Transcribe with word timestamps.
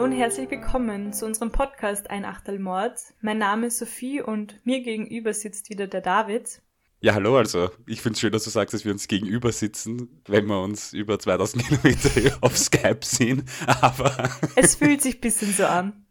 Hallo 0.00 0.12
und 0.12 0.18
herzlich 0.18 0.50
willkommen 0.50 1.12
zu 1.12 1.26
unserem 1.26 1.52
Podcast 1.52 2.08
Ein 2.08 2.24
Achtelmord. 2.24 2.98
Mein 3.20 3.36
Name 3.36 3.66
ist 3.66 3.76
Sophie 3.76 4.22
und 4.22 4.64
mir 4.64 4.80
gegenüber 4.80 5.34
sitzt 5.34 5.68
wieder 5.68 5.88
der 5.88 6.00
David. 6.00 6.62
Ja, 7.00 7.12
hallo, 7.12 7.36
also 7.36 7.68
ich 7.86 8.00
finde 8.00 8.14
es 8.14 8.20
schön, 8.20 8.32
dass 8.32 8.44
du 8.44 8.48
sagst, 8.48 8.72
dass 8.72 8.86
wir 8.86 8.92
uns 8.92 9.08
gegenüber 9.08 9.52
sitzen, 9.52 10.22
wenn 10.26 10.46
wir 10.46 10.62
uns 10.62 10.94
über 10.94 11.18
2000 11.18 11.62
Kilometer 11.68 12.38
auf 12.40 12.56
Skype 12.56 13.00
sehen, 13.02 13.44
aber... 13.66 14.30
es 14.56 14.76
fühlt 14.76 15.02
sich 15.02 15.16
ein 15.16 15.20
bisschen 15.20 15.52
so 15.52 15.66
an. 15.66 16.06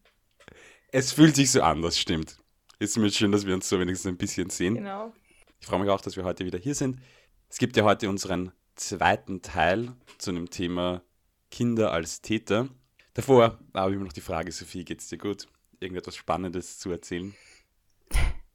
Es 0.92 1.12
fühlt 1.12 1.36
sich 1.36 1.50
so 1.50 1.64
an, 1.64 1.82
das 1.82 1.98
stimmt. 1.98 2.38
Ist 2.78 2.96
mir 2.96 3.10
schön, 3.10 3.32
dass 3.32 3.48
wir 3.48 3.56
uns 3.56 3.68
so 3.68 3.80
wenigstens 3.80 4.12
ein 4.12 4.18
bisschen 4.18 4.52
sehen. 4.52 4.76
Genau. 4.76 5.14
Ich 5.60 5.66
freue 5.66 5.80
mich 5.80 5.90
auch, 5.90 6.02
dass 6.02 6.16
wir 6.16 6.26
heute 6.26 6.46
wieder 6.46 6.60
hier 6.60 6.76
sind. 6.76 7.00
Es 7.50 7.58
gibt 7.58 7.76
ja 7.76 7.86
heute 7.86 8.08
unseren 8.08 8.52
zweiten 8.76 9.42
Teil 9.42 9.94
zu 10.20 10.32
dem 10.32 10.52
Thema 10.52 11.02
Kinder 11.50 11.92
als 11.92 12.22
Täter. 12.22 12.70
Davor 13.14 13.60
habe 13.74 13.92
ich 13.92 13.98
mir 13.98 14.06
noch 14.06 14.14
die 14.14 14.22
Frage, 14.22 14.52
Sophie, 14.52 14.86
geht's 14.86 15.08
dir 15.08 15.18
gut? 15.18 15.48
Irgendetwas 15.80 16.16
Spannendes 16.16 16.80
zu 16.80 16.92
erzählen? 16.92 17.34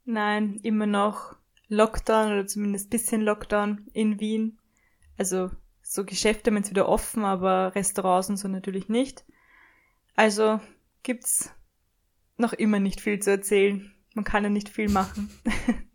Nein, 0.04 0.60
immer 0.62 0.86
noch 0.86 1.36
Lockdown 1.68 2.32
oder 2.32 2.46
zumindest 2.46 2.90
bisschen 2.90 3.22
Lockdown 3.22 3.86
in 3.92 4.20
Wien. 4.20 4.58
Also 5.16 5.50
so 5.82 6.04
Geschäfte 6.04 6.50
haben 6.50 6.56
jetzt 6.56 6.70
wieder 6.70 6.88
offen, 6.88 7.24
aber 7.24 7.74
Restaurants 7.74 8.28
und 8.28 8.36
so 8.36 8.48
natürlich 8.48 8.88
nicht. 8.88 9.24
Also 10.16 10.60
gibt's 11.02 11.50
noch 12.36 12.52
immer 12.52 12.80
nicht 12.80 13.00
viel 13.00 13.18
zu 13.20 13.30
erzählen. 13.30 13.92
Man 14.14 14.24
kann 14.24 14.44
ja 14.44 14.50
nicht 14.50 14.68
viel 14.68 14.88
machen. 14.88 15.30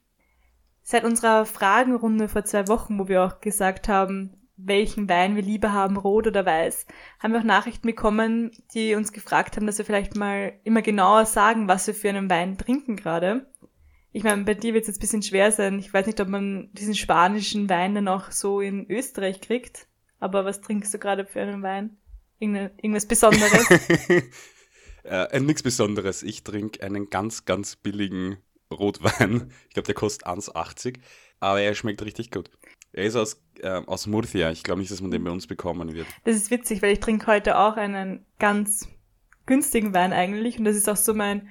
Seit 0.83 1.03
unserer 1.03 1.45
Fragenrunde 1.45 2.29
vor 2.29 2.45
zwei 2.45 2.67
Wochen, 2.67 2.97
wo 2.97 3.07
wir 3.07 3.23
auch 3.23 3.41
gesagt 3.41 3.87
haben, 3.87 4.38
welchen 4.65 5.07
Wein 5.09 5.35
wir 5.35 5.43
lieber 5.43 5.73
haben, 5.73 5.97
rot 5.97 6.27
oder 6.27 6.45
weiß, 6.45 6.85
haben 7.19 7.33
wir 7.33 7.39
auch 7.39 7.45
Nachrichten 7.45 7.87
bekommen, 7.87 8.51
die 8.73 8.95
uns 8.95 9.11
gefragt 9.11 9.55
haben, 9.55 9.65
dass 9.65 9.77
wir 9.77 9.85
vielleicht 9.85 10.15
mal 10.15 10.53
immer 10.63 10.81
genauer 10.81 11.25
sagen, 11.25 11.67
was 11.67 11.87
wir 11.87 11.93
für 11.93 12.09
einen 12.09 12.29
Wein 12.29 12.57
trinken 12.57 12.95
gerade. 12.95 13.47
Ich 14.11 14.23
meine, 14.23 14.43
bei 14.43 14.55
dir 14.55 14.73
wird 14.73 14.83
es 14.83 14.87
jetzt 14.87 14.97
ein 14.97 15.01
bisschen 15.01 15.23
schwer 15.23 15.51
sein. 15.51 15.77
Ich 15.79 15.93
weiß 15.93 16.07
nicht, 16.07 16.19
ob 16.19 16.27
man 16.27 16.69
diesen 16.73 16.95
spanischen 16.95 17.69
Wein 17.69 17.93
dann 17.93 18.07
auch 18.07 18.31
so 18.31 18.59
in 18.59 18.89
Österreich 18.89 19.39
kriegt. 19.39 19.87
Aber 20.19 20.45
was 20.45 20.61
trinkst 20.61 20.93
du 20.93 20.99
gerade 20.99 21.25
für 21.25 21.41
einen 21.41 21.61
Wein? 21.61 21.97
Irgende, 22.39 22.71
irgendwas 22.77 23.05
Besonderes? 23.05 23.69
äh, 25.03 25.39
nichts 25.39 25.61
Besonderes. 25.61 26.23
Ich 26.23 26.43
trinke 26.43 26.83
einen 26.83 27.09
ganz, 27.09 27.45
ganz 27.45 27.75
billigen 27.75 28.37
Rotwein. 28.71 29.51
Ich 29.67 29.73
glaube, 29.73 29.85
der 29.85 29.95
kostet 29.95 30.27
1,80. 30.27 30.97
Aber 31.39 31.61
er 31.61 31.75
schmeckt 31.75 32.01
richtig 32.01 32.31
gut. 32.31 32.49
Er 32.91 33.05
ist 33.05 33.15
aus, 33.15 33.41
äh, 33.61 33.81
aus 33.85 34.07
Murcia. 34.07 34.51
Ich 34.51 34.63
glaube 34.63 34.79
nicht, 34.81 34.91
dass 34.91 35.01
man 35.01 35.11
den 35.11 35.23
bei 35.23 35.31
uns 35.31 35.47
bekommen 35.47 35.93
wird. 35.93 36.07
Das 36.23 36.35
ist 36.35 36.51
witzig, 36.51 36.81
weil 36.81 36.93
ich 36.93 36.99
trinke 36.99 37.27
heute 37.27 37.57
auch 37.57 37.77
einen 37.77 38.25
ganz 38.39 38.87
günstigen 39.45 39.93
Wein 39.93 40.13
eigentlich. 40.13 40.57
Und 40.57 40.65
das 40.65 40.75
ist 40.75 40.89
auch 40.89 40.95
so 40.95 41.13
mein 41.13 41.49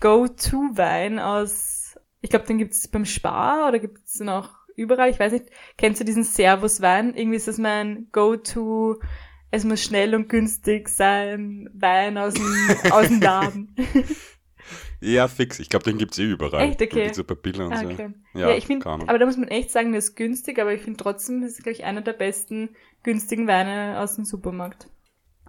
Go-To-Wein 0.00 1.18
aus 1.18 1.80
ich 2.20 2.30
glaube, 2.30 2.46
den 2.46 2.58
gibt's 2.58 2.88
beim 2.88 3.04
Spar 3.04 3.68
oder 3.68 3.78
gibt's 3.78 4.20
noch 4.20 4.50
überall. 4.76 5.10
Ich 5.10 5.18
weiß 5.18 5.32
nicht. 5.32 5.46
Kennst 5.78 6.00
du 6.00 6.04
diesen 6.04 6.24
Servus-Wein? 6.24 7.14
Irgendwie 7.14 7.36
ist 7.36 7.48
das 7.48 7.58
mein 7.58 8.08
Go-To. 8.12 9.00
Es 9.50 9.64
muss 9.64 9.82
schnell 9.82 10.14
und 10.14 10.28
günstig 10.28 10.88
sein. 10.88 11.68
Wein 11.72 12.18
aus 12.18 12.34
dem, 12.34 12.76
aus 12.90 13.08
dem 13.08 13.20
Laden. 13.20 13.74
Ja, 15.00 15.28
fix. 15.28 15.58
Ich 15.58 15.70
glaube, 15.70 15.84
den 15.84 15.96
gibt's 15.96 16.18
eh 16.18 16.24
überall. 16.24 16.68
Echt, 16.68 16.82
okay. 16.82 17.12
So 17.12 17.24
bei 17.24 17.34
und 17.34 17.72
ah, 17.72 17.82
okay. 17.82 18.12
so. 18.32 18.38
Ja, 18.38 18.50
ja 18.50 18.56
ich 18.56 18.66
finde, 18.66 18.86
aber 18.86 19.18
da 19.18 19.24
muss 19.24 19.38
man 19.38 19.48
echt 19.48 19.70
sagen, 19.70 19.92
der 19.92 19.98
ist 20.00 20.14
günstig, 20.14 20.58
aber 20.58 20.74
ich 20.74 20.82
finde 20.82 21.02
trotzdem, 21.02 21.40
das 21.40 21.52
ist, 21.52 21.62
glaube 21.62 21.72
ich, 21.72 21.84
einer 21.84 22.02
der 22.02 22.12
besten 22.12 22.70
günstigen 23.02 23.46
Weine 23.46 23.98
aus 23.98 24.16
dem 24.16 24.26
Supermarkt. 24.26 24.88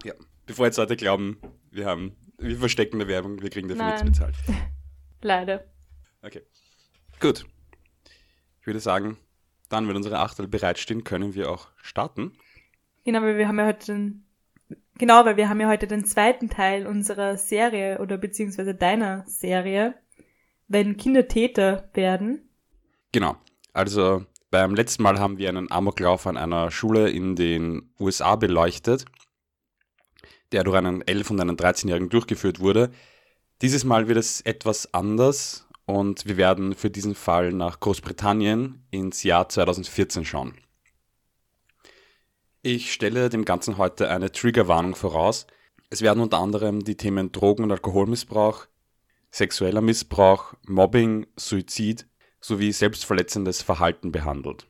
Ja, 0.04 0.14
bevor 0.46 0.66
jetzt 0.66 0.78
Leute 0.78 0.96
glauben, 0.96 1.38
wir 1.70 1.84
haben, 1.84 2.16
wir 2.38 2.56
verstecken 2.56 2.96
eine 2.96 3.08
Werbung, 3.08 3.42
wir 3.42 3.50
kriegen 3.50 3.68
dafür 3.68 3.84
Nein. 3.84 4.06
nichts 4.06 4.18
bezahlt. 4.18 4.34
Leider. 5.22 5.64
Okay. 6.22 6.42
Gut. 7.20 7.44
Ich 8.60 8.66
würde 8.66 8.80
sagen, 8.80 9.18
dann, 9.68 9.88
wenn 9.88 9.96
unsere 9.96 10.18
Achtel 10.18 10.48
bereitstehen, 10.48 11.04
können 11.04 11.34
wir 11.34 11.50
auch 11.50 11.68
starten. 11.76 12.32
Genau, 13.04 13.20
weil 13.22 13.36
wir 13.36 13.48
haben 13.48 13.58
ja 13.58 13.66
heute 13.66 13.86
den, 13.86 14.24
genau, 15.02 15.24
weil 15.24 15.36
wir 15.36 15.48
haben 15.48 15.60
ja 15.60 15.66
heute 15.66 15.88
den 15.88 16.04
zweiten 16.04 16.48
Teil 16.48 16.86
unserer 16.86 17.36
Serie 17.36 17.98
oder 17.98 18.18
beziehungsweise 18.18 18.72
deiner 18.72 19.24
Serie, 19.26 19.94
wenn 20.68 20.96
Kinder 20.96 21.26
Täter 21.26 21.90
werden. 21.92 22.48
Genau. 23.10 23.34
Also 23.72 24.24
beim 24.52 24.76
letzten 24.76 25.02
Mal 25.02 25.18
haben 25.18 25.38
wir 25.38 25.48
einen 25.48 25.72
Amoklauf 25.72 26.28
an 26.28 26.36
einer 26.36 26.70
Schule 26.70 27.10
in 27.10 27.34
den 27.34 27.92
USA 27.98 28.36
beleuchtet, 28.36 29.04
der 30.52 30.62
durch 30.62 30.76
einen 30.76 31.02
11- 31.02 31.32
und 31.32 31.40
einen 31.40 31.56
13-Jährigen 31.56 32.08
durchgeführt 32.08 32.60
wurde. 32.60 32.92
Dieses 33.60 33.82
Mal 33.82 34.06
wird 34.06 34.18
es 34.18 34.40
etwas 34.42 34.94
anders 34.94 35.66
und 35.84 36.26
wir 36.26 36.36
werden 36.36 36.76
für 36.76 36.90
diesen 36.90 37.16
Fall 37.16 37.52
nach 37.52 37.80
Großbritannien 37.80 38.86
ins 38.92 39.24
Jahr 39.24 39.48
2014 39.48 40.24
schauen. 40.24 40.54
Ich 42.64 42.92
stelle 42.92 43.28
dem 43.28 43.44
Ganzen 43.44 43.76
heute 43.76 44.08
eine 44.08 44.30
Triggerwarnung 44.30 44.94
voraus. 44.94 45.48
Es 45.90 46.00
werden 46.00 46.22
unter 46.22 46.38
anderem 46.38 46.84
die 46.84 46.96
Themen 46.96 47.32
Drogen- 47.32 47.64
und 47.64 47.72
Alkoholmissbrauch, 47.72 48.66
sexueller 49.32 49.80
Missbrauch, 49.80 50.54
Mobbing, 50.68 51.26
Suizid 51.34 52.06
sowie 52.40 52.70
selbstverletzendes 52.70 53.62
Verhalten 53.62 54.12
behandelt. 54.12 54.68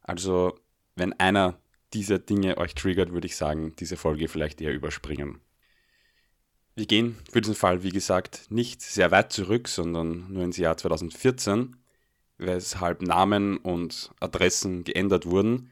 Also, 0.00 0.58
wenn 0.96 1.12
einer 1.20 1.60
dieser 1.92 2.18
Dinge 2.18 2.58
euch 2.58 2.74
triggert, 2.74 3.12
würde 3.12 3.28
ich 3.28 3.36
sagen, 3.36 3.76
diese 3.78 3.96
Folge 3.96 4.26
vielleicht 4.26 4.60
eher 4.60 4.74
überspringen. 4.74 5.40
Wir 6.74 6.86
gehen 6.86 7.16
für 7.30 7.42
diesen 7.42 7.54
Fall, 7.54 7.84
wie 7.84 7.90
gesagt, 7.90 8.50
nicht 8.50 8.82
sehr 8.82 9.12
weit 9.12 9.30
zurück, 9.30 9.68
sondern 9.68 10.32
nur 10.32 10.42
ins 10.42 10.56
Jahr 10.56 10.76
2014, 10.76 11.76
weshalb 12.38 13.02
Namen 13.02 13.58
und 13.58 14.10
Adressen 14.18 14.82
geändert 14.82 15.26
wurden. 15.26 15.70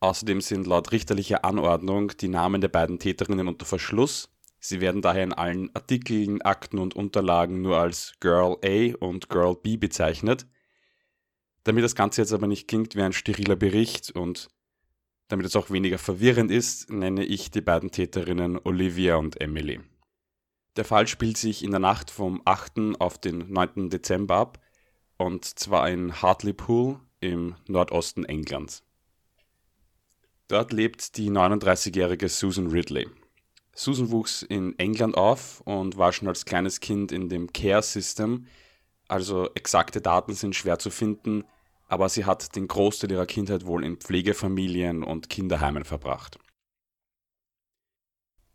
Außerdem 0.00 0.40
sind 0.40 0.66
laut 0.66 0.92
richterlicher 0.92 1.44
Anordnung 1.44 2.16
die 2.16 2.28
Namen 2.28 2.60
der 2.60 2.68
beiden 2.68 2.98
Täterinnen 2.98 3.48
unter 3.48 3.66
Verschluss. 3.66 4.30
Sie 4.60 4.80
werden 4.80 5.02
daher 5.02 5.24
in 5.24 5.32
allen 5.32 5.74
Artikeln, 5.74 6.42
Akten 6.42 6.78
und 6.78 6.94
Unterlagen 6.94 7.62
nur 7.62 7.78
als 7.78 8.14
Girl 8.20 8.56
A 8.64 8.96
und 8.98 9.28
Girl 9.28 9.56
B 9.56 9.76
bezeichnet. 9.76 10.46
Damit 11.64 11.84
das 11.84 11.94
Ganze 11.94 12.22
jetzt 12.22 12.32
aber 12.32 12.46
nicht 12.46 12.68
klingt 12.68 12.94
wie 12.94 13.02
ein 13.02 13.12
steriler 13.12 13.56
Bericht 13.56 14.10
und 14.12 14.48
damit 15.28 15.46
es 15.46 15.56
auch 15.56 15.70
weniger 15.70 15.98
verwirrend 15.98 16.50
ist, 16.50 16.90
nenne 16.90 17.24
ich 17.24 17.50
die 17.50 17.60
beiden 17.60 17.90
Täterinnen 17.90 18.58
Olivia 18.64 19.16
und 19.16 19.40
Emily. 19.40 19.80
Der 20.76 20.84
Fall 20.84 21.06
spielt 21.06 21.36
sich 21.36 21.62
in 21.64 21.70
der 21.70 21.80
Nacht 21.80 22.10
vom 22.10 22.40
8. 22.44 23.00
auf 23.00 23.18
den 23.18 23.52
9. 23.52 23.90
Dezember 23.90 24.36
ab 24.36 24.60
und 25.18 25.44
zwar 25.44 25.90
in 25.90 26.22
Hartlepool 26.22 27.00
im 27.20 27.56
Nordosten 27.66 28.24
Englands. 28.24 28.87
Dort 30.48 30.72
lebt 30.72 31.18
die 31.18 31.30
39-jährige 31.30 32.28
Susan 32.28 32.68
Ridley. 32.68 33.06
Susan 33.74 34.10
wuchs 34.10 34.42
in 34.42 34.78
England 34.78 35.16
auf 35.16 35.60
und 35.60 35.98
war 35.98 36.12
schon 36.12 36.26
als 36.26 36.46
kleines 36.46 36.80
Kind 36.80 37.12
in 37.12 37.28
dem 37.28 37.52
Care 37.52 37.82
System, 37.82 38.46
also 39.08 39.50
exakte 39.54 40.00
Daten 40.00 40.34
sind 40.34 40.56
schwer 40.56 40.78
zu 40.78 40.90
finden, 40.90 41.44
aber 41.86 42.08
sie 42.08 42.24
hat 42.24 42.56
den 42.56 42.66
Großteil 42.66 43.12
ihrer 43.12 43.26
Kindheit 43.26 43.66
wohl 43.66 43.84
in 43.84 43.98
Pflegefamilien 43.98 45.02
und 45.02 45.28
Kinderheimen 45.28 45.84
verbracht. 45.84 46.38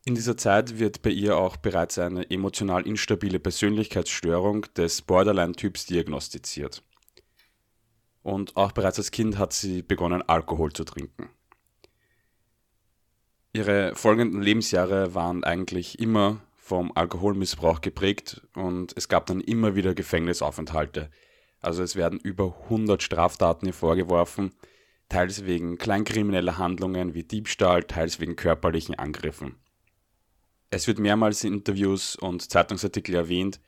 In 0.06 0.16
dieser 0.16 0.36
Zeit 0.36 0.80
wird 0.80 1.02
bei 1.02 1.12
ihr 1.12 1.38
auch 1.38 1.58
bereits 1.58 1.98
eine 1.98 2.30
emotional 2.30 2.86
instabile 2.86 3.40
Persönlichkeitsstörung 3.40 4.66
des 4.76 5.02
Borderline-Typs 5.02 5.86
diagnostiziert. 5.86 6.84
Und 8.22 8.58
auch 8.58 8.74
bereits 8.74 8.98
als 8.98 9.12
Kind 9.12 9.38
hat 9.38 9.54
sie 9.54 9.82
begonnen, 9.82 10.22
Alkohol 10.24 10.74
zu 10.74 10.84
trinken. 10.84 11.30
Ihre 13.56 13.94
folgenden 13.94 14.42
Lebensjahre 14.42 15.14
waren 15.14 15.44
eigentlich 15.44 16.00
immer 16.00 16.42
vom 16.56 16.92
Alkoholmissbrauch 16.96 17.82
geprägt 17.82 18.42
und 18.56 18.94
es 18.98 19.08
gab 19.10 19.28
dann 19.28 19.42
immer 19.42 19.76
wieder 19.76 19.94
Gefängnisaufenthalte. 19.94 21.12
Also 21.60 21.84
es 21.84 21.96
werden 21.96 22.20
über 22.20 22.58
100 22.64 23.04
Straftaten 23.04 23.68
ihr 23.68 23.76
vorgeworfen, 23.76 24.54
teils 25.08 25.46
wegen 25.46 25.78
kleinkrimineller 25.78 26.58
Handlungen 26.58 27.14
wie 27.14 27.24
Diebstahl, 27.24 27.84
teils 27.84 28.20
wegen 28.20 28.36
körperlichen 28.36 28.96
Angriffen. 28.96 29.56
Es 30.72 30.88
wird 30.88 30.98
mehrmals 30.98 31.44
in 31.44 31.54
Interviews 31.54 32.16
und 32.16 32.50
Zeitungsartikeln 32.50 33.16
erwähnt, 33.16 33.62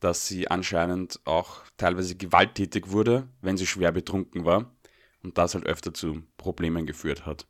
dass 0.00 0.26
sie 0.26 0.48
anscheinend 0.48 1.20
auch 1.26 1.64
teilweise 1.76 2.16
gewalttätig 2.16 2.92
wurde, 2.92 3.28
wenn 3.42 3.58
sie 3.58 3.66
schwer 3.66 3.92
betrunken 3.92 4.46
war 4.46 4.74
und 5.22 5.36
das 5.36 5.54
halt 5.54 5.66
öfter 5.66 5.92
zu 5.92 6.22
Problemen 6.38 6.86
geführt 6.86 7.26
hat. 7.26 7.46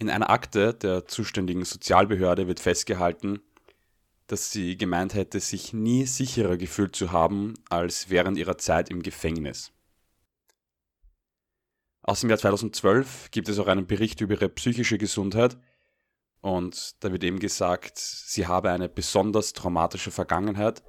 In 0.00 0.08
einer 0.08 0.30
Akte 0.30 0.72
der 0.72 1.06
zuständigen 1.06 1.64
Sozialbehörde 1.64 2.48
wird 2.48 2.58
festgehalten, 2.58 3.40
dass 4.28 4.50
sie 4.50 4.78
gemeint 4.78 5.12
hätte, 5.12 5.40
sich 5.40 5.74
nie 5.74 6.06
sicherer 6.06 6.56
gefühlt 6.56 6.96
zu 6.96 7.12
haben 7.12 7.52
als 7.68 8.08
während 8.08 8.38
ihrer 8.38 8.56
Zeit 8.56 8.88
im 8.88 9.02
Gefängnis. 9.02 9.72
Aus 12.02 12.20
dem 12.20 12.30
Jahr 12.30 12.38
2012 12.38 13.30
gibt 13.30 13.50
es 13.50 13.58
auch 13.58 13.66
einen 13.66 13.86
Bericht 13.86 14.22
über 14.22 14.34
ihre 14.34 14.48
psychische 14.48 14.96
Gesundheit, 14.96 15.58
Und 16.40 17.04
da 17.04 17.12
wird 17.12 17.22
eben 17.22 17.38
gesagt, 17.38 17.98
sie 17.98 18.46
habe 18.46 18.70
eine 18.70 18.88
besonders 18.88 19.52
traumatische 19.52 20.10
Vergangenheit 20.10 20.82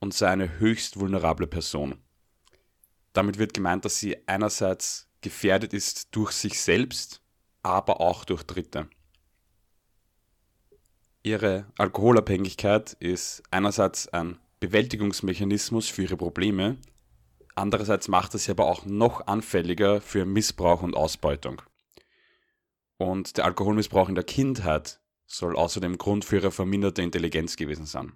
und 0.00 0.12
sei 0.12 0.26
eine 0.26 0.58
höchst 0.58 0.98
vulnerable 0.98 1.46
Person. 1.46 2.02
Damit 3.12 3.38
wird 3.38 3.54
gemeint, 3.54 3.84
dass 3.84 4.00
sie 4.00 4.26
einerseits 4.26 5.08
gefährdet 5.20 5.72
ist 5.72 6.08
durch 6.16 6.32
sich 6.32 6.60
selbst, 6.60 7.22
aber 7.66 8.00
auch 8.00 8.24
durch 8.24 8.42
Dritte. 8.44 8.88
Ihre 11.22 11.66
Alkoholabhängigkeit 11.76 12.92
ist 12.94 13.42
einerseits 13.50 14.08
ein 14.08 14.38
Bewältigungsmechanismus 14.60 15.88
für 15.88 16.02
ihre 16.02 16.16
Probleme, 16.16 16.78
andererseits 17.56 18.08
macht 18.08 18.34
es 18.34 18.44
sie 18.44 18.52
aber 18.52 18.66
auch 18.66 18.86
noch 18.86 19.26
anfälliger 19.26 20.00
für 20.00 20.24
Missbrauch 20.24 20.82
und 20.82 20.96
Ausbeutung. 20.96 21.62
Und 22.96 23.36
der 23.36 23.44
Alkoholmissbrauch 23.44 24.08
in 24.08 24.14
der 24.14 24.24
Kindheit 24.24 25.00
soll 25.26 25.56
außerdem 25.56 25.98
Grund 25.98 26.24
für 26.24 26.36
ihre 26.36 26.52
verminderte 26.52 27.02
Intelligenz 27.02 27.56
gewesen 27.56 27.86
sein. 27.86 28.12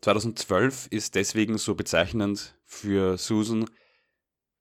2012 0.00 0.88
ist 0.90 1.14
deswegen 1.14 1.58
so 1.58 1.74
bezeichnend 1.74 2.58
für 2.64 3.16
Susan, 3.18 3.66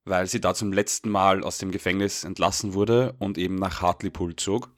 weil 0.05 0.27
sie 0.27 0.41
da 0.41 0.53
zum 0.53 0.73
letzten 0.73 1.09
Mal 1.09 1.43
aus 1.43 1.57
dem 1.57 1.71
Gefängnis 1.71 2.23
entlassen 2.23 2.73
wurde 2.73 3.15
und 3.19 3.37
eben 3.37 3.55
nach 3.55 3.81
Hartlepool 3.81 4.35
zog. 4.35 4.69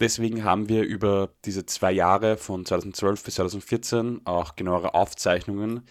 Deswegen 0.00 0.44
haben 0.44 0.68
wir 0.68 0.82
über 0.82 1.34
diese 1.44 1.66
zwei 1.66 1.92
Jahre 1.92 2.36
von 2.36 2.66
2012 2.66 3.24
bis 3.24 3.34
2014 3.36 4.22
auch 4.24 4.56
genauere 4.56 4.94
Aufzeichnungen, 4.94 5.86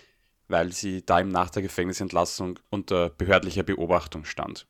weil 0.47 0.73
sie 0.73 1.05
da 1.05 1.21
eben 1.21 1.29
nach 1.29 1.49
der 1.49 1.61
Gefängnisentlassung 1.61 2.59
unter 2.69 3.09
behördlicher 3.09 3.63
Beobachtung 3.63 4.25
stand. 4.25 4.67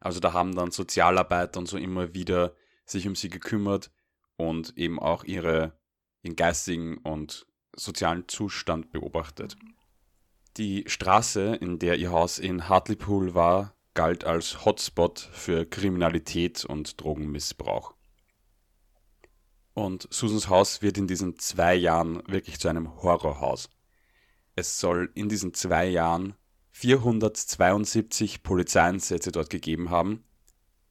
Also 0.00 0.20
da 0.20 0.32
haben 0.32 0.54
dann 0.54 0.70
Sozialarbeiter 0.70 1.60
und 1.60 1.66
so 1.66 1.76
immer 1.76 2.14
wieder 2.14 2.56
sich 2.84 3.06
um 3.06 3.14
sie 3.14 3.28
gekümmert 3.28 3.90
und 4.36 4.76
eben 4.76 4.98
auch 4.98 5.22
ihre, 5.24 5.78
ihren 6.22 6.34
geistigen 6.34 6.98
und 6.98 7.46
sozialen 7.76 8.26
Zustand 8.26 8.90
beobachtet. 8.90 9.56
Die 10.58 10.84
Straße, 10.86 11.54
in 11.56 11.78
der 11.78 11.96
ihr 11.96 12.12
Haus 12.12 12.38
in 12.38 12.68
Hartlepool 12.68 13.34
war, 13.34 13.74
galt 13.94 14.24
als 14.24 14.66
Hotspot 14.66 15.18
für 15.32 15.64
Kriminalität 15.64 16.66
und 16.66 17.00
Drogenmissbrauch. 17.00 17.94
Und 19.72 20.06
Susans 20.10 20.50
Haus 20.50 20.82
wird 20.82 20.98
in 20.98 21.06
diesen 21.06 21.38
zwei 21.38 21.74
Jahren 21.74 22.22
wirklich 22.26 22.60
zu 22.60 22.68
einem 22.68 23.02
Horrorhaus. 23.02 23.70
Es 24.54 24.78
soll 24.78 25.10
in 25.14 25.30
diesen 25.30 25.54
zwei 25.54 25.86
Jahren 25.86 26.34
472 26.72 28.42
Polizeieinsätze 28.42 29.32
dort 29.32 29.48
gegeben 29.48 29.88
haben, 29.88 30.22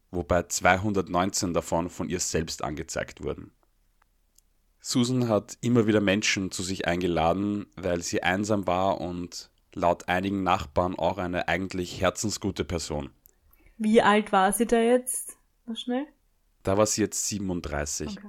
wobei 0.10 0.42
219 0.42 1.54
davon 1.54 1.92
von 1.92 2.10
ihr 2.10 2.20
selbst 2.20 2.64
angezeigt 2.64 3.24
wurden. 3.24 3.52
Susan 4.82 5.30
hat 5.30 5.60
immer 5.62 5.86
wieder 5.86 6.02
Menschen 6.02 6.52
zu 6.52 6.64
sich 6.64 6.88
eingeladen, 6.88 7.68
weil 7.76 8.02
sie 8.02 8.24
einsam 8.24 8.66
war 8.66 9.00
und 9.00 9.52
laut 9.74 10.10
einigen 10.10 10.42
Nachbarn 10.42 10.96
auch 10.98 11.20
eine 11.20 11.48
eigentlich 11.48 12.02
herzensgute 12.02 12.66
Person. 12.66 13.12
Wie 13.78 14.02
alt 14.02 14.32
war 14.32 14.52
sie 14.52 14.66
da 14.66 14.82
jetzt? 14.82 15.38
Noch 15.68 15.78
schnell? 15.78 16.08
Da 16.64 16.78
war 16.78 16.88
sie 16.88 17.02
jetzt 17.02 17.28
37. 17.28 18.18
Okay. 18.18 18.28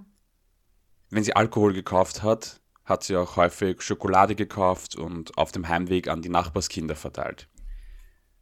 Wenn 1.11 1.25
sie 1.25 1.35
Alkohol 1.35 1.73
gekauft 1.73 2.23
hat, 2.23 2.61
hat 2.85 3.03
sie 3.03 3.17
auch 3.17 3.37
häufig 3.37 3.81
Schokolade 3.81 4.35
gekauft 4.35 4.95
und 4.95 5.37
auf 5.39 5.53
dem 5.53 5.69
Heimweg 5.69 6.09
an 6.09 6.21
die 6.21 6.29
Nachbarskinder 6.29 6.97
verteilt. 6.97 7.49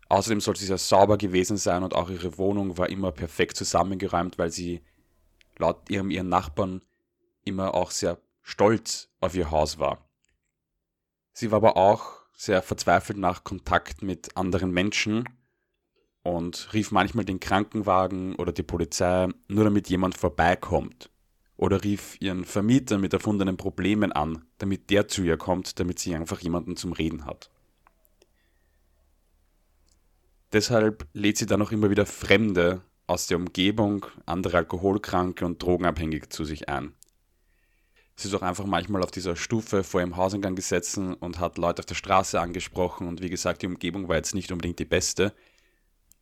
Außerdem 0.08 0.40
soll 0.40 0.56
sie 0.56 0.66
sehr 0.66 0.78
sauber 0.78 1.16
gewesen 1.16 1.56
sein 1.56 1.84
und 1.84 1.94
auch 1.94 2.10
ihre 2.10 2.36
Wohnung 2.38 2.76
war 2.76 2.88
immer 2.88 3.12
perfekt 3.12 3.56
zusammengeräumt, 3.56 4.38
weil 4.38 4.50
sie 4.50 4.82
laut 5.58 5.88
ihrem 5.88 6.10
ihren 6.10 6.28
Nachbarn 6.28 6.82
immer 7.50 7.74
auch 7.74 7.90
sehr 7.90 8.18
stolz 8.42 9.10
auf 9.20 9.34
ihr 9.34 9.50
Haus 9.50 9.78
war. 9.78 10.08
Sie 11.32 11.50
war 11.50 11.58
aber 11.58 11.76
auch 11.76 12.20
sehr 12.32 12.62
verzweifelt 12.62 13.18
nach 13.18 13.44
Kontakt 13.44 14.02
mit 14.02 14.36
anderen 14.36 14.70
Menschen 14.70 15.28
und 16.22 16.72
rief 16.72 16.90
manchmal 16.90 17.24
den 17.24 17.40
Krankenwagen 17.40 18.34
oder 18.36 18.52
die 18.52 18.62
Polizei, 18.62 19.28
nur 19.48 19.64
damit 19.64 19.88
jemand 19.88 20.16
vorbeikommt. 20.16 21.10
Oder 21.56 21.84
rief 21.84 22.16
ihren 22.20 22.46
Vermieter 22.46 22.96
mit 22.96 23.12
erfundenen 23.12 23.58
Problemen 23.58 24.12
an, 24.12 24.46
damit 24.56 24.88
der 24.88 25.08
zu 25.08 25.22
ihr 25.22 25.36
kommt, 25.36 25.78
damit 25.78 25.98
sie 25.98 26.14
einfach 26.14 26.40
jemanden 26.40 26.76
zum 26.76 26.92
Reden 26.92 27.26
hat. 27.26 27.50
Deshalb 30.52 31.06
lädt 31.12 31.36
sie 31.36 31.46
dann 31.46 31.60
auch 31.60 31.70
immer 31.70 31.90
wieder 31.90 32.06
Fremde 32.06 32.80
aus 33.06 33.26
der 33.26 33.36
Umgebung, 33.36 34.06
andere 34.24 34.58
Alkoholkranke 34.58 35.44
und 35.44 35.62
Drogenabhängige 35.62 36.28
zu 36.28 36.44
sich 36.44 36.68
ein. 36.68 36.94
Sie 38.20 38.28
ist 38.28 38.34
auch 38.34 38.42
einfach 38.42 38.66
manchmal 38.66 39.02
auf 39.02 39.10
dieser 39.10 39.34
Stufe 39.34 39.82
vor 39.82 40.00
ihrem 40.00 40.16
Hauseingang 40.16 40.54
gesessen 40.54 41.14
und 41.14 41.38
hat 41.38 41.56
Leute 41.56 41.80
auf 41.80 41.86
der 41.86 41.94
Straße 41.94 42.38
angesprochen 42.38 43.08
und 43.08 43.22
wie 43.22 43.30
gesagt, 43.30 43.62
die 43.62 43.66
Umgebung 43.66 44.08
war 44.08 44.16
jetzt 44.16 44.34
nicht 44.34 44.52
unbedingt 44.52 44.78
die 44.78 44.84
beste. 44.84 45.32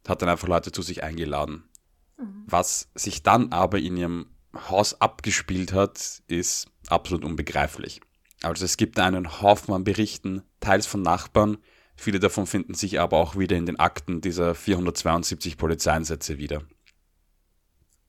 Hat 0.06 0.22
dann 0.22 0.28
einfach 0.28 0.46
Leute 0.46 0.70
zu 0.70 0.82
sich 0.82 1.02
eingeladen. 1.02 1.68
Mhm. 2.16 2.44
Was 2.46 2.88
sich 2.94 3.24
dann 3.24 3.50
aber 3.50 3.80
in 3.80 3.96
ihrem 3.96 4.26
Haus 4.54 5.00
abgespielt 5.00 5.72
hat, 5.72 6.22
ist 6.28 6.70
absolut 6.86 7.24
unbegreiflich. 7.24 8.00
Also 8.42 8.64
es 8.64 8.76
gibt 8.76 9.00
einen 9.00 9.42
Haufen 9.42 9.74
an 9.74 9.82
Berichten, 9.82 10.42
teils 10.60 10.86
von 10.86 11.02
Nachbarn, 11.02 11.58
viele 11.96 12.20
davon 12.20 12.46
finden 12.46 12.74
sich 12.74 13.00
aber 13.00 13.16
auch 13.16 13.36
wieder 13.36 13.56
in 13.56 13.66
den 13.66 13.80
Akten 13.80 14.20
dieser 14.20 14.54
472 14.54 15.56
Polizeieinsätze 15.56 16.38
wieder. 16.38 16.62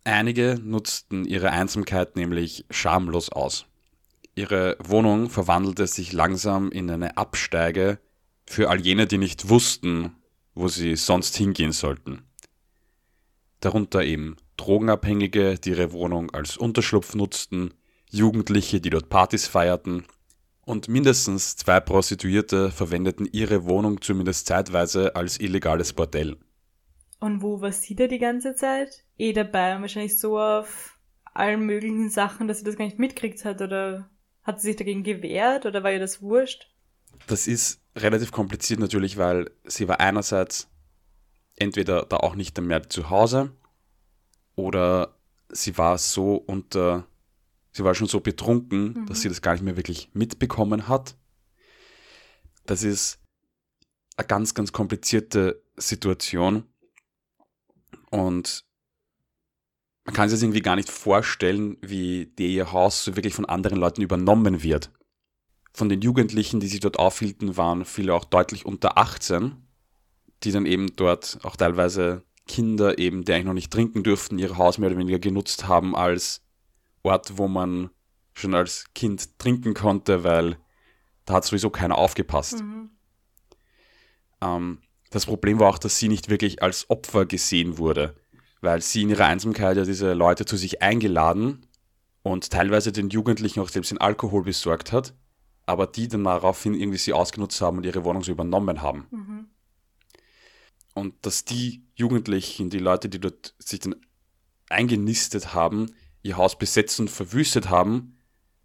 Einige 0.04 0.60
nutzten 0.64 1.26
ihre 1.26 1.50
Einsamkeit 1.50 2.16
nämlich 2.16 2.66
schamlos 2.70 3.32
aus. 3.32 3.66
Ihre 4.40 4.78
Wohnung 4.82 5.30
verwandelte 5.30 5.86
sich 5.86 6.14
langsam 6.14 6.72
in 6.72 6.90
eine 6.90 7.18
Absteige 7.18 8.00
für 8.46 8.70
all 8.70 8.80
jene, 8.80 9.06
die 9.06 9.18
nicht 9.18 9.50
wussten, 9.50 10.16
wo 10.56 10.70
sie 10.70 10.96
sonst 10.96 11.36
hingehen 11.36 11.74
sollten. 11.74 12.22
Darunter 13.60 14.02
eben 14.02 14.38
Drogenabhängige, 14.56 15.56
die 15.60 15.72
ihre 15.72 15.92
Wohnung 15.92 16.32
als 16.32 16.56
Unterschlupf 16.56 17.16
nutzten, 17.16 17.74
Jugendliche, 18.12 18.80
die 18.80 18.90
dort 18.90 19.10
Partys 19.10 19.46
feierten, 19.46 20.06
und 20.62 20.88
mindestens 20.88 21.58
zwei 21.58 21.82
Prostituierte 21.82 22.72
verwendeten 22.72 23.28
ihre 23.30 23.66
Wohnung 23.66 24.00
zumindest 24.00 24.48
zeitweise 24.48 25.18
als 25.18 25.38
illegales 25.42 25.92
Bordell. 25.92 26.38
Und 27.20 27.42
wo 27.42 27.60
war 27.60 27.74
sie 27.74 27.94
da 27.94 28.08
die 28.08 28.20
ganze 28.20 28.56
Zeit? 28.56 29.04
Eh 29.18 29.34
dabei 29.34 29.82
wahrscheinlich 29.82 30.18
so 30.18 30.40
auf 30.40 30.98
allen 31.34 31.66
möglichen 31.66 32.10
Sachen, 32.10 32.48
dass 32.48 32.60
sie 32.60 32.64
das 32.64 32.78
gar 32.78 32.86
nicht 32.86 33.00
mitkriegt 33.00 33.44
hat, 33.44 33.62
oder? 33.62 34.10
Hat 34.50 34.62
sie 34.62 34.70
sich 34.70 34.78
dagegen 34.78 35.04
gewehrt 35.04 35.68
oder 35.68 35.84
war 35.84 35.92
ihr 35.92 36.00
das 36.00 36.24
wurscht? 36.24 36.72
Das 37.28 37.46
ist 37.46 37.84
relativ 37.96 38.32
kompliziert 38.32 38.80
natürlich, 38.80 39.16
weil 39.18 39.52
sie 39.64 39.88
war 39.88 40.00
einerseits 40.00 40.72
entweder 41.56 42.04
da 42.08 42.18
auch 42.18 42.34
nicht 42.34 42.60
mehr 42.60 42.90
zu 42.90 43.12
Hause 43.12 43.52
oder 44.56 45.20
sie 45.50 45.78
war 45.78 46.00
so 46.00 46.34
unter, 46.34 47.06
sie 47.74 47.84
war 47.84 47.94
schon 47.94 48.08
so 48.08 48.22
betrunken, 48.22 48.94
mhm. 48.94 49.06
dass 49.06 49.22
sie 49.22 49.30
das 49.30 49.44
gar 49.44 49.54
nicht 49.54 49.62
mehr 49.62 49.78
wirklich 49.78 50.10
mitbekommen 50.14 50.88
hat. 50.88 51.16
Das 52.66 52.82
ist 52.82 53.20
eine 54.18 54.26
ganz, 54.26 54.56
ganz 54.56 54.72
komplizierte 54.72 55.62
Situation 55.78 56.64
und 58.10 58.66
man 60.10 60.16
kann 60.16 60.28
sich 60.28 60.38
das 60.38 60.42
irgendwie 60.44 60.64
gar 60.64 60.76
nicht 60.76 60.90
vorstellen, 60.90 61.78
wie 61.82 62.32
ihr 62.40 62.72
Haus 62.72 63.04
so 63.04 63.16
wirklich 63.16 63.36
von 63.36 63.46
anderen 63.46 63.78
Leuten 63.78 64.02
übernommen 64.02 64.64
wird. 64.64 64.92
Von 65.72 65.88
den 65.88 66.02
Jugendlichen, 66.02 66.60
die 66.60 66.68
sich 66.68 66.80
dort 66.80 66.98
aufhielten, 66.98 67.58
waren 67.58 67.86
viele 67.86 68.16
auch 68.16 68.26
deutlich 68.26 68.66
unter 68.66 68.98
18, 68.98 69.56
die 70.44 70.52
dann 70.52 70.66
eben 70.66 70.96
dort 70.96 71.38
auch 71.44 71.56
teilweise 71.56 72.24
Kinder 72.48 72.98
eben, 72.98 73.24
die 73.24 73.34
eigentlich 73.34 73.46
noch 73.46 73.54
nicht 73.54 73.72
trinken 73.72 74.02
durften, 74.02 74.40
ihr 74.40 74.58
Haus 74.58 74.80
mehr 74.80 74.90
oder 74.90 74.98
weniger 74.98 75.20
genutzt 75.20 75.68
haben 75.68 75.96
als 75.96 76.42
Ort, 77.04 77.38
wo 77.38 77.48
man 77.48 77.92
schon 78.34 78.56
als 78.56 78.86
Kind 78.96 79.38
trinken 79.38 79.76
konnte, 79.76 80.24
weil 80.24 80.58
da 81.26 81.36
hat 81.36 81.46
sowieso 81.46 81.70
keiner 81.70 82.00
aufgepasst. 82.00 82.64
Mhm. 82.64 82.90
Ähm, 84.42 84.82
das 85.12 85.28
Problem 85.28 85.60
war 85.60 85.70
auch, 85.70 85.78
dass 85.78 86.00
sie 86.00 86.08
nicht 86.08 86.30
wirklich 86.30 86.64
als 86.64 86.90
Opfer 86.90 87.28
gesehen 87.28 87.78
wurde 87.78 88.16
weil 88.62 88.82
sie 88.82 89.04
in 89.04 89.10
ihrer 89.10 89.26
Einsamkeit 89.26 89.78
ja 89.78 89.84
diese 89.84 90.14
Leute 90.14 90.46
zu 90.46 90.58
sich 90.58 90.82
eingeladen 90.82 91.66
und 92.24 92.50
teilweise 92.50 92.92
den 92.92 93.10
Jugendlichen 93.10 93.60
auch 93.60 93.70
selbst 93.70 93.92
den 93.92 94.00
Alkohol 94.00 94.44
besorgt 94.44 94.92
hat, 94.92 95.14
aber 95.66 95.88
die 95.88 96.08
dann 96.08 96.24
daraufhin 96.24 96.74
irgendwie 96.74 96.98
sie 96.98 97.14
ausgenutzt 97.14 97.62
haben 97.62 97.78
und 97.78 97.86
ihre 97.86 98.04
Wohnung 98.04 98.24
so 98.24 98.32
übernommen 98.32 98.82
haben. 98.82 99.08
Mhm. 99.12 99.48
Und 100.94 101.26
dass 101.26 101.46
die 101.46 101.86
Jugendlichen, 101.96 102.70
die 102.70 102.80
Leute, 102.80 103.08
die 103.08 103.20
dort 103.20 103.56
sich 103.60 103.80
dann 103.80 103.96
eingenistet 104.70 105.54
haben, 105.54 105.94
ihr 106.24 106.38
Haus 106.38 106.58
besetzt 106.58 107.00
und 107.00 107.10
verwüstet 107.10 107.70
haben, 107.70 108.18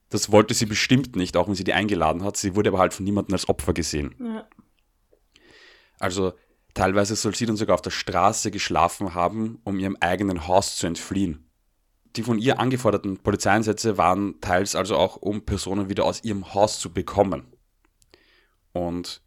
das 0.09 0.33
wollte 0.33 0.55
sie 0.55 0.67
bestimmt 0.67 1.17
nicht, 1.17 1.37
auch 1.37 1.49
wenn 1.49 1.55
sie 1.55 1.65
die 1.65 1.73
eingeladen 1.73 2.25
hat. 2.25 2.37
Sie 2.37 2.55
wurde 2.55 2.71
aber 2.71 2.79
halt 2.79 2.95
von 2.95 3.05
niemandem 3.05 3.35
als 3.35 3.49
Opfer 3.49 3.73
gesehen. 3.73 4.15
Ja. 4.19 4.49
Also 5.99 6.35
Teilweise 6.75 7.15
soll 7.15 7.35
sie 7.35 7.47
dann 7.47 7.57
sogar 7.57 7.75
auf 7.75 7.83
der 7.83 7.91
Straße 7.91 8.51
geschlafen 8.51 9.15
haben, 9.15 9.61
um 9.65 9.79
ihrem 9.79 9.97
eigenen 10.01 10.49
Haus 10.49 10.77
zu 10.77 10.87
entfliehen. 10.87 11.49
die 12.17 12.23
von 12.23 12.39
ihr 12.39 12.61
angeforderten 12.61 13.19
Polizeieinsätze 13.19 13.99
waren 13.99 14.41
teils 14.41 14.77
also 14.77 14.97
auch, 14.97 15.17
um 15.17 15.45
Personen 15.45 15.89
wieder 15.89 16.05
aus 16.05 16.23
ihrem 16.23 16.55
Haus 16.55 16.79
zu 16.79 16.93
bekommen. 16.93 17.53
Und 18.73 19.21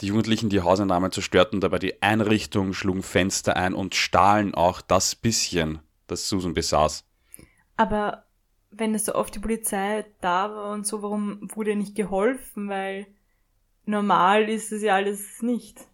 die 0.00 0.08
Jugendlichen, 0.08 0.50
die 0.50 0.60
Hauseinnahmen 0.60 1.12
zerstörten 1.12 1.60
dabei 1.60 1.78
die 1.78 2.02
Einrichtung, 2.02 2.72
schlugen 2.72 3.02
Fenster 3.02 3.56
ein 3.56 3.74
und 3.74 3.94
stahlen 3.94 4.54
auch 4.54 4.80
das 4.80 5.14
bisschen, 5.14 5.78
das 6.06 6.28
Susan 6.28 6.52
besaß. 6.52 7.04
Aber 7.76 8.24
wenn 8.70 8.94
es 8.94 9.04
so 9.04 9.14
oft 9.14 9.34
die 9.34 9.38
Polizei 9.38 10.04
da 10.20 10.50
war 10.54 10.72
und 10.72 10.86
so, 10.86 11.02
warum 11.02 11.48
wurde 11.54 11.76
nicht 11.76 11.94
geholfen? 11.94 12.68
Weil 12.68 13.06
normal 13.84 14.48
ist 14.48 14.72
es 14.72 14.82
ja 14.82 14.96
alles 14.96 15.42
nicht. 15.42 15.86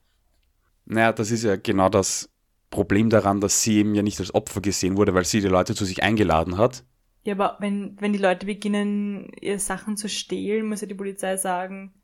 Naja, 0.84 1.12
das 1.12 1.30
ist 1.30 1.44
ja 1.44 1.56
genau 1.56 1.88
das 1.88 2.28
Problem 2.70 3.10
daran, 3.10 3.40
dass 3.40 3.62
sie 3.62 3.78
eben 3.78 3.94
ja 3.94 4.02
nicht 4.02 4.18
als 4.18 4.34
Opfer 4.34 4.60
gesehen 4.60 4.96
wurde, 4.96 5.14
weil 5.14 5.24
sie 5.24 5.40
die 5.40 5.48
Leute 5.48 5.74
zu 5.74 5.84
sich 5.84 6.02
eingeladen 6.02 6.56
hat. 6.56 6.84
Ja, 7.24 7.34
aber 7.34 7.56
wenn, 7.60 7.96
wenn 8.00 8.12
die 8.12 8.18
Leute 8.18 8.46
beginnen, 8.46 9.30
ihre 9.40 9.60
Sachen 9.60 9.96
zu 9.96 10.08
stehlen, 10.08 10.66
muss 10.66 10.80
ja 10.80 10.88
die 10.88 10.94
Polizei 10.94 11.36
sagen, 11.36 11.94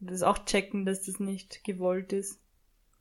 und 0.00 0.10
das 0.10 0.22
auch 0.22 0.44
checken, 0.44 0.86
dass 0.86 1.02
das 1.02 1.20
nicht 1.20 1.64
gewollt 1.64 2.12
ist. 2.12 2.40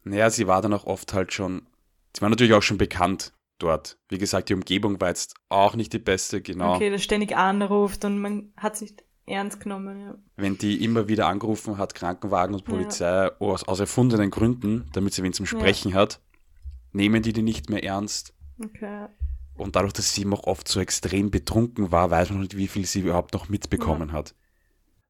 Naja, 0.04 0.30
sie 0.30 0.48
war 0.48 0.62
dann 0.62 0.74
auch 0.74 0.86
oft 0.86 1.14
halt 1.14 1.32
schon, 1.32 1.68
sie 2.16 2.22
war 2.22 2.30
natürlich 2.30 2.54
auch 2.54 2.62
schon 2.62 2.78
bekannt 2.78 3.34
dort. 3.60 3.98
Wie 4.10 4.18
gesagt, 4.18 4.50
die 4.50 4.54
Umgebung 4.54 5.00
war 5.00 5.10
jetzt 5.10 5.36
auch 5.50 5.76
nicht 5.76 5.94
die 5.94 6.00
beste, 6.00 6.42
genau. 6.42 6.76
Okay, 6.76 6.90
das 6.90 7.04
ständig 7.04 7.38
anruft 7.38 8.04
und 8.04 8.20
man 8.20 8.52
hat 8.58 8.76
es 8.76 8.82
nicht 8.82 9.04
ernst 9.26 9.60
genommen, 9.60 10.00
ja. 10.00 10.16
Wenn 10.36 10.58
die 10.58 10.84
immer 10.84 11.08
wieder 11.08 11.28
angerufen 11.28 11.78
hat, 11.78 11.96
Krankenwagen 11.96 12.56
und 12.56 12.66
Polizei, 12.66 13.26
ja. 13.26 13.32
aus, 13.40 13.64
aus 13.64 13.80
erfundenen 13.80 14.32
Gründen, 14.32 14.90
damit 14.94 15.14
sie 15.14 15.24
wen 15.24 15.34
zum 15.34 15.46
Sprechen 15.46 15.92
ja. 15.92 15.98
hat, 15.98 16.22
nehmen 16.92 17.24
die 17.24 17.34
die 17.34 17.42
nicht 17.42 17.70
mehr 17.70 17.84
ernst. 17.84 18.34
Okay. 18.64 19.08
Und 19.56 19.76
dadurch, 19.76 19.94
dass 19.94 20.14
sie 20.14 20.26
auch 20.28 20.44
oft 20.46 20.68
so 20.68 20.80
extrem 20.80 21.32
betrunken 21.32 21.92
war, 21.92 22.10
weiß 22.10 22.32
man 22.32 22.42
nicht, 22.42 22.58
wie 22.58 22.68
viel 22.68 22.86
sie 22.86 23.02
überhaupt 23.02 23.34
noch 23.34 23.50
mitbekommen 23.50 24.12
hat. 24.12 24.36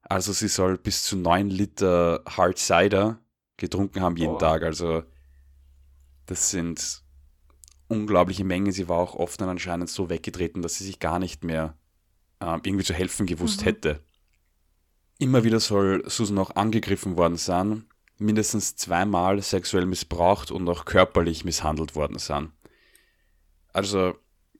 Also 0.01 0.33
sie 0.33 0.49
soll 0.49 0.77
bis 0.77 1.03
zu 1.03 1.15
neun 1.15 1.49
Liter 1.49 2.21
Hard 2.27 2.57
Cider 2.57 3.19
getrunken 3.57 4.01
haben 4.01 4.17
jeden 4.17 4.35
oh. 4.35 4.37
Tag. 4.37 4.63
Also 4.63 5.03
das 6.25 6.49
sind 6.49 7.03
unglaubliche 7.87 8.43
Mengen. 8.43 8.73
Sie 8.73 8.89
war 8.89 8.97
auch 8.97 9.15
oft 9.15 9.39
dann 9.39 9.49
anscheinend 9.49 9.89
so 9.89 10.09
weggetreten, 10.09 10.61
dass 10.61 10.75
sie 10.75 10.83
sich 10.83 10.99
gar 10.99 11.19
nicht 11.19 11.43
mehr 11.43 11.77
äh, 12.43 12.59
irgendwie 12.63 12.85
zu 12.85 12.93
helfen 12.93 13.25
gewusst 13.25 13.61
mhm. 13.61 13.65
hätte. 13.65 14.03
Immer 15.19 15.43
wieder 15.43 15.59
soll 15.59 16.03
Susan 16.09 16.37
auch 16.37 16.55
angegriffen 16.55 17.15
worden 17.15 17.37
sein, 17.37 17.85
mindestens 18.17 18.75
zweimal 18.75 19.41
sexuell 19.41 19.85
missbraucht 19.85 20.51
und 20.51 20.67
auch 20.67 20.85
körperlich 20.85 21.45
misshandelt 21.45 21.95
worden 21.95 22.19
sein. 22.19 22.51
Also, 23.71 24.15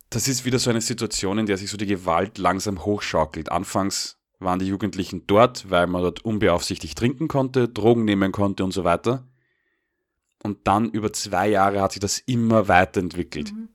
das 0.10 0.28
ist 0.28 0.46
wieder 0.46 0.60
so 0.60 0.70
eine 0.70 0.82
Situation, 0.82 1.40
in 1.40 1.46
der 1.46 1.58
sich 1.58 1.70
so 1.70 1.78
die 1.78 1.86
Gewalt 1.86 2.38
langsam 2.38 2.86
hochschaukelt. 2.86 3.52
Anfangs 3.52 4.18
waren 4.40 4.60
die 4.60 4.68
Jugendlichen 4.68 5.26
dort, 5.28 5.70
weil 5.70 5.88
man 5.88 6.02
dort 6.02 6.24
unbeaufsichtigt 6.24 6.98
trinken 6.98 7.28
konnte, 7.28 7.68
Drogen 7.68 8.06
nehmen 8.06 8.32
konnte 8.32 8.64
und 8.64 8.72
so 8.72 8.84
weiter. 8.84 9.28
Und 10.44 10.68
dann 10.68 10.90
über 10.92 11.14
zwei 11.14 11.50
Jahre 11.50 11.82
hat 11.82 11.94
sich 11.94 12.02
das 12.02 12.20
immer 12.20 12.68
weiterentwickelt. 12.68 13.54
Mhm. 13.54 13.70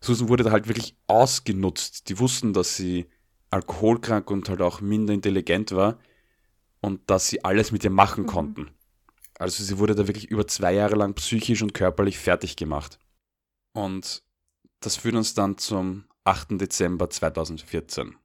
Susan 0.00 0.28
wurde 0.28 0.44
da 0.44 0.50
halt 0.50 0.68
wirklich 0.68 0.96
ausgenutzt. 1.06 2.08
Die 2.08 2.18
wussten, 2.18 2.52
dass 2.52 2.76
sie 2.76 3.06
alkoholkrank 3.52 4.30
und 4.30 4.48
halt 4.48 4.62
auch 4.62 4.80
minder 4.80 5.12
intelligent 5.12 5.72
war 5.72 5.98
und 6.80 7.08
dass 7.08 7.28
sie 7.28 7.44
alles 7.44 7.72
mit 7.72 7.84
ihr 7.84 7.90
machen 7.90 8.24
mhm. 8.24 8.28
konnten. 8.28 8.70
Also 9.38 9.62
sie 9.64 9.78
wurde 9.78 9.94
da 9.94 10.06
wirklich 10.06 10.30
über 10.30 10.46
zwei 10.46 10.74
Jahre 10.74 10.96
lang 10.96 11.14
psychisch 11.14 11.62
und 11.62 11.74
körperlich 11.74 12.18
fertig 12.18 12.56
gemacht. 12.56 12.98
Und 13.72 14.22
das 14.80 14.96
führt 14.96 15.14
uns 15.14 15.34
dann 15.34 15.58
zum 15.58 16.04
8. 16.24 16.60
Dezember 16.60 17.10
2014. 17.10 18.16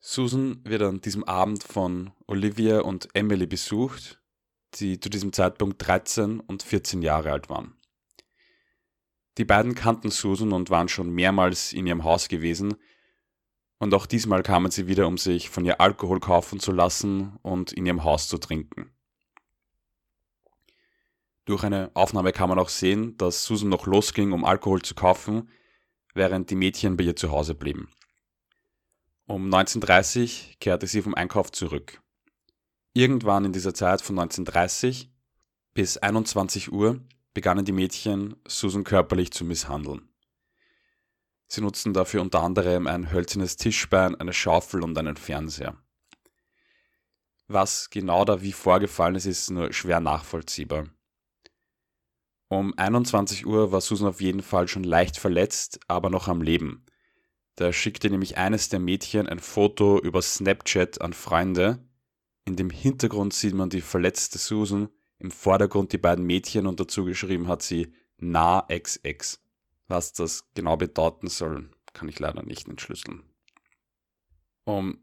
Susan 0.00 0.60
wird 0.64 0.82
an 0.82 1.00
diesem 1.00 1.24
Abend 1.24 1.62
von 1.62 2.12
Olivia 2.26 2.80
und 2.80 3.08
Emily 3.14 3.46
besucht, 3.46 4.20
die 4.76 4.98
zu 4.98 5.10
diesem 5.10 5.32
Zeitpunkt 5.32 5.86
13 5.86 6.40
und 6.40 6.62
14 6.62 7.02
Jahre 7.02 7.32
alt 7.32 7.50
waren. 7.50 7.74
Die 9.38 9.44
beiden 9.44 9.74
kannten 9.74 10.10
Susan 10.10 10.52
und 10.52 10.70
waren 10.70 10.88
schon 10.88 11.10
mehrmals 11.10 11.72
in 11.72 11.86
ihrem 11.86 12.04
Haus 12.04 12.28
gewesen, 12.28 12.76
und 13.80 13.94
auch 13.94 14.06
diesmal 14.06 14.42
kamen 14.42 14.70
sie 14.70 14.86
wieder, 14.86 15.08
um 15.08 15.18
sich 15.18 15.48
von 15.48 15.64
ihr 15.64 15.80
Alkohol 15.80 16.20
kaufen 16.20 16.60
zu 16.60 16.70
lassen 16.70 17.38
und 17.42 17.72
in 17.72 17.86
ihrem 17.86 18.04
Haus 18.04 18.28
zu 18.28 18.36
trinken. 18.36 18.92
Durch 21.46 21.64
eine 21.64 21.90
Aufnahme 21.94 22.32
kann 22.32 22.50
man 22.50 22.58
auch 22.58 22.68
sehen, 22.68 23.16
dass 23.16 23.44
Susan 23.44 23.70
noch 23.70 23.86
losging, 23.86 24.32
um 24.32 24.44
Alkohol 24.44 24.82
zu 24.82 24.94
kaufen, 24.94 25.48
während 26.14 26.50
die 26.50 26.56
Mädchen 26.56 26.96
bei 26.98 27.04
ihr 27.04 27.16
zu 27.16 27.32
Hause 27.32 27.54
blieben. 27.54 27.88
Um 29.26 29.48
19.30 29.48 30.58
kehrte 30.60 30.86
sie 30.86 31.00
vom 31.00 31.14
Einkauf 31.14 31.50
zurück. 31.50 32.02
Irgendwann 32.92 33.46
in 33.46 33.52
dieser 33.52 33.72
Zeit 33.72 34.02
von 34.02 34.16
19.30 34.16 35.06
bis 35.72 35.96
21 35.96 36.70
Uhr 36.70 37.00
begannen 37.32 37.64
die 37.64 37.72
Mädchen, 37.72 38.36
Susan 38.46 38.84
körperlich 38.84 39.32
zu 39.32 39.44
misshandeln. 39.44 40.09
Sie 41.52 41.62
nutzten 41.62 41.92
dafür 41.92 42.22
unter 42.22 42.44
anderem 42.44 42.86
ein 42.86 43.10
hölzernes 43.10 43.56
Tischbein, 43.56 44.14
eine 44.14 44.32
Schaufel 44.32 44.84
und 44.84 44.96
einen 44.96 45.16
Fernseher. 45.16 45.76
Was 47.48 47.90
genau 47.90 48.24
da 48.24 48.40
wie 48.40 48.52
vorgefallen 48.52 49.16
ist, 49.16 49.26
ist 49.26 49.50
nur 49.50 49.72
schwer 49.72 49.98
nachvollziehbar. 49.98 50.86
Um 52.46 52.72
21 52.78 53.46
Uhr 53.46 53.72
war 53.72 53.80
Susan 53.80 54.06
auf 54.06 54.20
jeden 54.20 54.42
Fall 54.42 54.68
schon 54.68 54.84
leicht 54.84 55.18
verletzt, 55.18 55.80
aber 55.88 56.08
noch 56.08 56.28
am 56.28 56.40
Leben. 56.40 56.86
Da 57.56 57.72
schickte 57.72 58.10
nämlich 58.10 58.38
eines 58.38 58.68
der 58.68 58.78
Mädchen 58.78 59.28
ein 59.28 59.40
Foto 59.40 59.98
über 59.98 60.22
Snapchat 60.22 61.00
an 61.00 61.12
Freunde. 61.12 61.84
In 62.44 62.54
dem 62.54 62.70
Hintergrund 62.70 63.34
sieht 63.34 63.54
man 63.54 63.70
die 63.70 63.80
verletzte 63.80 64.38
Susan, 64.38 64.88
im 65.18 65.32
Vordergrund 65.32 65.92
die 65.92 65.98
beiden 65.98 66.24
Mädchen 66.24 66.68
und 66.68 66.78
dazu 66.78 67.04
geschrieben 67.04 67.48
hat 67.48 67.62
sie 67.62 67.92
Na 68.18 68.68
XX. 68.68 69.40
Was 69.90 70.12
das 70.12 70.44
genau 70.54 70.76
bedeuten 70.76 71.26
soll, 71.26 71.68
kann 71.94 72.08
ich 72.08 72.20
leider 72.20 72.44
nicht 72.44 72.68
entschlüsseln. 72.68 73.24
Um 74.62 75.02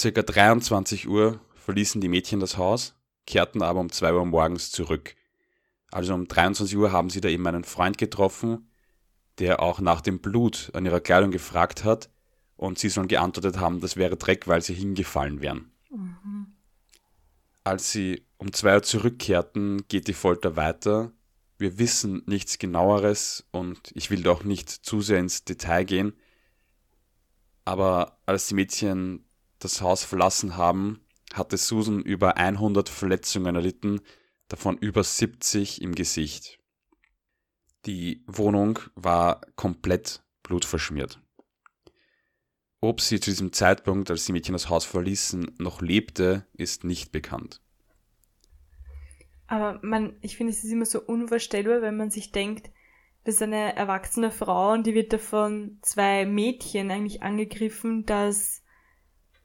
ca. 0.00 0.10
23 0.10 1.06
Uhr 1.06 1.40
verließen 1.56 2.00
die 2.00 2.08
Mädchen 2.08 2.40
das 2.40 2.56
Haus, 2.56 2.94
kehrten 3.26 3.60
aber 3.60 3.80
um 3.80 3.92
2 3.92 4.14
Uhr 4.14 4.24
morgens 4.24 4.70
zurück. 4.70 5.14
Also 5.92 6.14
um 6.14 6.26
23 6.26 6.74
Uhr 6.78 6.90
haben 6.90 7.10
sie 7.10 7.20
da 7.20 7.28
eben 7.28 7.46
einen 7.46 7.64
Freund 7.64 7.98
getroffen, 7.98 8.70
der 9.40 9.60
auch 9.60 9.80
nach 9.80 10.00
dem 10.00 10.20
Blut 10.20 10.70
an 10.72 10.86
ihrer 10.86 11.00
Kleidung 11.00 11.30
gefragt 11.30 11.84
hat 11.84 12.08
und 12.56 12.78
sie 12.78 12.88
sollen 12.88 13.08
geantwortet 13.08 13.58
haben, 13.58 13.82
das 13.82 13.96
wäre 13.96 14.16
Dreck, 14.16 14.48
weil 14.48 14.62
sie 14.62 14.72
hingefallen 14.72 15.42
wären. 15.42 15.70
Mhm. 15.90 16.54
Als 17.62 17.92
sie 17.92 18.24
um 18.38 18.54
zwei 18.54 18.76
Uhr 18.76 18.82
zurückkehrten, 18.82 19.86
geht 19.88 20.08
die 20.08 20.14
Folter 20.14 20.56
weiter. 20.56 21.12
Wir 21.56 21.78
wissen 21.78 22.22
nichts 22.26 22.58
genaueres 22.58 23.46
und 23.52 23.92
ich 23.94 24.10
will 24.10 24.22
doch 24.22 24.44
nicht 24.44 24.68
zu 24.68 25.00
sehr 25.00 25.20
ins 25.20 25.44
Detail 25.44 25.84
gehen. 25.84 26.12
Aber 27.64 28.18
als 28.26 28.48
die 28.48 28.54
Mädchen 28.54 29.24
das 29.58 29.80
Haus 29.80 30.04
verlassen 30.04 30.56
haben, 30.56 31.00
hatte 31.32 31.56
Susan 31.56 32.02
über 32.02 32.36
100 32.36 32.88
Verletzungen 32.88 33.54
erlitten, 33.54 34.00
davon 34.48 34.76
über 34.78 35.02
70 35.02 35.80
im 35.80 35.94
Gesicht. 35.94 36.58
Die 37.86 38.22
Wohnung 38.26 38.78
war 38.94 39.40
komplett 39.56 40.22
blutverschmiert. 40.42 41.20
Ob 42.80 43.00
sie 43.00 43.18
zu 43.18 43.30
diesem 43.30 43.52
Zeitpunkt, 43.52 44.10
als 44.10 44.26
die 44.26 44.32
Mädchen 44.32 44.52
das 44.52 44.68
Haus 44.68 44.84
verließen, 44.84 45.54
noch 45.58 45.80
lebte, 45.80 46.46
ist 46.52 46.84
nicht 46.84 47.12
bekannt. 47.12 47.62
Aber 49.46 49.78
man, 49.82 50.16
ich 50.20 50.36
finde, 50.36 50.52
es 50.52 50.64
ist 50.64 50.72
immer 50.72 50.86
so 50.86 51.00
unvorstellbar, 51.00 51.82
wenn 51.82 51.96
man 51.96 52.10
sich 52.10 52.32
denkt, 52.32 52.70
das 53.24 53.36
ist 53.36 53.42
eine 53.42 53.74
erwachsene 53.74 54.30
Frau 54.30 54.72
und 54.72 54.86
die 54.86 54.94
wird 54.94 55.12
da 55.12 55.18
von 55.18 55.78
zwei 55.82 56.26
Mädchen 56.26 56.90
eigentlich 56.90 57.22
angegriffen, 57.22 58.04
dass 58.04 58.62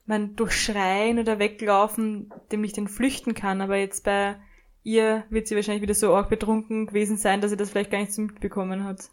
man 0.04 0.36
durch 0.36 0.52
Schreien 0.52 1.18
oder 1.18 1.38
Weglaufen 1.38 2.32
dem 2.52 2.60
nicht 2.60 2.76
entflüchten 2.76 3.34
kann. 3.34 3.62
Aber 3.62 3.76
jetzt 3.76 4.04
bei 4.04 4.38
ihr 4.82 5.24
wird 5.30 5.48
sie 5.48 5.56
wahrscheinlich 5.56 5.82
wieder 5.82 5.94
so 5.94 6.14
arg 6.14 6.28
betrunken 6.28 6.86
gewesen 6.86 7.16
sein, 7.16 7.40
dass 7.40 7.50
sie 7.50 7.56
das 7.56 7.70
vielleicht 7.70 7.90
gar 7.90 8.00
nicht 8.00 8.12
so 8.12 8.22
mitbekommen 8.22 8.84
hat. 8.84 9.10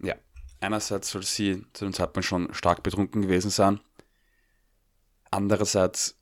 Ja, 0.00 0.14
einerseits 0.60 1.10
soll 1.10 1.22
sie 1.22 1.64
zu 1.72 1.84
dem 1.84 1.92
Zeitpunkt 1.92 2.26
schon 2.26 2.54
stark 2.54 2.82
betrunken 2.82 3.22
gewesen 3.22 3.50
sein. 3.50 3.80
Andererseits, 5.30 6.19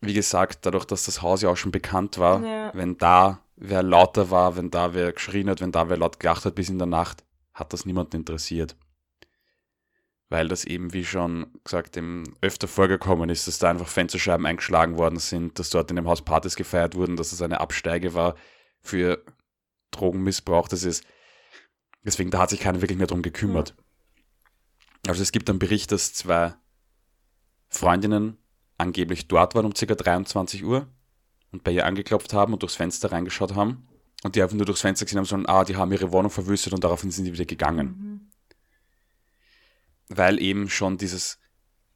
wie 0.00 0.14
gesagt, 0.14 0.66
dadurch, 0.66 0.84
dass 0.84 1.04
das 1.04 1.22
Haus 1.22 1.42
ja 1.42 1.48
auch 1.48 1.56
schon 1.56 1.72
bekannt 1.72 2.18
war, 2.18 2.44
ja. 2.44 2.70
wenn 2.74 2.98
da 2.98 3.40
wer 3.56 3.82
lauter 3.82 4.30
war, 4.30 4.56
wenn 4.56 4.70
da 4.70 4.94
wer 4.94 5.12
geschrien 5.12 5.48
hat, 5.48 5.60
wenn 5.60 5.72
da 5.72 5.88
wer 5.88 5.96
laut 5.96 6.20
gelacht 6.20 6.44
hat 6.44 6.54
bis 6.54 6.68
in 6.68 6.78
der 6.78 6.86
Nacht, 6.86 7.24
hat 7.54 7.72
das 7.72 7.86
niemanden 7.86 8.16
interessiert 8.16 8.76
weil 10.28 10.48
das 10.48 10.64
eben, 10.64 10.92
wie 10.92 11.04
schon 11.04 11.46
gesagt, 11.62 11.96
eben 11.96 12.24
öfter 12.40 12.66
vorgekommen 12.66 13.30
ist, 13.30 13.46
dass 13.46 13.58
da 13.58 13.70
einfach 13.70 13.88
Fensterscheiben 13.88 14.46
eingeschlagen 14.46 14.98
worden 14.98 15.18
sind, 15.18 15.58
dass 15.58 15.70
dort 15.70 15.90
in 15.90 15.96
dem 15.96 16.08
Haus 16.08 16.22
Partys 16.22 16.56
gefeiert 16.56 16.94
wurden, 16.94 17.16
dass 17.16 17.32
es 17.32 17.42
eine 17.42 17.60
Absteige 17.60 18.14
war 18.14 18.34
für 18.80 19.24
Drogenmissbrauch. 19.92 20.68
Das 20.68 20.82
ist, 20.82 21.04
deswegen, 22.04 22.30
da 22.30 22.40
hat 22.40 22.50
sich 22.50 22.60
keiner 22.60 22.80
wirklich 22.80 22.98
mehr 22.98 23.06
drum 23.06 23.22
gekümmert. 23.22 23.74
Also 25.06 25.22
es 25.22 25.30
gibt 25.30 25.48
einen 25.48 25.60
Bericht, 25.60 25.92
dass 25.92 26.12
zwei 26.12 26.54
Freundinnen 27.68 28.36
angeblich 28.78 29.28
dort 29.28 29.54
waren 29.54 29.66
um 29.66 29.72
ca. 29.72 29.94
23 29.94 30.64
Uhr 30.64 30.86
und 31.52 31.64
bei 31.64 31.70
ihr 31.70 31.86
angeklopft 31.86 32.32
haben 32.32 32.52
und 32.52 32.62
durchs 32.62 32.76
Fenster 32.76 33.12
reingeschaut 33.12 33.54
haben 33.54 33.86
und 34.22 34.34
die 34.34 34.42
einfach 34.42 34.56
nur 34.56 34.66
durchs 34.66 34.80
Fenster 34.80 35.04
gesehen 35.04 35.18
haben, 35.18 35.26
sondern 35.26 35.54
ah, 35.54 35.64
die 35.64 35.76
haben 35.76 35.92
ihre 35.92 36.12
Wohnung 36.12 36.30
verwüstet 36.30 36.72
und 36.72 36.84
daraufhin 36.84 37.10
sind 37.10 37.24
die 37.24 37.32
wieder 37.32 37.44
gegangen. 37.44 37.86
Mhm. 37.86 38.20
Weil 40.08 40.40
eben 40.40 40.68
schon 40.68 40.98
dieses, 40.98 41.38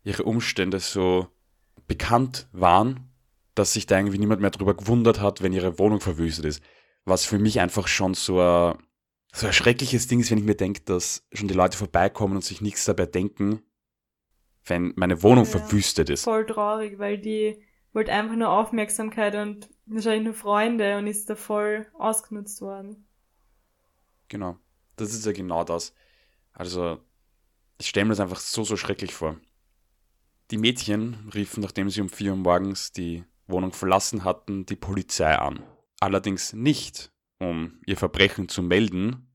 ihre 0.04 0.24
Umstände 0.24 0.80
so 0.80 1.28
bekannt 1.86 2.48
waren, 2.52 3.10
dass 3.54 3.72
sich 3.72 3.86
da 3.86 3.98
irgendwie 3.98 4.18
niemand 4.18 4.40
mehr 4.40 4.50
drüber 4.50 4.74
gewundert 4.74 5.20
hat, 5.20 5.42
wenn 5.42 5.52
ihre 5.52 5.78
Wohnung 5.78 6.00
verwüstet 6.00 6.44
ist. 6.44 6.62
Was 7.04 7.24
für 7.24 7.38
mich 7.38 7.60
einfach 7.60 7.88
schon 7.88 8.14
so 8.14 8.40
ein, 8.40 8.78
so 9.32 9.46
ein 9.46 9.52
schreckliches 9.52 10.06
Ding 10.06 10.20
ist, 10.20 10.30
wenn 10.30 10.38
ich 10.38 10.44
mir 10.44 10.54
denke, 10.54 10.82
dass 10.84 11.26
schon 11.32 11.48
die 11.48 11.54
Leute 11.54 11.76
vorbeikommen 11.76 12.36
und 12.36 12.44
sich 12.44 12.60
nichts 12.60 12.84
dabei 12.84 13.06
denken, 13.06 13.62
wenn 14.64 14.92
meine 14.96 15.22
Wohnung 15.22 15.44
Ja. 15.44 15.50
verwüstet 15.50 16.10
ist. 16.10 16.24
Voll 16.24 16.46
traurig, 16.46 16.98
weil 16.98 17.18
die 17.18 17.62
wollte 17.92 18.12
einfach 18.12 18.36
nur 18.36 18.50
Aufmerksamkeit 18.50 19.34
und 19.34 19.68
wahrscheinlich 19.86 20.24
nur 20.24 20.34
Freunde 20.34 20.98
und 20.98 21.06
ist 21.06 21.28
da 21.28 21.34
voll 21.34 21.86
ausgenutzt 21.94 22.60
worden. 22.60 23.06
Genau. 24.28 24.58
Das 24.96 25.12
ist 25.12 25.26
ja 25.26 25.32
genau 25.32 25.64
das. 25.64 25.94
Also, 26.52 27.00
ich 27.78 27.88
stelle 27.88 28.04
mir 28.04 28.10
das 28.10 28.20
einfach 28.20 28.38
so, 28.38 28.64
so 28.64 28.76
schrecklich 28.76 29.14
vor. 29.14 29.40
Die 30.50 30.58
Mädchen 30.58 31.30
riefen, 31.34 31.62
nachdem 31.62 31.90
sie 31.90 32.00
um 32.00 32.08
4 32.08 32.32
Uhr 32.32 32.36
morgens 32.36 32.92
die 32.92 33.24
Wohnung 33.46 33.72
verlassen 33.72 34.24
hatten, 34.24 34.66
die 34.66 34.76
Polizei 34.76 35.34
an. 35.36 35.62
Allerdings 36.00 36.52
nicht, 36.52 37.12
um 37.38 37.80
ihr 37.86 37.96
Verbrechen 37.96 38.48
zu 38.48 38.62
melden, 38.62 39.26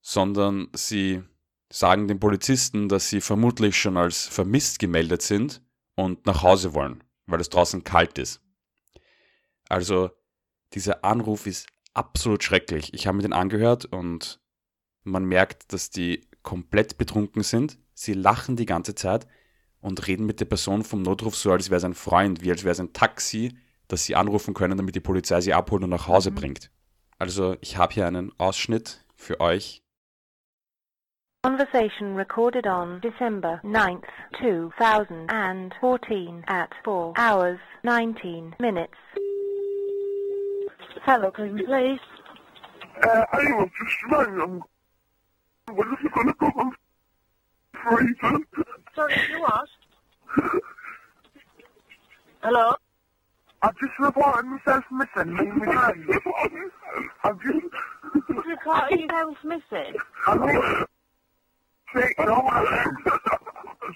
sondern 0.00 0.68
sie 0.74 1.22
sagen 1.70 2.08
den 2.08 2.20
Polizisten, 2.20 2.88
dass 2.88 3.08
sie 3.08 3.20
vermutlich 3.20 3.76
schon 3.76 3.96
als 3.96 4.26
vermisst 4.26 4.78
gemeldet 4.78 5.22
sind 5.22 5.62
und 5.96 6.26
nach 6.26 6.42
Hause 6.42 6.74
wollen, 6.74 7.02
weil 7.26 7.40
es 7.40 7.50
draußen 7.50 7.84
kalt 7.84 8.18
ist. 8.18 8.40
Also, 9.68 10.10
dieser 10.74 11.04
Anruf 11.04 11.46
ist 11.46 11.66
absolut 11.94 12.42
schrecklich. 12.42 12.92
Ich 12.94 13.06
habe 13.06 13.16
mir 13.16 13.22
den 13.22 13.32
angehört 13.32 13.86
und 13.86 14.40
man 15.04 15.24
merkt, 15.24 15.72
dass 15.72 15.90
die 15.90 16.28
komplett 16.42 16.98
betrunken 16.98 17.42
sind. 17.42 17.78
Sie 17.94 18.12
lachen 18.12 18.56
die 18.56 18.66
ganze 18.66 18.94
Zeit 18.94 19.26
und 19.80 20.06
reden 20.06 20.26
mit 20.26 20.40
der 20.40 20.46
Person 20.46 20.82
vom 20.82 21.02
Notruf 21.02 21.36
so, 21.36 21.52
als 21.52 21.70
wäre 21.70 21.78
es 21.78 21.84
ein 21.84 21.94
Freund, 21.94 22.42
wie 22.42 22.50
als 22.50 22.64
wäre 22.64 22.72
es 22.72 22.80
ein 22.80 22.92
Taxi, 22.92 23.56
das 23.88 24.04
sie 24.04 24.16
anrufen 24.16 24.54
können, 24.54 24.76
damit 24.76 24.94
die 24.94 25.00
Polizei 25.00 25.40
sie 25.40 25.54
abholt 25.54 25.84
und 25.84 25.90
nach 25.90 26.08
Hause 26.08 26.30
Mhm. 26.30 26.34
bringt. 26.34 26.70
Also 27.18 27.56
ich 27.60 27.76
habe 27.76 27.94
hier 27.94 28.06
einen 28.06 28.32
Ausschnitt 28.38 29.04
für 29.14 29.40
euch. 29.40 29.83
Conversation 31.44 32.14
recorded 32.14 32.66
on 32.66 33.00
December 33.00 33.60
9th, 33.62 34.08
2014 34.40 36.44
at 36.48 36.72
4 36.82 37.12
hours 37.18 37.58
19 37.82 38.56
minutes. 38.58 38.94
Hello, 41.02 41.30
can 41.30 41.58
you 41.58 41.66
please? 41.66 42.00
Uh, 43.02 43.24
I 43.30 43.36
was 43.58 43.68
just 43.78 43.94
rang. 44.10 44.40
Um, 44.40 44.62
when 45.76 45.88
is 45.88 45.98
it 46.02 46.12
going 46.14 46.28
to 46.28 46.34
go 46.40 46.46
on 46.46 46.72
freezing? 47.74 48.46
Sorry, 48.94 49.14
you 49.30 49.40
what? 49.42 49.68
Hello? 52.42 52.72
I've 53.60 53.76
just 53.76 53.92
reported 54.00 54.46
myself 54.46 54.84
missing. 54.90 55.36
Leave 55.36 55.54
me 55.56 55.66
alone. 55.66 56.08
I've 57.24 57.38
just... 57.42 57.66
You 58.46 58.56
can't 58.64 58.90
you 58.92 59.08
sounds 59.10 59.36
missing. 59.44 59.94
I'm 60.26 60.38
just... 60.48 60.88
Sick, 61.94 62.14
no 62.18 62.40
one. 62.40 62.66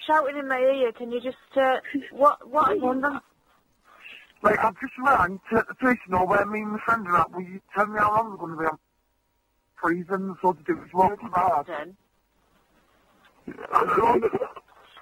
Shouting 0.07 0.39
in 0.39 0.49
my 0.49 0.59
ear, 0.59 0.93
can 0.93 1.11
you 1.11 1.21
just, 1.21 1.37
uh, 1.57 1.77
what, 2.13 2.49
what 2.49 2.69
are 2.69 2.75
you... 2.77 2.87
On 2.87 3.21
Like, 4.43 4.59
I've 4.61 4.79
just 4.81 4.93
rang 5.05 5.41
to 5.51 5.65
the 5.69 5.75
police 5.75 5.99
know 6.09 6.25
where 6.25 6.47
me 6.47 6.61
and 6.61 6.73
my 6.73 6.79
friend 6.85 7.07
are 7.09 7.19
at. 7.19 7.33
Will 7.33 7.43
you 7.43 7.61
tell 7.75 7.87
me 7.87 7.99
how 7.99 8.15
long 8.15 8.31
we're 8.31 8.37
going 8.37 8.53
to 8.53 8.59
be 8.59 8.67
on 8.67 8.79
freezing 9.81 10.37
so 10.41 10.53
to 10.53 10.63
do 10.63 10.75
this 10.77 10.93
walk 10.93 11.19
hard? 11.21 11.67
Then. 11.67 11.97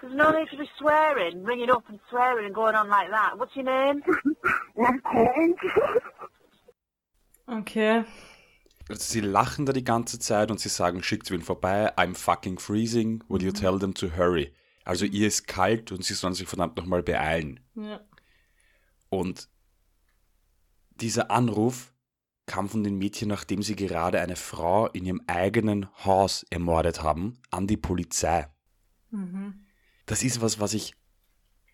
There's 0.00 0.14
no 0.14 0.30
need 0.30 0.48
to 0.50 0.56
be 0.56 0.68
swearing, 0.78 1.42
ringing 1.44 1.70
up 1.70 1.84
and 1.88 1.98
swearing 2.08 2.46
and 2.46 2.54
going 2.54 2.74
on 2.74 2.88
like 2.88 3.10
that. 3.10 3.38
What's 3.38 3.56
your 3.56 3.64
name? 3.64 4.02
Well, 4.74 4.88
I'm 4.88 5.00
cold. 5.00 5.58
Okay. 7.48 8.04
Sie 8.88 9.20
lachen 9.20 9.66
da 9.66 9.72
die 9.72 9.84
ganze 9.84 10.18
Zeit 10.18 10.50
und 10.50 10.60
sie 10.60 10.68
sagen, 10.68 11.02
schickt 11.02 11.30
wen 11.30 11.42
vorbei, 11.42 11.96
I'm 11.96 12.14
fucking 12.14 12.58
freezing, 12.58 13.24
will 13.28 13.42
you 13.42 13.50
tell 13.50 13.78
them 13.78 13.94
to 13.94 14.16
hurry? 14.16 14.52
Also 14.84 15.04
ihr 15.04 15.26
ist 15.26 15.48
kalt 15.48 15.90
und 15.90 16.04
sie 16.04 16.14
sollen 16.14 16.34
sich 16.34 16.46
verdammt 16.46 16.76
nochmal 16.76 17.02
beeilen. 17.02 17.60
Ja. 17.74 18.00
Und 19.08 19.48
dieser 21.00 21.30
Anruf 21.30 21.92
kam 22.46 22.68
von 22.68 22.84
den 22.84 22.96
Mädchen, 22.96 23.28
nachdem 23.28 23.62
sie 23.62 23.74
gerade 23.74 24.20
eine 24.20 24.36
Frau 24.36 24.86
in 24.86 25.04
ihrem 25.04 25.22
eigenen 25.26 25.88
Haus 26.04 26.46
ermordet 26.50 27.02
haben, 27.02 27.38
an 27.50 27.66
die 27.66 27.76
Polizei. 27.76 28.48
Mhm. 29.10 29.66
Das 30.06 30.22
ist 30.22 30.40
was, 30.40 30.60
was 30.60 30.72
ich 30.74 30.94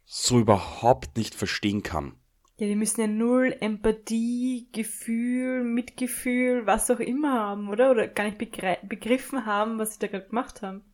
so 0.06 0.38
überhaupt 0.38 1.18
nicht 1.18 1.34
verstehen 1.34 1.82
kann. 1.82 2.14
Ja, 2.62 2.68
die 2.68 2.76
müssen 2.76 3.00
ja 3.00 3.08
null 3.08 3.56
Empathie, 3.58 4.68
Gefühl, 4.70 5.64
Mitgefühl, 5.64 6.64
was 6.64 6.92
auch 6.92 7.00
immer 7.00 7.32
haben, 7.32 7.68
oder? 7.68 7.90
Oder 7.90 8.06
gar 8.06 8.22
nicht 8.22 8.38
begriffen 8.38 9.46
haben, 9.46 9.80
was 9.80 9.94
sie 9.94 9.98
da 9.98 10.06
gerade 10.06 10.28
gemacht 10.28 10.62
haben. 10.62 10.84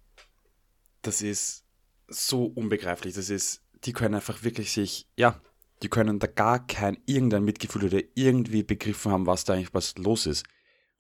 Das 1.03 1.21
ist 1.21 1.67
so 2.07 2.47
unbegreiflich. 2.47 3.13
Das 3.13 3.29
ist, 3.29 3.67
die 3.85 3.93
können 3.93 4.15
einfach 4.15 4.45
wirklich 4.45 4.73
sich, 4.73 5.11
ja, 5.19 5.43
die 5.83 5.91
können 5.91 6.19
da 6.19 6.27
gar 6.27 6.67
kein 6.67 6.97
irgendein 7.05 7.45
Mitgefühl 7.45 7.85
oder 7.85 8.01
irgendwie 8.15 8.63
begriffen 8.63 9.13
haben, 9.13 9.27
was 9.27 9.45
da 9.45 9.53
eigentlich 9.53 9.75
was 9.75 9.99
los 9.99 10.25
ist. 10.25 10.47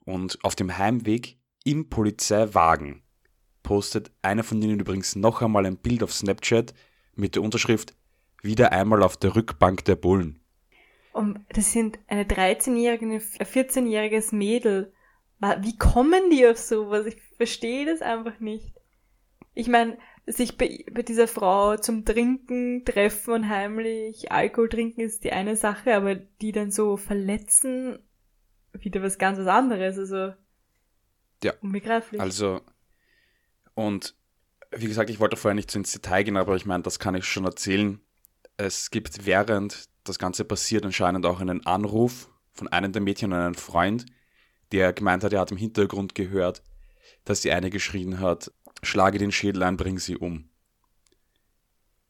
Und 0.05 0.39
auf 0.45 0.55
dem 0.55 0.77
Heimweg 0.77 1.39
im 1.65 1.89
Polizeiwagen 1.89 3.03
postet 3.63 4.11
einer 4.21 4.45
von 4.45 4.61
ihnen 4.61 4.81
übrigens 4.81 5.17
noch 5.17 5.41
einmal 5.41 5.65
ein 5.65 5.79
Bild 5.79 6.03
auf 6.03 6.13
Snapchat 6.13 6.75
mit 7.15 7.37
der 7.37 7.43
Unterschrift 7.43 7.97
wieder 8.43 8.73
einmal 8.73 9.03
auf 9.03 9.17
der 9.17 9.35
Rückbank 9.35 9.87
der 9.87 9.97
Bullen. 9.97 10.45
Und 11.19 11.41
das 11.49 11.73
sind 11.73 11.99
eine 12.07 12.23
13-jährige, 12.23 13.05
ein 13.05 13.21
14-jähriges 13.21 14.33
Mädel. 14.33 14.93
Wie 15.41 15.77
kommen 15.77 16.31
die 16.31 16.47
auf 16.47 16.59
sowas? 16.59 17.07
Ich 17.07 17.21
verstehe 17.37 17.87
das 17.87 18.03
einfach 18.03 18.39
nicht. 18.39 18.73
Ich 19.53 19.67
meine, 19.67 19.99
sich 20.27 20.57
bei, 20.57 20.85
bei 20.93 21.03
dieser 21.03 21.27
Frau 21.27 21.77
zum 21.77 22.05
Trinken 22.05 22.85
treffen 22.85 23.35
und 23.35 23.49
heimlich 23.49 24.31
Alkohol 24.31 24.69
trinken 24.69 25.01
ist 25.01 25.25
die 25.25 25.33
eine 25.33 25.57
Sache, 25.57 25.97
aber 25.97 26.15
die 26.15 26.53
dann 26.53 26.71
so 26.71 26.97
verletzen, 26.97 27.99
wieder 28.73 29.03
was 29.03 29.19
ganz 29.19 29.41
was 29.41 29.49
anderes. 29.49 29.99
Also 29.99 30.35
Ja, 31.43 31.53
unbegreiflich. 31.61 32.21
Also, 32.21 32.61
und 33.75 34.15
wie 34.71 34.87
gesagt, 34.87 35.11
ich 35.11 35.19
wollte 35.19 35.37
vorher 35.37 35.57
nicht 35.57 35.73
so 35.73 35.81
ins 35.81 35.91
Detail 35.91 36.23
gehen, 36.23 36.37
aber 36.37 36.55
ich 36.55 36.65
meine, 36.65 36.85
das 36.85 37.01
kann 37.01 37.17
ich 37.17 37.25
schon 37.25 37.45
erzählen. 37.45 38.01
Es 38.57 38.93
gibt 38.93 39.27
während 39.27 39.89
das 40.09 40.18
Ganze 40.18 40.44
passiert 40.44 40.85
anscheinend 40.85 41.27
auch 41.27 41.40
einen 41.40 41.64
Anruf 41.66 42.29
von 42.53 42.68
einem 42.68 42.92
der 42.92 43.03
Mädchen 43.03 43.33
an 43.33 43.40
einen 43.40 43.55
Freund, 43.55 44.07
der 44.73 44.92
gemeint 44.92 45.25
hat, 45.25 45.33
er 45.33 45.40
hat 45.40 45.51
im 45.51 45.57
Hintergrund 45.57 46.14
gehört, 46.14 46.62
dass 47.25 47.40
die 47.40 47.53
eine 47.53 47.71
geschrien 47.71 48.21
hat, 48.21 48.53
schlage 48.83 49.18
den 49.18 49.33
Schädel 49.33 49.62
ein, 49.62 49.77
bring 49.77 49.99
sie 49.99 50.16
um. 50.16 50.49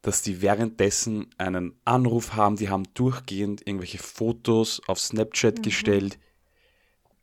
Dass 0.02 0.22
die 0.22 0.40
währenddessen 0.40 1.30
einen 1.38 1.78
Anruf 1.84 2.34
haben, 2.34 2.56
die 2.56 2.68
haben 2.68 2.84
durchgehend 2.94 3.66
irgendwelche 3.66 3.98
Fotos 3.98 4.80
auf 4.86 4.98
Snapchat 4.98 5.62
gestellt. 5.62 6.18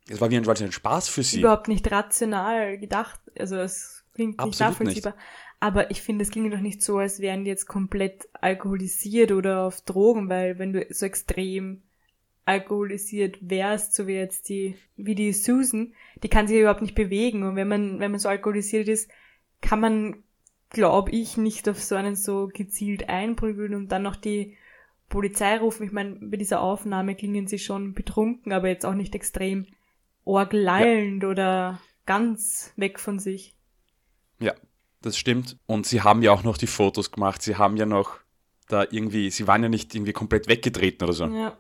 Es 0.08 0.22
war 0.22 0.30
wie 0.30 0.38
ein, 0.38 0.48
ein 0.48 0.72
Spaß 0.72 1.10
für 1.10 1.24
sie. 1.24 1.40
überhaupt 1.40 1.68
nicht 1.68 1.90
rational 1.92 2.78
gedacht. 2.78 3.20
Also 3.40 3.56
es 3.56 4.04
klingt 4.14 4.38
nicht 4.38 4.40
Absolut 4.40 4.72
nachvollziehbar. 4.72 5.16
Aber 5.66 5.90
ich 5.90 6.04
finde, 6.04 6.22
es 6.22 6.30
klingt 6.30 6.54
doch 6.54 6.60
nicht 6.60 6.84
so, 6.84 7.00
als 7.00 7.22
wären 7.22 7.44
die 7.44 7.50
jetzt 7.50 7.66
komplett 7.66 8.30
alkoholisiert 8.34 9.32
oder 9.32 9.64
auf 9.64 9.82
Drogen, 9.82 10.30
weil 10.30 10.60
wenn 10.60 10.74
du 10.74 10.86
so 10.92 11.08
extrem 11.08 11.82
alkoholisiert 12.46 13.40
wärst, 13.42 13.96
so 13.96 14.06
wie 14.06 14.14
jetzt 14.14 14.48
die, 14.48 14.76
wie 14.96 15.16
die 15.16 15.34
Susan, 15.34 15.96
die 16.22 16.28
kann 16.30 16.46
sich 16.46 16.58
ja 16.58 16.62
überhaupt 16.62 16.84
nicht 16.84 16.94
bewegen. 16.94 17.42
Und 17.42 17.56
wenn 17.56 17.68
man, 17.68 18.00
wenn 18.00 18.12
man 18.12 18.20
so 18.20 18.30
alkoholisiert 18.30 18.88
ist, 18.88 19.10
kann 19.60 19.80
man, 19.80 20.24
glaube 20.70 21.10
ich, 21.10 21.36
nicht 21.36 21.68
auf 21.68 21.82
so 21.82 21.96
einen 21.96 22.16
so 22.16 22.48
gezielt 22.54 23.10
einprügeln 23.10 23.74
und 23.74 23.92
dann 23.92 24.04
noch 24.04 24.18
die 24.18 24.56
Polizei 25.10 25.58
rufen. 25.58 25.88
Ich 25.88 25.92
meine, 25.92 26.18
bei 26.22 26.38
dieser 26.38 26.62
Aufnahme 26.62 27.16
klingen 27.16 27.48
sie 27.48 27.58
schon 27.58 27.96
betrunken, 27.96 28.54
aber 28.54 28.68
jetzt 28.68 28.86
auch 28.86 28.94
nicht 28.94 29.16
extrem 29.16 29.66
orgelallend 30.26 31.26
oder 31.26 31.82
ganz 32.06 32.72
weg 32.76 33.00
von 33.00 33.18
sich. 33.18 33.56
Ja, 34.40 34.54
das 35.06 35.18
stimmt. 35.18 35.58
Und 35.66 35.86
sie 35.86 36.02
haben 36.02 36.22
ja 36.22 36.32
auch 36.32 36.44
noch 36.44 36.58
die 36.58 36.68
Fotos 36.68 37.12
gemacht. 37.12 37.42
Sie 37.42 37.56
haben 37.56 37.78
ja 37.78 37.86
noch 37.86 38.18
da 38.68 38.84
irgendwie, 38.90 39.30
sie 39.30 39.48
waren 39.48 39.64
ja 39.64 39.70
nicht 39.70 39.94
irgendwie 39.94 40.14
komplett 40.14 40.48
weggetreten 40.48 41.04
oder 41.04 41.14
so. 41.14 41.26
Ja. 41.26 41.58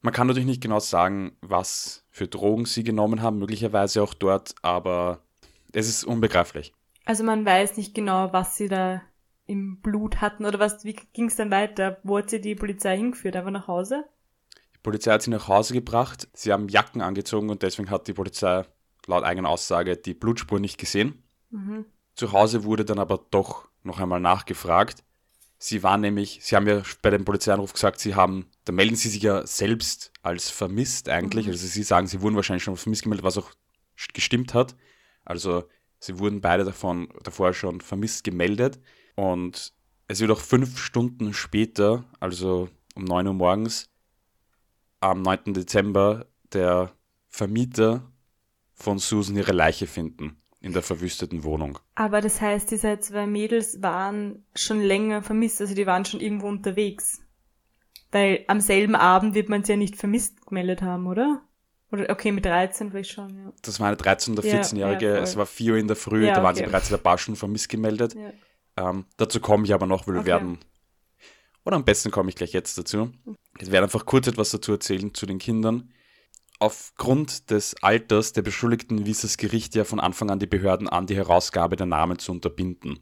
Man 0.00 0.12
kann 0.12 0.26
natürlich 0.26 0.46
nicht 0.46 0.62
genau 0.62 0.80
sagen, 0.80 1.36
was 1.40 2.04
für 2.10 2.28
Drogen 2.28 2.66
sie 2.66 2.84
genommen 2.84 3.22
haben, 3.22 3.38
möglicherweise 3.38 4.02
auch 4.02 4.14
dort, 4.14 4.54
aber 4.62 5.22
es 5.72 5.88
ist 5.88 6.04
unbegreiflich. 6.04 6.72
Also 7.04 7.24
man 7.24 7.44
weiß 7.44 7.76
nicht 7.76 7.94
genau, 7.94 8.32
was 8.32 8.56
sie 8.56 8.68
da 8.68 9.02
im 9.46 9.80
Blut 9.80 10.20
hatten 10.20 10.44
oder 10.44 10.58
was, 10.58 10.84
wie 10.84 10.94
ging 11.12 11.26
es 11.26 11.36
dann 11.36 11.50
weiter? 11.50 11.98
Wo 12.02 12.18
hat 12.18 12.30
sie 12.30 12.40
die 12.40 12.54
Polizei 12.54 12.96
hingeführt? 12.96 13.34
Einfach 13.34 13.50
nach 13.50 13.66
Hause? 13.66 14.04
Die 14.74 14.80
Polizei 14.82 15.12
hat 15.12 15.22
sie 15.22 15.30
nach 15.30 15.48
Hause 15.48 15.74
gebracht. 15.74 16.28
Sie 16.32 16.52
haben 16.52 16.68
Jacken 16.68 17.00
angezogen 17.00 17.50
und 17.50 17.62
deswegen 17.62 17.90
hat 17.90 18.06
die 18.08 18.12
Polizei 18.12 18.64
laut 19.06 19.24
eigener 19.24 19.48
Aussage 19.48 19.96
die 19.96 20.14
Blutspur 20.14 20.60
nicht 20.60 20.78
gesehen. 20.78 21.22
Mhm. 21.50 21.86
Zu 22.18 22.32
Hause 22.32 22.64
wurde 22.64 22.84
dann 22.84 22.98
aber 22.98 23.24
doch 23.30 23.68
noch 23.84 24.00
einmal 24.00 24.18
nachgefragt. 24.18 25.04
Sie 25.56 25.84
waren 25.84 26.00
nämlich, 26.00 26.40
sie 26.42 26.56
haben 26.56 26.66
ja 26.66 26.82
bei 27.00 27.10
dem 27.10 27.24
Polizeianruf 27.24 27.72
gesagt, 27.72 28.00
sie 28.00 28.16
haben, 28.16 28.46
da 28.64 28.72
melden 28.72 28.96
sie 28.96 29.08
sich 29.08 29.22
ja 29.22 29.46
selbst 29.46 30.12
als 30.22 30.50
vermisst 30.50 31.08
eigentlich. 31.08 31.46
Mhm. 31.46 31.52
Also 31.52 31.68
sie 31.68 31.82
sagen, 31.84 32.08
sie 32.08 32.20
wurden 32.20 32.34
wahrscheinlich 32.34 32.64
schon 32.64 32.76
vermisst 32.76 33.04
gemeldet, 33.04 33.24
was 33.24 33.38
auch 33.38 33.52
gestimmt 34.14 34.52
hat. 34.52 34.74
Also 35.24 35.68
sie 36.00 36.18
wurden 36.18 36.40
beide 36.40 36.64
davon 36.64 37.08
davor 37.22 37.54
schon 37.54 37.80
vermisst 37.80 38.24
gemeldet. 38.24 38.80
Und 39.14 39.72
es 40.08 40.18
wird 40.18 40.32
auch 40.32 40.40
fünf 40.40 40.76
Stunden 40.76 41.32
später, 41.32 42.04
also 42.18 42.68
um 42.96 43.04
9 43.04 43.28
Uhr 43.28 43.34
morgens, 43.34 43.90
am 44.98 45.22
9. 45.22 45.54
Dezember, 45.54 46.26
der 46.52 46.90
Vermieter 47.28 48.10
von 48.74 48.98
Susan 48.98 49.36
ihre 49.36 49.52
Leiche 49.52 49.86
finden 49.86 50.36
in 50.60 50.72
der 50.72 50.82
verwüsteten 50.82 51.44
Wohnung. 51.44 51.78
Aber 51.94 52.20
das 52.20 52.40
heißt, 52.40 52.70
diese 52.70 52.98
zwei 52.98 53.26
Mädels 53.26 53.80
waren 53.82 54.44
schon 54.54 54.80
länger 54.80 55.22
vermisst, 55.22 55.60
also 55.60 55.74
die 55.74 55.86
waren 55.86 56.04
schon 56.04 56.20
irgendwo 56.20 56.48
unterwegs. 56.48 57.20
Weil 58.10 58.44
am 58.48 58.60
selben 58.60 58.94
Abend 58.96 59.34
wird 59.34 59.48
man 59.48 59.62
sie 59.64 59.72
ja 59.72 59.76
nicht 59.76 59.96
vermisst 59.96 60.44
gemeldet 60.46 60.82
haben, 60.82 61.06
oder? 61.06 61.42
Oder 61.92 62.10
okay, 62.10 62.32
mit 62.32 62.44
13 62.44 62.90
vielleicht 62.90 63.10
schon, 63.12 63.36
ja. 63.36 63.52
Das 63.62 63.80
war 63.80 63.88
eine 63.88 63.96
13- 63.96 64.32
oder 64.32 64.44
Ja, 64.44 64.60
14-Jährige, 64.60 65.06
ja, 65.06 65.16
es 65.18 65.36
war 65.36 65.46
4 65.46 65.72
Uhr 65.74 65.78
in 65.78 65.86
der 65.88 65.96
Früh, 65.96 66.26
Ja, 66.26 66.34
da 66.34 66.42
waren 66.42 66.54
sie 66.54 66.62
okay. 66.62 66.70
bereits 66.70 66.88
in 66.88 66.96
der 66.96 67.02
Bar 67.02 67.18
schon 67.18 67.36
vermisst 67.36 67.68
gemeldet. 67.68 68.14
ja. 68.14 68.32
Ähm, 68.76 69.06
dazu 69.16 69.40
komme 69.40 69.64
ich 69.64 69.74
aber 69.74 69.86
noch, 69.86 70.06
weil 70.06 70.14
wir 70.14 70.20
Okay. 70.20 70.28
werden, 70.28 70.58
oder 71.64 71.76
am 71.76 71.84
besten 71.84 72.10
komme 72.12 72.28
ich 72.30 72.36
gleich 72.36 72.52
jetzt 72.52 72.78
dazu. 72.78 73.10
Ich 73.58 73.70
werde 73.72 73.84
einfach 73.84 74.06
kurz 74.06 74.26
etwas 74.28 74.50
dazu 74.50 74.70
erzählen 74.72 75.12
zu 75.14 75.26
den 75.26 75.38
Kindern. 75.38 75.90
Aufgrund 76.60 77.50
des 77.50 77.76
Alters 77.82 78.32
der 78.32 78.42
Beschuldigten 78.42 79.06
wies 79.06 79.20
das 79.20 79.36
Gericht 79.36 79.76
ja 79.76 79.84
von 79.84 80.00
Anfang 80.00 80.30
an 80.30 80.40
die 80.40 80.46
Behörden 80.46 80.88
an, 80.88 81.06
die 81.06 81.14
Herausgabe 81.14 81.76
der 81.76 81.86
Namen 81.86 82.18
zu 82.18 82.32
unterbinden. 82.32 82.98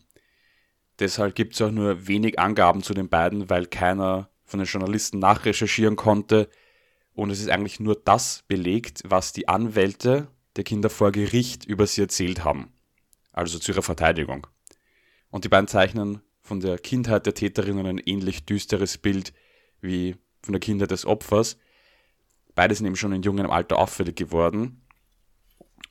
Deshalb 0.99 1.35
gibt 1.35 1.55
es 1.55 1.63
auch 1.63 1.71
nur 1.71 2.07
wenig 2.07 2.39
Angaben 2.39 2.83
zu 2.83 2.93
den 2.93 3.09
beiden, 3.09 3.49
weil 3.49 3.67
keiner 3.67 4.29
von 4.45 4.61
den 4.61 4.67
Journalisten 4.67 5.19
nachrecherchieren 5.19 5.97
konnte. 5.97 6.49
Und 7.15 7.31
es 7.31 7.41
ist 7.41 7.49
eigentlich 7.49 7.81
nur 7.81 7.97
das 7.97 8.45
belegt, 8.47 9.03
was 9.07 9.33
die 9.33 9.49
Anwälte 9.49 10.29
der 10.57 10.65
Kinder 10.65 10.91
vor 10.91 11.13
Gericht 11.13 11.65
über 11.65 11.87
sie 11.87 12.03
erzählt 12.03 12.45
haben. 12.45 12.73
Also 13.33 13.59
zu 13.59 13.73
ihrer 13.73 13.83
Verteidigung. 13.83 14.47
Und 15.31 15.45
die 15.45 15.49
beiden 15.49 15.69
zeichnen 15.69 16.21
von 16.43 16.61
der 16.61 16.79
Kindheit 16.79 17.27
der 17.27 17.35
Täterinnen 17.35 17.87
ein 17.87 17.99
ähnlich 17.99 18.45
düsteres 18.45 18.99
Bild 18.99 19.33
wie 19.81 20.17
von 20.43 20.53
der 20.53 20.61
Kindheit 20.61 20.91
des 20.91 21.05
Opfers. 21.05 21.59
Beide 22.57 22.75
sind 22.75 22.87
eben 22.87 22.97
schon 22.97 23.13
in 23.13 23.23
jungem 23.23 23.51
Alter 23.51 23.79
auffällig 23.79 24.17
geworden. 24.17 24.81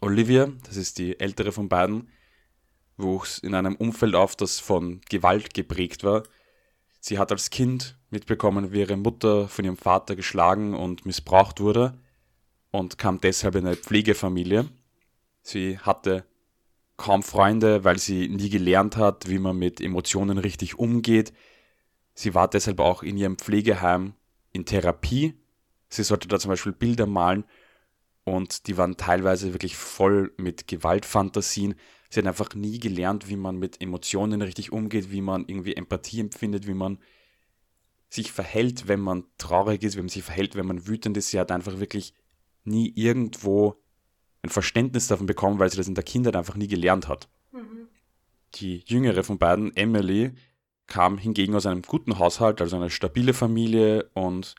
Olivia, 0.01 0.51
das 0.63 0.75
ist 0.75 0.97
die 0.97 1.17
ältere 1.19 1.51
von 1.51 1.69
beiden, 1.69 2.09
wuchs 2.97 3.37
in 3.37 3.55
einem 3.55 3.75
Umfeld 3.75 4.15
auf, 4.15 4.35
das 4.35 4.59
von 4.59 4.99
Gewalt 5.07 5.53
geprägt 5.53 6.03
war. 6.03 6.23
Sie 6.99 7.19
hat 7.19 7.31
als 7.31 7.51
Kind 7.51 7.97
mitbekommen, 8.09 8.71
wie 8.71 8.79
ihre 8.79 8.97
Mutter 8.97 9.47
von 9.47 9.63
ihrem 9.63 9.77
Vater 9.77 10.15
geschlagen 10.15 10.73
und 10.73 11.05
missbraucht 11.05 11.59
wurde 11.59 11.97
und 12.71 12.97
kam 12.97 13.21
deshalb 13.21 13.55
in 13.55 13.67
eine 13.67 13.75
Pflegefamilie. 13.75 14.67
Sie 15.43 15.77
hatte 15.77 16.25
kaum 16.97 17.21
Freunde, 17.21 17.83
weil 17.83 17.99
sie 17.99 18.27
nie 18.27 18.49
gelernt 18.49 18.97
hat, 18.97 19.29
wie 19.29 19.37
man 19.37 19.57
mit 19.57 19.81
Emotionen 19.81 20.39
richtig 20.39 20.79
umgeht. 20.79 21.31
Sie 22.15 22.33
war 22.33 22.47
deshalb 22.47 22.79
auch 22.79 23.03
in 23.03 23.17
ihrem 23.17 23.37
Pflegeheim 23.37 24.13
in 24.51 24.65
Therapie. 24.65 25.35
Sie 25.95 26.03
sollte 26.03 26.27
da 26.27 26.39
zum 26.39 26.49
Beispiel 26.49 26.73
Bilder 26.73 27.05
malen 27.05 27.45
und 28.23 28.67
die 28.67 28.77
waren 28.77 28.97
teilweise 28.97 29.53
wirklich 29.53 29.75
voll 29.75 30.33
mit 30.37 30.67
Gewaltfantasien. 30.67 31.75
Sie 32.09 32.19
hat 32.19 32.27
einfach 32.27 32.53
nie 32.55 32.79
gelernt, 32.79 33.29
wie 33.29 33.37
man 33.37 33.57
mit 33.57 33.81
Emotionen 33.81 34.41
richtig 34.41 34.71
umgeht, 34.71 35.11
wie 35.11 35.21
man 35.21 35.45
irgendwie 35.47 35.75
Empathie 35.75 36.19
empfindet, 36.19 36.67
wie 36.67 36.73
man 36.73 36.99
sich 38.09 38.31
verhält, 38.31 38.87
wenn 38.87 38.99
man 38.99 39.25
traurig 39.37 39.83
ist, 39.83 39.95
wie 39.95 40.01
man 40.01 40.09
sich 40.09 40.23
verhält, 40.23 40.55
wenn 40.55 40.65
man 40.65 40.87
wütend 40.87 41.17
ist. 41.17 41.29
Sie 41.29 41.39
hat 41.39 41.51
einfach 41.51 41.79
wirklich 41.79 42.13
nie 42.63 42.91
irgendwo 42.95 43.75
ein 44.41 44.49
Verständnis 44.49 45.07
davon 45.07 45.25
bekommen, 45.25 45.59
weil 45.59 45.69
sie 45.69 45.77
das 45.77 45.87
in 45.87 45.95
der 45.95 46.03
Kindheit 46.03 46.35
einfach 46.35 46.55
nie 46.55 46.67
gelernt 46.67 47.07
hat. 47.07 47.27
Die 48.55 48.83
jüngere 48.85 49.23
von 49.23 49.37
beiden, 49.37 49.75
Emily, 49.75 50.33
kam 50.87 51.17
hingegen 51.17 51.55
aus 51.55 51.65
einem 51.65 51.81
guten 51.81 52.19
Haushalt, 52.19 52.61
also 52.61 52.75
eine 52.75 52.89
stabile 52.89 53.33
Familie 53.33 54.09
und 54.13 54.55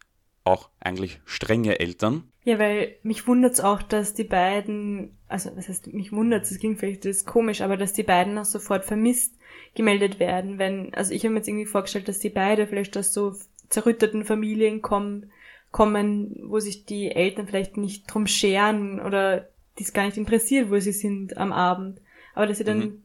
auch 0.47 0.69
eigentlich 0.81 1.21
strenge 1.25 1.79
Eltern. 1.81 2.25
Ja, 2.45 2.59
weil 2.59 2.95
mich 3.03 3.27
wundert's 3.27 3.61
auch, 3.61 3.83
dass 3.83 4.15
die 4.15 4.25
beiden, 4.25 5.17
also 5.29 5.51
was 5.57 5.69
heißt, 5.69 5.93
mich 5.93 6.13
wundert's, 6.13 6.51
das 6.51 6.59
klingt 6.59 6.79
vielleicht 6.79 7.05
das 7.05 7.25
komisch, 7.25 7.61
aber 7.61 7.77
dass 7.77 7.93
die 7.93 8.05
beiden 8.05 8.39
auch 8.39 8.45
sofort 8.45 8.85
vermisst 8.85 9.35
gemeldet 9.75 10.21
werden, 10.21 10.59
wenn, 10.59 10.95
also 10.95 11.13
ich 11.13 11.25
habe 11.25 11.33
mir 11.33 11.41
jetzt 11.41 11.49
irgendwie 11.49 11.67
vorgestellt, 11.67 12.09
dass 12.09 12.21
die 12.21 12.31
beide 12.31 12.67
vielleicht 12.67 12.97
aus 12.97 13.13
so 13.13 13.35
zerrütteten 13.69 14.25
Familien 14.25 14.81
kommen, 14.81 15.31
kommen, 15.73 16.37
wo 16.45 16.61
sich 16.61 16.87
die 16.87 17.11
Eltern 17.11 17.49
vielleicht 17.49 17.77
nicht 17.77 18.07
drum 18.07 18.27
scheren 18.27 19.01
oder 19.01 19.49
die 19.79 19.83
es 19.83 19.93
gar 19.93 20.07
nicht 20.07 20.17
interessiert, 20.17 20.71
wo 20.71 20.79
sie 20.79 20.93
sind 20.93 21.37
am 21.37 21.53
Abend. 21.53 22.01
Aber 22.35 22.47
dass 22.47 22.59
sie 22.59 22.65
dann, 22.65 22.79
Mhm. 22.79 23.03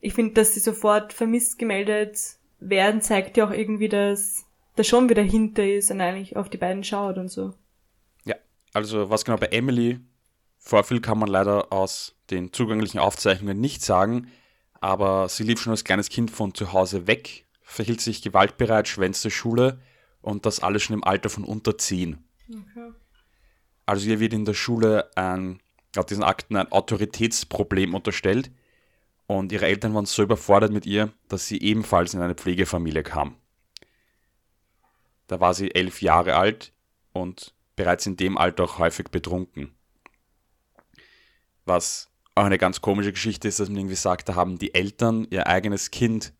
ich 0.00 0.14
finde, 0.14 0.34
dass 0.34 0.54
sie 0.54 0.60
sofort 0.60 1.12
vermisst 1.12 1.58
gemeldet 1.58 2.18
werden, 2.58 3.02
zeigt 3.02 3.36
ja 3.36 3.46
auch 3.46 3.52
irgendwie, 3.52 3.88
dass 3.88 4.46
da 4.78 4.84
schon 4.84 5.08
wieder 5.08 5.22
hinter 5.22 5.66
ist 5.66 5.90
und 5.90 6.00
eigentlich 6.00 6.36
auf 6.36 6.48
die 6.48 6.56
beiden 6.56 6.84
schaut 6.84 7.18
und 7.18 7.28
so. 7.28 7.54
Ja, 8.24 8.36
also 8.72 9.10
was 9.10 9.24
genau 9.24 9.38
bei 9.38 9.46
Emily 9.46 10.00
vorfiel, 10.58 11.00
kann 11.00 11.18
man 11.18 11.28
leider 11.28 11.72
aus 11.72 12.16
den 12.30 12.52
zugänglichen 12.52 13.00
Aufzeichnungen 13.00 13.60
nicht 13.60 13.82
sagen, 13.82 14.30
aber 14.80 15.28
sie 15.28 15.44
lief 15.44 15.60
schon 15.60 15.72
als 15.72 15.84
kleines 15.84 16.08
Kind 16.08 16.30
von 16.30 16.54
zu 16.54 16.72
Hause 16.72 17.06
weg, 17.06 17.46
verhielt 17.62 18.00
sich 18.00 18.22
gewaltbereit, 18.22 18.88
schwänzte 18.88 19.30
Schule 19.30 19.80
und 20.20 20.46
das 20.46 20.60
alles 20.60 20.82
schon 20.82 20.94
im 20.94 21.04
Alter 21.04 21.30
von 21.30 21.44
unter 21.44 21.76
10. 21.76 22.18
Okay. 22.48 22.92
Also 23.86 24.08
ihr 24.08 24.20
wird 24.20 24.34
in 24.34 24.44
der 24.44 24.54
Schule 24.54 25.10
ein, 25.16 25.60
laut 25.96 26.10
diesen 26.10 26.22
Akten 26.22 26.56
ein 26.56 26.70
Autoritätsproblem 26.70 27.94
unterstellt 27.94 28.50
und 29.26 29.52
ihre 29.52 29.66
Eltern 29.66 29.94
waren 29.94 30.06
so 30.06 30.22
überfordert 30.22 30.72
mit 30.72 30.86
ihr, 30.86 31.12
dass 31.28 31.46
sie 31.46 31.60
ebenfalls 31.60 32.14
in 32.14 32.20
eine 32.20 32.34
Pflegefamilie 32.34 33.02
kam. 33.02 33.36
Da 35.28 35.40
war 35.40 35.54
sie 35.54 35.74
elf 35.74 36.02
Jahre 36.02 36.36
alt 36.36 36.72
und 37.12 37.54
bereits 37.76 38.06
in 38.06 38.16
dem 38.16 38.36
Alter 38.36 38.64
auch 38.64 38.78
häufig 38.78 39.08
betrunken. 39.08 39.72
Was 41.64 42.10
auch 42.34 42.44
eine 42.44 42.58
ganz 42.58 42.80
komische 42.80 43.12
Geschichte 43.12 43.46
ist, 43.46 43.60
dass 43.60 43.68
man 43.68 43.78
irgendwie 43.78 43.94
sagt, 43.94 44.28
da 44.28 44.34
haben 44.34 44.58
die 44.58 44.74
Eltern 44.74 45.26
ihr 45.30 45.46
eigenes 45.46 45.90
Kind 45.90 46.32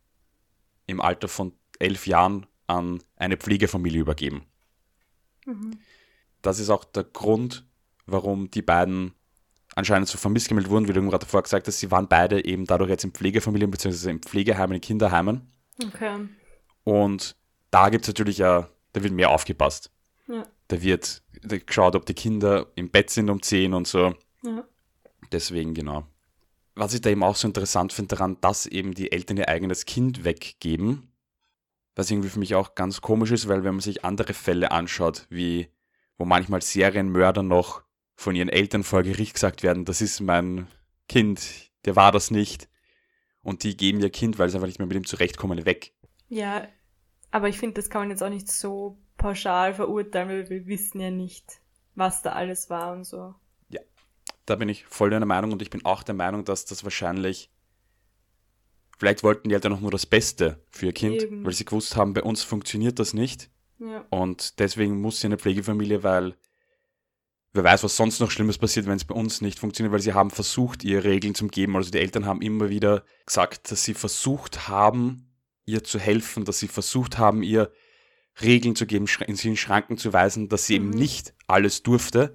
im 0.87 1.01
Alter 1.01 1.29
von 1.29 1.53
elf 1.79 2.07
Jahren 2.07 2.47
an 2.67 3.03
eine 3.17 3.37
Pflegefamilie 3.37 4.01
übergeben. 4.01 4.45
Das 6.43 6.59
ist 6.59 6.71
auch 6.71 6.85
der 6.85 7.05
Grund, 7.05 7.67
warum 8.07 8.51
die 8.51 8.63
beiden 8.63 9.13
anscheinend 9.75 10.09
so 10.09 10.19
vermisst 10.19 10.49
gemeldet 10.49 10.71
wurden, 10.71 10.89
wie 10.89 10.93
du 10.93 11.09
gerade 11.09 11.27
vorher 11.27 11.43
gesagt 11.43 11.67
hast. 11.67 11.79
Sie 11.79 11.91
waren 11.91 12.09
beide 12.09 12.45
eben 12.45 12.65
dadurch 12.65 12.91
jetzt 12.91 13.05
in 13.05 13.13
Pflegefamilien 13.13 13.71
bzw. 13.71 14.11
in 14.11 14.21
Pflegeheimen, 14.21 14.77
in 14.77 14.81
Kinderheimen. 14.81 15.53
Okay. 15.83 16.29
Und 16.85 17.37
da 17.71 17.89
gibt 17.89 18.05
es 18.05 18.09
natürlich 18.09 18.39
ja, 18.39 18.69
da 18.93 19.03
wird 19.03 19.13
mehr 19.13 19.31
aufgepasst. 19.31 19.91
Ja. 20.27 20.47
Da 20.69 20.83
wird 20.83 21.23
geschaut, 21.67 21.97
ob 21.97 22.07
die 22.07 22.15
Kinder 22.15 22.67
im 22.75 22.91
Bett 22.91 23.11
sind 23.11 23.31
um 23.31 23.43
10 23.43 23.75
und 23.75 23.87
so. 23.87 24.15
Ja. 24.43 24.65
Deswegen, 25.33 25.75
genau. 25.75 26.07
Was 26.75 26.95
ich 26.95 27.01
da 27.01 27.11
eben 27.11 27.23
auch 27.23 27.37
so 27.37 27.49
interessant 27.49 27.93
finde 27.93 28.17
daran, 28.17 28.41
dass 28.41 28.67
eben 28.67 28.95
die 28.95 29.11
Eltern 29.11 29.37
ihr 29.37 29.49
eigenes 29.49 29.85
Kind 29.85 30.25
weggeben, 30.25 31.13
was 31.95 32.11
irgendwie 32.11 32.29
für 32.29 32.39
mich 32.39 32.55
auch 32.55 32.75
ganz 32.75 33.01
komisch 33.01 33.33
ist, 33.33 33.49
weil 33.49 33.65
wenn 33.65 33.75
man 33.75 33.81
sich 33.81 34.05
andere 34.05 34.33
Fälle 34.33 34.71
anschaut, 34.71 35.27
wie 35.31 35.69
wo 36.19 36.25
manchmal 36.25 36.61
Serienmörder 36.61 37.43
noch 37.43 37.83
von 38.17 38.35
ihren 38.35 38.49
Eltern 38.49 38.83
vor 38.83 39.05
Gericht 39.05 39.35
gesagt 39.35 39.63
werden, 39.63 39.85
das 39.85 40.01
ist 40.01 40.21
mein 40.21 40.67
Kind, 41.09 41.71
der 41.85 41.97
war 41.97 42.13
das 42.13 42.31
nicht. 42.31 42.69
Und 43.41 43.63
die 43.63 43.77
geben 43.77 44.01
ihr 44.01 44.11
Kind, 44.11 44.39
weil 44.39 44.51
sie 44.51 44.57
einfach 44.57 44.67
nicht 44.67 44.81
mehr 44.81 44.89
mit 44.89 44.97
ihm 44.97 45.07
zurechtkommen, 45.07 45.65
weg. 45.65 45.93
Ja, 46.29 46.67
aber 47.31 47.49
ich 47.49 47.59
finde, 47.59 47.75
das 47.75 47.91
kann 47.91 48.03
man 48.03 48.11
jetzt 48.11 48.23
auch 48.23 48.31
nicht 48.31 48.51
so 48.51 48.99
pauschal 49.17 49.75
verurteilen, 49.75 50.29
weil 50.29 50.51
wir 50.51 50.67
wissen 50.67 51.01
ja 51.01 51.11
nicht, 51.11 51.61
was 51.95 52.23
da 52.23 52.33
alles 52.33 52.71
war 52.71 52.93
und 52.93 53.05
so. 53.05 53.35
Da 54.49 54.57
bin 54.57 54.71
ich 54.71 54.87
voll 54.87 55.11
deiner 55.11 55.27
Meinung 55.27 55.53
und 55.53 55.61
ich 55.61 55.69
bin 55.69 55.85
auch 55.85 56.03
der 56.03 56.15
Meinung, 56.15 56.43
dass 56.43 56.65
das 56.65 56.83
wahrscheinlich. 56.83 57.51
Vielleicht 58.97 59.23
wollten 59.23 59.51
die 59.51 59.55
Eltern 59.55 59.75
auch 59.75 59.81
nur 59.81 59.91
das 59.91 60.07
Beste 60.07 60.65
für 60.71 60.87
ihr 60.87 60.93
Kind, 60.93 61.23
Eben. 61.23 61.45
weil 61.45 61.53
sie 61.53 61.67
gewusst 61.67 61.97
haben, 61.97 62.15
bei 62.15 62.23
uns 62.23 62.43
funktioniert 62.43 62.99
das 62.99 63.13
nicht. 63.13 63.51
Ja. 63.79 64.07
Und 64.09 64.59
deswegen 64.59 65.03
muss 65.03 65.21
sie 65.21 65.27
in 65.27 65.35
eine 65.35 65.39
Pflegefamilie, 65.39 66.03
weil 66.03 66.35
wer 67.53 67.63
weiß, 67.63 67.85
was 67.85 67.97
sonst 67.97 68.21
noch 68.21 68.31
Schlimmes 68.31 68.57
passiert, 68.57 68.87
wenn 68.87 68.97
es 68.97 69.05
bei 69.05 69.15
uns 69.15 69.43
nicht 69.43 69.59
funktioniert, 69.59 69.93
weil 69.93 70.01
sie 70.01 70.15
haben 70.15 70.31
versucht, 70.31 70.83
ihr 70.83 71.05
Regeln 71.05 71.35
zu 71.35 71.47
geben. 71.49 71.77
Also 71.77 71.91
die 71.91 71.99
Eltern 71.99 72.25
haben 72.25 72.41
immer 72.41 72.71
wieder 72.71 73.05
gesagt, 73.27 73.71
dass 73.71 73.85
sie 73.85 73.95
versucht 73.95 74.67
haben, 74.67 75.28
ihr 75.69 75.85
zu 75.85 75.99
helfen, 75.99 76.45
dass 76.45 76.59
sie 76.59 76.67
versucht 76.67 77.19
haben, 77.19 77.43
ihr 77.43 77.71
Regeln 78.41 78.75
zu 78.75 78.87
geben, 78.87 79.07
in 79.27 79.37
sie 79.37 79.49
in 79.49 79.57
Schranken 79.57 79.99
zu 79.99 80.13
weisen, 80.13 80.49
dass 80.49 80.67
sie 80.67 80.77
eben 80.77 80.91
nicht 80.91 81.35
alles 81.47 81.83
durfte. 81.83 82.35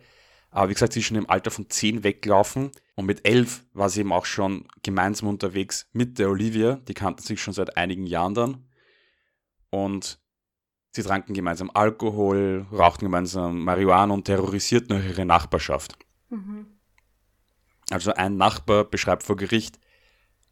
Aber 0.51 0.69
wie 0.69 0.73
gesagt, 0.73 0.93
sie 0.93 0.99
ist 0.99 1.07
schon 1.07 1.17
im 1.17 1.29
Alter 1.29 1.49
von 1.49 1.69
zehn 1.69 2.03
weggelaufen 2.03 2.71
und 2.95 3.05
mit 3.05 3.27
elf 3.27 3.65
war 3.73 3.89
sie 3.89 4.01
eben 4.01 4.13
auch 4.13 4.25
schon 4.25 4.67
gemeinsam 4.83 5.29
unterwegs 5.29 5.87
mit 5.93 6.19
der 6.19 6.29
Olivia. 6.29 6.75
Die 6.87 6.93
kannten 6.93 7.23
sich 7.23 7.41
schon 7.41 7.55
seit 7.55 7.75
einigen 7.75 8.05
Jahren 8.05 8.35
dann. 8.35 8.67
Und 9.71 10.19
sie 10.91 11.01
tranken 11.01 11.33
gemeinsam 11.33 11.71
Alkohol, 11.73 12.67
rauchten 12.71 13.05
gemeinsam 13.05 13.63
Marihuana 13.63 14.13
und 14.13 14.25
terrorisierten 14.25 14.95
auch 14.95 15.03
ihre 15.03 15.25
Nachbarschaft. 15.25 15.97
Also 17.89 18.13
ein 18.13 18.37
Nachbar 18.37 18.83
beschreibt 18.83 19.23
vor 19.23 19.37
Gericht, 19.37 19.79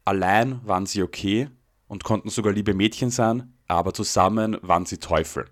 allein 0.04 0.66
waren 0.66 0.86
sie 0.86 1.02
okay 1.04 1.48
und 1.92 2.04
konnten 2.04 2.30
sogar 2.30 2.54
liebe 2.54 2.72
Mädchen 2.72 3.10
sein, 3.10 3.52
aber 3.68 3.92
zusammen 3.92 4.56
waren 4.62 4.86
sie 4.86 4.96
Teufel. 4.96 5.44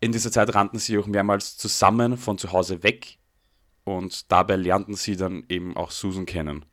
In 0.00 0.12
dieser 0.12 0.30
Zeit 0.30 0.54
rannten 0.54 0.78
sie 0.78 0.98
auch 0.98 1.06
mehrmals 1.06 1.56
zusammen 1.56 2.18
von 2.18 2.36
zu 2.36 2.52
Hause 2.52 2.82
weg 2.82 3.18
und 3.84 4.30
dabei 4.30 4.56
lernten 4.56 4.94
sie 4.94 5.16
dann 5.16 5.44
eben 5.48 5.78
auch 5.78 5.92
Susan 5.92 6.26
kennen. 6.26 6.66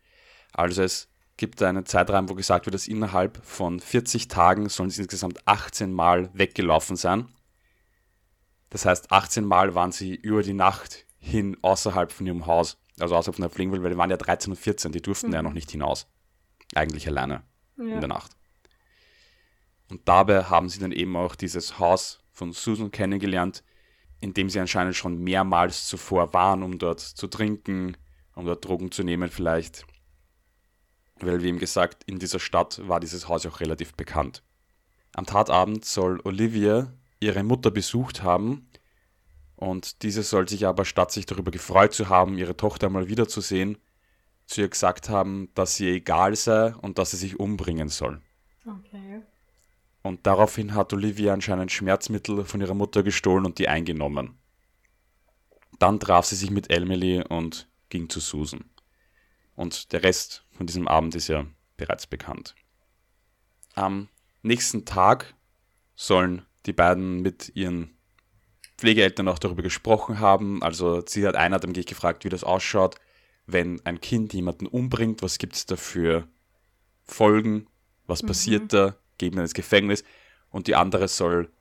Also 0.52 0.84
es 0.84 1.08
gibt 1.38 1.64
einen 1.64 1.86
Zeitraum, 1.86 2.28
wo 2.28 2.36
gesagt 2.36 2.66
wird, 2.66 2.74
dass 2.74 2.90
innerhalb 2.90 3.40
von 3.46 3.80
40 3.80 4.28
Tagen 4.28 4.68
sollen 4.68 4.90
sie 4.90 5.04
insgesamt 5.04 5.48
18 5.48 5.94
Mal 5.94 6.30
weggelaufen 6.34 6.98
sein. 6.98 7.30
Das 8.70 8.86
heißt, 8.86 9.14
18 9.14 9.46
Mal 9.46 9.76
waren 9.76 9.94
sie 9.94 10.14
über 10.14 10.44
die 10.44 10.52
Nacht 10.52 11.06
hin 11.20 11.56
außerhalb 11.62 12.12
von 12.12 12.28
ihrem 12.28 12.48
Haus, 12.48 12.78
also 13.00 13.16
außerhalb 13.16 13.38
von 13.38 13.44
der 13.44 13.50
Flingenwelt, 13.50 13.82
weil 13.82 13.92
die 13.92 13.98
waren 13.98 14.12
ja 14.12 14.18
13 14.18 14.52
und 14.52 14.60
14, 14.60 14.92
die 14.92 15.02
durften 15.02 15.32
ja 15.32 15.42
noch 15.42 15.54
nicht 15.54 15.72
hinaus. 15.72 16.06
Eigentlich 16.76 17.08
alleine 17.08 17.44
in 17.80 17.89
Ja. 17.89 18.00
der 18.00 18.10
Nacht. 18.10 18.32
Und 19.89 20.08
dabei 20.08 20.44
haben 20.44 20.70
sie 20.70 20.80
dann 20.80 20.92
eben 20.92 21.15
auch 21.15 21.36
dieses 21.36 21.80
Haus 21.80 22.20
von 22.32 22.52
Susan 22.54 22.92
kennengelernt, 22.92 23.63
in 24.22 24.34
dem 24.34 24.50
sie 24.50 24.60
anscheinend 24.60 24.96
schon 24.96 25.18
mehrmals 25.24 25.88
zuvor 25.88 26.34
waren, 26.34 26.62
um 26.63 26.78
dort 26.78 27.00
zu 27.00 27.28
trinken, 27.28 27.98
um 28.36 28.46
dort 28.46 28.63
Drogen 28.65 28.92
zu 28.92 29.04
nehmen 29.04 29.30
vielleicht. 29.30 29.86
Weil, 31.22 31.42
wie 31.42 31.48
eben 31.48 31.60
gesagt, 31.60 32.04
in 32.06 32.20
dieser 32.20 32.39
Stadt 32.39 32.88
war 32.88 33.00
dieses 33.00 33.28
Haus 33.28 33.46
auch 33.46 33.60
relativ 33.60 33.94
bekannt. 33.96 34.44
Am 35.15 35.26
Tatabend 35.26 35.84
soll 35.86 36.22
Olivia 36.24 36.94
ihre 37.20 37.44
Mutter 37.44 37.72
besucht 37.72 38.24
haben 38.24 38.70
und 39.56 40.04
diese 40.04 40.24
soll 40.24 40.48
sich 40.48 40.65
aber, 40.65 40.86
statt 40.86 41.12
sich 41.12 41.26
darüber 41.26 41.52
gefreut 41.52 41.94
zu 41.94 42.08
haben, 42.08 42.38
ihre 42.38 42.56
Tochter 42.56 42.89
mal 42.89 43.10
wiederzusehen, 43.10 43.78
zu 44.50 44.62
ihr 44.62 44.70
gesagt 44.70 45.10
haben, 45.10 45.50
dass 45.54 45.76
sie 45.76 45.90
egal 45.90 46.36
sei 46.36 46.74
und 46.74 46.98
dass 46.98 47.12
sie 47.12 47.18
sich 47.18 47.40
umbringen 47.40 47.88
soll. 47.88 48.20
Okay. 48.66 49.22
Und 50.02 50.26
daraufhin 50.26 50.74
hat 50.74 50.92
Olivia 50.92 51.34
anscheinend 51.34 51.72
Schmerzmittel 51.72 52.44
von 52.46 52.60
ihrer 52.60 52.74
Mutter 52.74 53.04
gestohlen 53.04 53.46
und 53.46 53.60
die 53.60 53.68
eingenommen. 53.68 54.40
Dann 55.78 56.00
traf 56.00 56.26
sie 56.26 56.36
sich 56.36 56.50
mit 56.50 56.72
Emily 56.72 57.22
und 57.22 57.70
ging 57.90 58.10
zu 58.10 58.20
Susan. 58.20 58.66
Und 59.56 59.92
der 59.92 60.02
Rest 60.02 60.46
von 60.52 60.66
diesem 60.66 60.88
Abend 60.88 61.14
ist 61.14 61.28
ja 61.28 61.46
bereits 61.78 62.08
bekannt. 62.08 62.56
Am 63.76 64.10
nächsten 64.42 64.84
Tag 64.84 65.36
sollen 65.96 66.44
die 66.66 66.74
beiden 66.74 67.22
mit 67.22 67.52
ihren 67.56 67.96
Pflegeeltern 68.78 69.28
auch 69.28 69.40
darüber 69.40 69.62
gesprochen 69.62 70.20
haben. 70.20 70.64
Also 70.64 71.04
sie 71.06 71.28
hat 71.28 71.36
einer 71.36 71.56
hat 71.56 71.66
dann 71.66 71.74
gefragt, 71.74 72.24
wie 72.24 72.30
das 72.30 72.44
ausschaut, 72.44 72.96
wenn 73.52 73.84
ein 73.86 74.02
Kind 74.02 74.34
jemanden 74.34 74.68
umbringt, 74.68 75.22
was 75.22 75.38
gibt 75.38 75.56
es 75.56 75.66
da 75.66 75.76
für 75.76 76.28
Folgen, 77.04 77.68
was 78.06 78.24
passiert 78.24 78.74
da, 78.74 78.96
geben 79.18 79.38
ihn 79.38 79.42
ins 79.42 79.54
Gefängnis? 79.54 80.04
Und 80.50 80.68
die 80.68 80.76
andere 80.76 81.08
soll, 81.08 81.52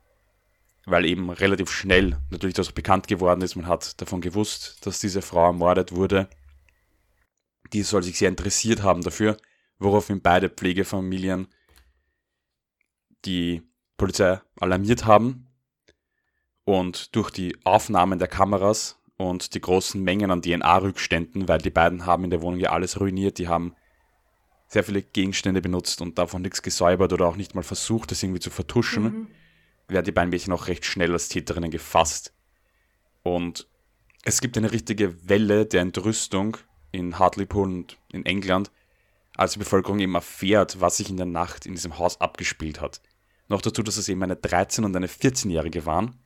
weil 0.85 1.05
eben 1.05 1.29
relativ 1.29 1.69
schnell 1.69 2.17
natürlich 2.29 2.55
das 2.55 2.71
bekannt 2.71 3.07
geworden 3.07 3.41
ist, 3.41 3.55
man 3.55 3.67
hat 3.67 3.99
davon 4.01 4.21
gewusst, 4.21 4.85
dass 4.85 4.99
diese 4.99 5.21
Frau 5.21 5.45
ermordet 5.47 5.91
wurde, 5.91 6.29
die 7.73 7.83
soll 7.83 8.03
sich 8.03 8.17
sehr 8.17 8.29
interessiert 8.29 8.81
haben 8.81 9.01
dafür, 9.01 9.37
woraufhin 9.77 10.21
beide 10.21 10.49
Pflegefamilien 10.49 11.47
die 13.25 13.61
Polizei 13.97 14.41
alarmiert 14.59 15.05
haben 15.05 15.47
und 16.63 17.15
durch 17.15 17.31
die 17.31 17.57
Aufnahmen 17.63 18.19
der 18.19 18.27
Kameras 18.27 18.98
und 19.19 19.53
die 19.53 19.59
großen 19.59 20.01
Mengen 20.01 20.31
an 20.31 20.41
DNA-Rückständen, 20.41 21.49
weil 21.49 21.59
die 21.59 21.69
beiden 21.69 22.05
haben 22.05 22.23
in 22.23 22.29
der 22.29 22.41
Wohnung 22.41 22.57
ja 22.57 22.69
alles 22.71 23.01
ruiniert, 23.01 23.37
die 23.37 23.49
haben 23.49 23.75
sehr 24.69 24.85
viele 24.85 25.01
Gegenstände 25.01 25.61
benutzt 25.61 26.01
und 26.01 26.17
davon 26.17 26.41
nichts 26.41 26.61
gesäubert 26.61 27.11
oder 27.11 27.27
auch 27.27 27.35
nicht 27.35 27.53
mal 27.53 27.63
versucht, 27.63 28.11
das 28.11 28.23
irgendwie 28.23 28.39
zu 28.39 28.49
vertuschen, 28.49 29.27
werden 29.89 30.05
die 30.05 30.13
beiden 30.13 30.29
Mädchen 30.29 30.53
auch 30.53 30.67
recht 30.67 30.85
schnell 30.85 31.11
als 31.11 31.27
Täterinnen 31.27 31.69
gefasst. 31.69 32.33
Und 33.21 33.67
es 34.23 34.39
gibt 34.39 34.57
eine 34.57 34.71
richtige 34.71 35.27
Welle 35.27 35.65
der 35.65 35.81
Entrüstung 35.81 36.55
in 36.93 37.19
Hartlepool 37.19 37.67
und 37.67 37.97
in 38.13 38.25
England, 38.25 38.71
als 39.35 39.53
die 39.53 39.59
Bevölkerung 39.59 39.99
eben 39.99 40.15
erfährt, 40.15 40.79
was 40.79 40.95
sich 40.95 41.09
in 41.09 41.17
der 41.17 41.25
Nacht 41.25 41.65
in 41.65 41.73
diesem 41.73 41.97
Haus 41.97 42.21
abgespielt 42.21 42.79
hat. 42.79 43.01
Noch 43.49 43.61
dazu, 43.61 43.83
dass 43.83 43.97
es 43.97 44.07
eben 44.07 44.23
eine 44.23 44.35
13- 44.35 44.85
und 44.85 44.95
eine 44.95 45.07
14-Jährige 45.07 45.85
waren. 45.85 46.17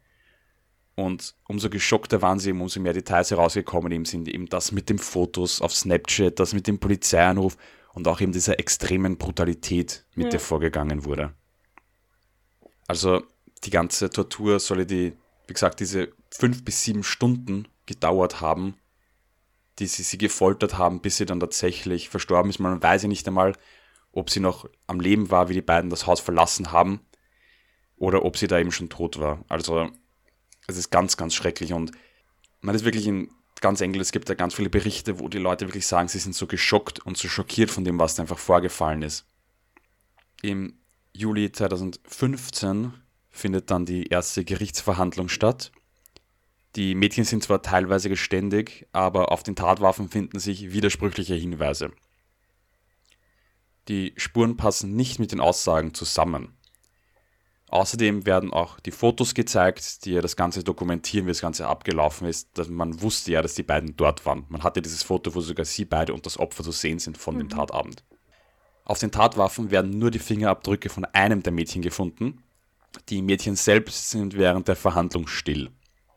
Und 0.95 1.34
umso 1.47 1.69
geschockter 1.69 2.21
waren 2.21 2.38
sie 2.39 2.51
umso 2.51 2.79
mehr 2.79 2.93
Details 2.93 3.32
herausgekommen 3.32 3.91
eben 3.91 4.06
sind. 4.06 4.27
Eben 4.27 4.45
das 4.47 4.71
mit 4.71 4.89
den 4.89 4.99
Fotos 4.99 5.62
auf 5.62 5.73
Snapchat, 5.73 6.39
das 6.39 6.53
mit 6.53 6.67
dem 6.67 6.79
Polizeianruf 6.79 7.58
und 7.93 8.08
auch 8.08 8.21
eben 8.21 8.32
dieser 8.32 8.60
extremen 8.60 9.17
Brutalität, 9.17 10.06
mit 10.15 10.25
Ja. 10.25 10.29
der 10.32 10.39
vorgegangen 10.39 11.06
wurde. 11.06 11.34
Also 12.88 13.23
die 13.63 13.69
ganze 13.69 14.10
Tortur 14.10 14.60
solle 14.60 14.86
die, 14.86 15.13
wie 15.47 15.53
gesagt, 15.53 15.79
diese 15.79 16.10
fünf 16.29 16.63
bis 16.63 16.84
sieben 16.84 17.03
Stunden 17.03 17.67
gedauert 17.86 18.41
haben, 18.41 18.75
die 19.79 19.88
sie 19.88 20.03
sie 20.03 20.17
gefoltert 20.19 20.77
haben, 20.77 21.01
bis 21.01 21.17
sie 21.17 21.25
dann 21.25 21.39
tatsächlich 21.39 22.10
verstorben 22.10 22.49
ist. 22.49 22.60
Man 22.60 22.82
weiß 22.84 23.03
ja 23.03 23.08
nicht 23.08 23.27
einmal, 23.27 23.53
ob 24.12 24.29
sie 24.29 24.39
noch 24.39 24.69
am 24.86 24.99
Leben 24.99 25.32
war, 25.32 25.49
wie 25.49 25.53
die 25.56 25.62
beiden 25.62 25.89
das 25.89 26.06
Haus 26.06 26.19
verlassen 26.19 26.71
haben, 26.71 26.99
oder 27.95 28.25
ob 28.25 28.38
sie 28.38 28.47
da 28.47 28.60
eben 28.60 28.71
schon 28.71 28.89
tot 28.89 29.17
war. 29.19 29.43
Also 29.47 29.89
es 30.67 30.78
ist 30.78 30.89
ganz, 30.89 31.17
ganz 31.17 31.34
schrecklich 31.34 31.73
und 31.73 31.91
man 32.62 32.76
ist 32.76 32.86
wirklich 32.86 33.08
in 33.08 33.30
ganz 33.62 33.82
England, 33.82 34.02
es 34.02 34.12
gibt 34.12 34.30
da 34.30 34.34
ganz 34.34 34.54
viele 34.54 34.69
Berichte, 34.69 35.19
wo 35.19 35.30
die 35.30 35.38
Leute 35.38 35.67
wirklich 35.67 35.88
sagen, 35.88 36.08
sie 36.08 36.19
sind 36.19 36.36
so 36.36 36.47
geschockt 36.47 36.99
und 37.06 37.17
so 37.17 37.28
schockiert 37.28 37.71
von 37.71 37.84
dem, 37.84 37.99
was 37.99 38.15
da 38.15 38.23
einfach 38.23 38.38
vorgefallen 38.38 39.02
ist. 39.02 39.26
Im 40.41 40.78
Juli 41.13 41.52
2015 41.52 42.93
findet 43.30 43.71
dann 43.71 43.86
die 43.86 44.08
erste 44.08 44.43
Gerichtsverhandlung 44.43 45.30
statt. 45.30 45.71
Die 46.76 46.95
Mädchen 46.95 47.23
sind 47.23 47.43
zwar 47.43 47.62
teilweise 47.62 48.10
geständig, 48.10 48.88
aber 48.91 49.32
auf 49.32 49.43
den 49.43 49.56
Tatwaffen 49.56 50.10
finden 50.10 50.39
sich 50.39 50.73
widersprüchliche 50.73 51.36
Hinweise. 51.36 51.91
Die 53.88 54.13
Spuren 54.17 54.58
passen 54.58 54.95
nicht 54.95 55.19
mit 55.19 55.32
den 55.32 55.39
Aussagen 55.39 55.93
zusammen. 55.93 56.58
Außerdem 57.73 58.27
werden 58.27 58.53
auch 58.53 58.79
die 58.79 58.91
Fotos 58.91 59.33
gezeigt, 59.33 60.05
die 60.05 60.12
ja 60.12 60.21
das 60.21 60.36
Ganze 60.36 60.63
dokumentieren, 60.63 61.25
wie 61.25 61.31
das 61.31 61.41
Ganze 61.41 61.65
abgelaufen 61.65 62.27
ist. 62.27 62.55
Dass 62.55 62.69
man 62.69 63.01
wusste 63.01 63.31
ja, 63.31 63.41
dass 63.41 63.55
die 63.55 63.63
beiden 63.63 63.97
dort 63.97 64.27
waren. 64.27 64.45
Man 64.47 64.62
hatte 64.62 64.79
dieses 64.79 65.01
Foto, 65.01 65.33
wo 65.33 65.41
sogar 65.41 65.65
sie 65.65 65.83
beide 65.83 66.13
und 66.13 66.27
das 66.27 66.38
Opfer 66.38 66.63
zu 66.63 66.71
sehen 66.71 66.99
sind 66.99 67.17
von 67.17 67.36
dem 67.36 67.49
Tatabend. 67.49 68.03
Auf 68.86 68.99
den 68.99 69.09
Tatwaffen 69.09 69.71
werden 69.71 69.97
nur 69.97 70.12
die 70.12 70.19
Fingerabdrücke 70.19 70.89
von 70.89 71.03
einem 71.13 71.41
der 71.41 71.51
Mädchen 71.51 71.81
gefunden. 71.81 72.43
Die 73.09 73.23
Mädchen 73.23 73.55
selbst 73.55 74.12
sind 74.12 74.38
während 74.38 74.67
der 74.67 74.75
Verhandlung 74.75 75.25
still. 75.25 75.71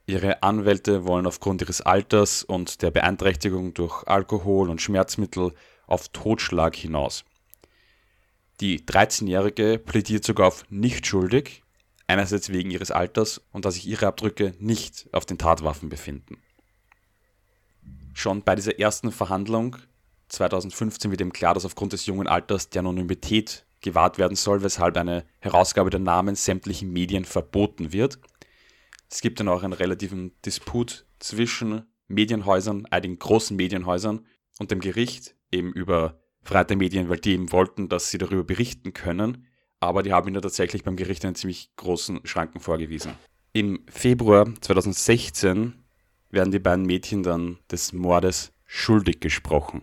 Ihre 0.05 0.43
Anwälte 0.43 1.07
wollen 1.07 1.27
aufgrund 1.27 1.63
ihres 1.63 1.81
Alters 1.81 2.45
und 2.45 2.83
der 2.83 2.91
Beeinträchtigung 2.91 3.73
durch 3.73 4.07
Alkohol 4.07 4.69
und 4.69 4.83
Schmerzmittel 4.83 5.55
auf 5.87 6.11
Totschlag 6.11 6.77
hinaus. 6.77 7.25
Die 8.61 8.81
13-Jährige 8.81 9.79
plädiert 9.79 10.25
sogar 10.25 10.49
auf 10.49 10.65
nicht 10.71 11.07
schuldig, 11.07 11.63
einerseits 12.07 12.51
wegen 12.51 12.71
ihres 12.71 12.91
Alters 12.91 13.43
und 13.53 13.65
dass 13.65 13.75
sich 13.75 13.87
ihre 13.87 14.07
Abdrücke 14.07 14.55
nicht 14.59 15.09
auf 15.13 15.27
den 15.27 15.39
Tatwaffen 15.39 15.89
befinden. 15.89 16.39
Schon 18.15 18.43
bei 18.43 18.55
dieser 18.55 18.79
ersten 18.79 19.13
Verhandlung 19.13 19.77
2015 20.29 21.11
wird 21.11 21.21
ihm 21.21 21.33
klar, 21.33 21.55
dass 21.55 21.67
aufgrund 21.67 21.93
des 21.93 22.07
jungen 22.07 22.27
Alters 22.27 22.71
die 22.71 22.79
Anonymität 22.79 23.67
gewahrt 23.83 24.19
werden 24.19 24.37
soll, 24.37 24.63
weshalb 24.63 24.97
eine 24.97 25.25
Herausgabe 25.39 25.91
der 25.91 26.01
Namen 26.01 26.35
sämtlichen 26.35 26.93
Medien 26.93 27.25
verboten 27.25 27.93
wird. 27.93 28.19
Es 29.11 29.21
gibt 29.21 29.39
dann 29.39 29.49
auch 29.49 29.63
einen 29.63 29.75
relativen 29.75 30.33
Disput 30.43 31.07
zwischen 31.19 31.87
Medienhäusern, 32.09 32.87
einigen 32.87 33.19
großen 33.19 33.57
Medienhäusern 33.57 34.27
und 34.59 34.71
dem 34.71 34.81
Gericht, 34.81 35.37
eben 35.53 35.73
über 35.73 36.19
Der 36.49 36.77
Medien, 36.77 37.09
weil 37.09 37.19
die 37.19 37.33
eben 37.33 37.53
wollten, 37.53 37.89
dass 37.89 38.11
sie 38.11 38.19
darüber 38.19 38.45
berichten 38.45 38.93
können, 38.93 39.47
aber 39.81 40.03
die 40.03 40.13
haben 40.13 40.29
ihnen 40.29 40.41
tatsächlich 40.41 40.85
beim 40.85 40.97
Gericht 40.97 41.25
einen 41.25 41.35
ziemlich 41.35 41.71
großen 41.77 42.21
Schranken 42.25 42.61
vorgewiesen. 42.61 43.13
Im 43.53 43.85
Februar 43.89 44.47
2016 44.61 45.75
werden 46.31 46.53
die 46.53 46.59
beiden 46.59 46.87
Mädchen 46.87 47.23
dann 47.23 47.59
des 47.71 47.93
Mordes 47.93 48.53
schuldig 48.65 49.21
gesprochen. 49.21 49.83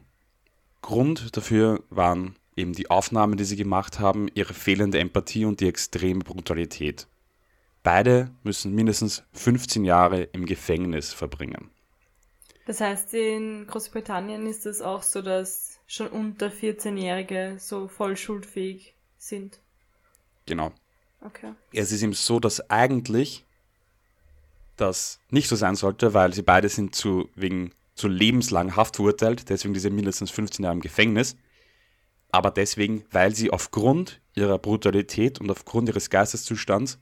Grund 0.82 1.36
dafür 1.36 1.84
waren 1.89 2.36
eben 2.56 2.73
die 2.73 2.89
Aufnahmen, 2.89 3.38
die 3.38 3.45
sie 3.45 3.56
gemacht 3.56 3.99
haben, 3.99 4.28
ihre 4.34 4.54
fehlende 4.54 4.99
Empathie 4.99 5.45
und 5.45 5.60
die 5.60 5.67
extreme 5.67 6.19
Brutalität. 6.19 7.08
Beide 7.82 8.32
müssen 8.43 8.73
mindestens 8.73 9.23
15 9.34 9.84
Jahre 9.84 10.23
im 10.23 10.45
Gefängnis 10.45 11.13
verbringen. 11.13 11.69
Das 12.65 12.80
heißt, 12.80 13.13
in 13.13 13.67
Großbritannien 13.67 14.45
ist 14.47 14.65
es 14.65 14.82
auch 14.82 15.04
so, 15.04 15.21
dass 15.21 15.72
schon 15.88 16.08
unter 16.08 16.48
14-Jährige 16.48 17.58
so 17.60 17.88
voll 17.88 18.17
schuldfähig 18.17 18.96
sind. 19.17 19.60
Genau. 20.46 20.72
Okay. 21.22 21.54
Es 21.72 21.91
ist 21.91 22.04
eben 22.04 22.13
so, 22.13 22.39
dass 22.39 22.69
eigentlich 22.69 23.46
das 24.76 25.19
nicht 25.30 25.48
so 25.48 25.56
sein 25.56 25.76
sollte, 25.76 26.13
weil 26.13 26.34
sie 26.34 26.41
beide 26.41 26.67
sind 26.69 26.96
zu, 26.96 27.30
wegen 27.36 27.72
zu 27.96 28.08
lebenslang 28.08 28.76
Haft 28.76 28.96
verurteilt, 28.96 29.50
deswegen 29.50 29.74
diese 29.74 29.89
mindestens 29.89 30.32
15 30.32 30.63
Jahre 30.63 30.76
im 30.76 30.82
Gefängnis. 30.82 31.36
Aber 32.32 32.50
deswegen, 32.50 33.06
weil 33.12 33.36
sie 33.36 33.52
aufgrund 33.52 34.19
ihrer 34.34 34.58
Brutalität 34.58 35.39
und 35.39 35.52
aufgrund 35.52 35.89
ihres 35.89 36.10
Geisteszustands 36.10 37.00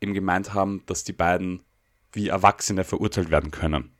eben 0.00 0.14
gemeint 0.14 0.54
haben, 0.54 0.82
dass 0.86 1.04
die 1.04 1.12
beiden 1.12 1.62
wie 2.12 2.28
Erwachsene 2.28 2.84
verurteilt 2.84 3.30
werden 3.30 3.50
können. 3.50 3.92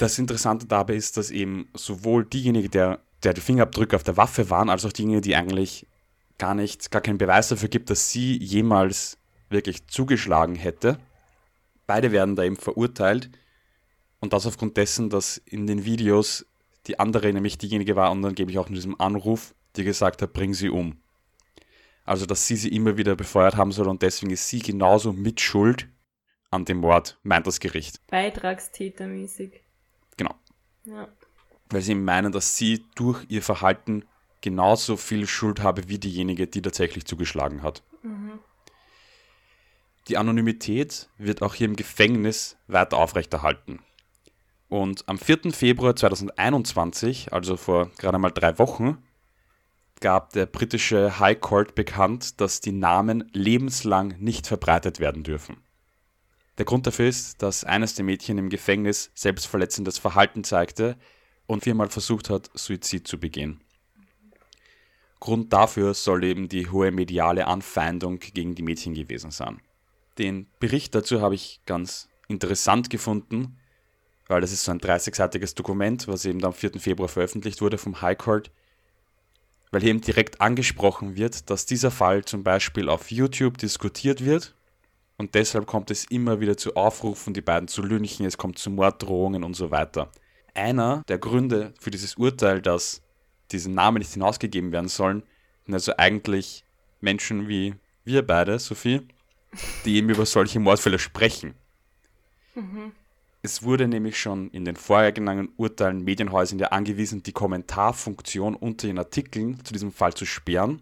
Das 0.00 0.18
Interessante 0.18 0.64
dabei 0.64 0.94
ist, 0.94 1.18
dass 1.18 1.30
eben 1.30 1.68
sowohl 1.74 2.24
diejenigen, 2.24 2.70
der, 2.70 3.00
der 3.22 3.34
die 3.34 3.42
Fingerabdrücke 3.42 3.94
auf 3.94 4.02
der 4.02 4.16
Waffe 4.16 4.48
waren, 4.48 4.70
als 4.70 4.86
auch 4.86 4.94
diejenigen, 4.94 5.20
die 5.20 5.36
eigentlich 5.36 5.86
gar 6.38 6.54
nicht, 6.54 6.90
gar 6.90 7.02
keinen 7.02 7.18
Beweis 7.18 7.48
dafür 7.48 7.68
gibt, 7.68 7.90
dass 7.90 8.10
sie 8.10 8.38
jemals 8.38 9.18
wirklich 9.50 9.86
zugeschlagen 9.88 10.54
hätte. 10.54 10.98
Beide 11.86 12.12
werden 12.12 12.34
da 12.34 12.44
eben 12.44 12.56
verurteilt. 12.56 13.28
Und 14.20 14.32
das 14.32 14.46
aufgrund 14.46 14.78
dessen, 14.78 15.10
dass 15.10 15.36
in 15.36 15.66
den 15.66 15.84
Videos 15.84 16.46
die 16.86 16.98
andere 16.98 17.30
nämlich 17.30 17.58
diejenige 17.58 17.94
war 17.94 18.10
und 18.10 18.22
dann 18.22 18.34
gebe 18.34 18.50
ich 18.50 18.58
auch 18.58 18.68
in 18.68 18.76
diesem 18.76 18.98
Anruf, 18.98 19.54
die 19.76 19.84
gesagt 19.84 20.22
hat, 20.22 20.32
bring 20.32 20.54
sie 20.54 20.70
um. 20.70 20.96
Also, 22.06 22.24
dass 22.24 22.46
sie 22.46 22.56
sie 22.56 22.74
immer 22.74 22.96
wieder 22.96 23.16
befeuert 23.16 23.56
haben 23.58 23.70
soll 23.70 23.86
und 23.86 24.00
deswegen 24.00 24.32
ist 24.32 24.48
sie 24.48 24.60
genauso 24.60 25.12
mit 25.12 25.42
Schuld 25.42 25.90
an 26.50 26.64
dem 26.64 26.78
Mord, 26.78 27.18
meint 27.22 27.46
das 27.46 27.60
Gericht. 27.60 28.00
Beitragstätermäßig. 28.06 29.60
Ja. 30.90 31.08
Weil 31.68 31.82
sie 31.82 31.94
meinen, 31.94 32.32
dass 32.32 32.56
sie 32.56 32.84
durch 32.94 33.24
ihr 33.28 33.42
Verhalten 33.42 34.04
genauso 34.40 34.96
viel 34.96 35.26
Schuld 35.26 35.62
habe 35.62 35.88
wie 35.88 35.98
diejenige, 35.98 36.46
die 36.46 36.62
tatsächlich 36.62 37.04
zugeschlagen 37.04 37.62
hat. 37.62 37.82
Die 40.08 40.16
Anonymität 40.16 41.08
wird 41.18 41.42
auch 41.42 41.54
hier 41.54 41.68
im 41.68 41.76
Gefängnis 41.76 42.56
weiter 42.66 42.96
aufrechterhalten. 42.96 43.78
Und 44.68 45.08
am 45.08 45.18
4. 45.18 45.52
Februar 45.52 45.94
2021, 45.94 47.32
also 47.32 47.56
vor 47.56 47.90
gerade 47.98 48.18
mal 48.18 48.30
drei 48.30 48.58
Wochen, 48.58 48.98
gab 50.00 50.32
der 50.32 50.46
britische 50.46 51.20
High 51.20 51.38
Court 51.40 51.74
bekannt, 51.74 52.40
dass 52.40 52.60
die 52.60 52.72
Namen 52.72 53.30
lebenslang 53.32 54.16
nicht 54.18 54.46
verbreitet 54.46 54.98
werden 54.98 55.22
dürfen. 55.22 55.58
Der 56.60 56.66
Grund 56.66 56.86
dafür 56.86 57.08
ist, 57.08 57.40
dass 57.40 57.64
eines 57.64 57.94
der 57.94 58.04
Mädchen 58.04 58.36
im 58.36 58.50
Gefängnis 58.50 59.10
selbstverletzendes 59.14 59.96
Verhalten 59.96 60.44
zeigte 60.44 60.98
und 61.46 61.64
viermal 61.64 61.88
versucht 61.88 62.28
hat, 62.28 62.50
Suizid 62.52 63.08
zu 63.08 63.18
begehen. 63.18 63.62
Grund 65.20 65.54
dafür 65.54 65.94
soll 65.94 66.22
eben 66.22 66.50
die 66.50 66.68
hohe 66.68 66.90
mediale 66.90 67.46
Anfeindung 67.46 68.18
gegen 68.18 68.56
die 68.56 68.62
Mädchen 68.62 68.92
gewesen 68.92 69.30
sein. 69.30 69.62
Den 70.18 70.48
Bericht 70.58 70.94
dazu 70.94 71.22
habe 71.22 71.34
ich 71.34 71.62
ganz 71.64 72.10
interessant 72.28 72.90
gefunden, 72.90 73.56
weil 74.26 74.42
das 74.42 74.52
ist 74.52 74.64
so 74.64 74.70
ein 74.70 74.80
30-seitiges 74.80 75.54
Dokument, 75.54 76.08
was 76.08 76.26
eben 76.26 76.44
am 76.44 76.52
4. 76.52 76.72
Februar 76.78 77.08
veröffentlicht 77.08 77.62
wurde 77.62 77.78
vom 77.78 78.02
High 78.02 78.18
Court, 78.18 78.50
weil 79.70 79.80
hier 79.80 79.92
eben 79.92 80.02
direkt 80.02 80.42
angesprochen 80.42 81.16
wird, 81.16 81.48
dass 81.48 81.64
dieser 81.64 81.90
Fall 81.90 82.26
zum 82.26 82.44
Beispiel 82.44 82.90
auf 82.90 83.10
YouTube 83.10 83.56
diskutiert 83.56 84.22
wird 84.22 84.54
und 85.20 85.34
deshalb 85.34 85.66
kommt 85.66 85.90
es 85.90 86.06
immer 86.06 86.40
wieder 86.40 86.56
zu 86.56 86.76
Aufrufen, 86.76 87.34
die 87.34 87.42
beiden 87.42 87.68
zu 87.68 87.82
lynchen, 87.82 88.24
es 88.24 88.38
kommt 88.38 88.56
zu 88.56 88.70
Morddrohungen 88.70 89.44
und 89.44 89.52
so 89.52 89.70
weiter. 89.70 90.10
Einer 90.54 91.02
der 91.08 91.18
Gründe 91.18 91.74
für 91.78 91.90
dieses 91.90 92.14
Urteil, 92.14 92.62
dass 92.62 93.02
diese 93.50 93.70
Namen 93.70 93.98
nicht 93.98 94.14
hinausgegeben 94.14 94.72
werden 94.72 94.88
sollen, 94.88 95.22
sind 95.66 95.74
also 95.74 95.92
eigentlich 95.98 96.64
Menschen 97.02 97.48
wie 97.48 97.74
wir 98.02 98.26
beide, 98.26 98.58
Sophie, 98.58 99.06
die 99.84 99.96
eben 99.96 100.08
über 100.08 100.24
solche 100.24 100.58
Mordfälle 100.58 100.98
sprechen. 100.98 101.52
Es 103.42 103.62
wurde 103.62 103.88
nämlich 103.88 104.18
schon 104.18 104.50
in 104.52 104.64
den 104.64 104.76
vorher 104.76 105.12
genannten 105.12 105.52
Urteilen 105.58 106.02
Medienhäusern 106.02 106.58
ja 106.58 106.68
angewiesen, 106.68 107.22
die 107.22 107.32
Kommentarfunktion 107.32 108.54
unter 108.54 108.86
den 108.86 108.98
Artikeln 108.98 109.62
zu 109.66 109.74
diesem 109.74 109.92
Fall 109.92 110.14
zu 110.14 110.24
sperren. 110.24 110.80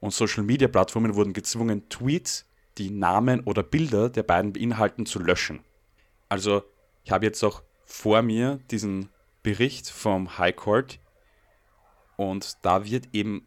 Und 0.00 0.12
Social-Media-Plattformen 0.12 1.14
wurden 1.14 1.32
gezwungen, 1.34 1.88
Tweets, 1.88 2.49
die 2.80 2.90
Namen 2.90 3.40
oder 3.40 3.62
Bilder 3.62 4.08
der 4.08 4.22
beiden 4.22 4.52
beinhalten, 4.52 5.04
zu 5.04 5.18
löschen. 5.18 5.60
Also, 6.28 6.62
ich 7.04 7.10
habe 7.10 7.26
jetzt 7.26 7.42
auch 7.44 7.62
vor 7.84 8.22
mir 8.22 8.58
diesen 8.70 9.10
Bericht 9.42 9.90
vom 9.90 10.38
High 10.38 10.56
Court 10.56 10.98
und 12.16 12.56
da 12.62 12.84
wird 12.84 13.08
eben 13.12 13.46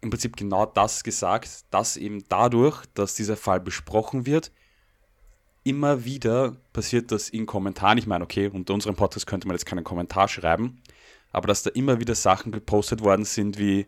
im 0.00 0.10
Prinzip 0.10 0.36
genau 0.36 0.66
das 0.66 1.04
gesagt, 1.04 1.64
dass 1.70 1.96
eben 1.96 2.24
dadurch, 2.28 2.84
dass 2.94 3.14
dieser 3.14 3.36
Fall 3.36 3.60
besprochen 3.60 4.26
wird, 4.26 4.52
immer 5.64 6.04
wieder 6.04 6.56
passiert 6.72 7.10
das 7.10 7.30
in 7.30 7.46
Kommentaren. 7.46 7.98
Ich 7.98 8.06
meine, 8.06 8.24
okay, 8.24 8.48
unter 8.48 8.74
unserem 8.74 8.96
Podcast 8.96 9.26
könnte 9.26 9.46
man 9.48 9.54
jetzt 9.54 9.66
keinen 9.66 9.84
Kommentar 9.84 10.28
schreiben, 10.28 10.82
aber 11.32 11.48
dass 11.48 11.62
da 11.62 11.70
immer 11.70 12.00
wieder 12.00 12.14
Sachen 12.14 12.52
gepostet 12.52 13.02
worden 13.02 13.24
sind 13.24 13.58
wie 13.58 13.86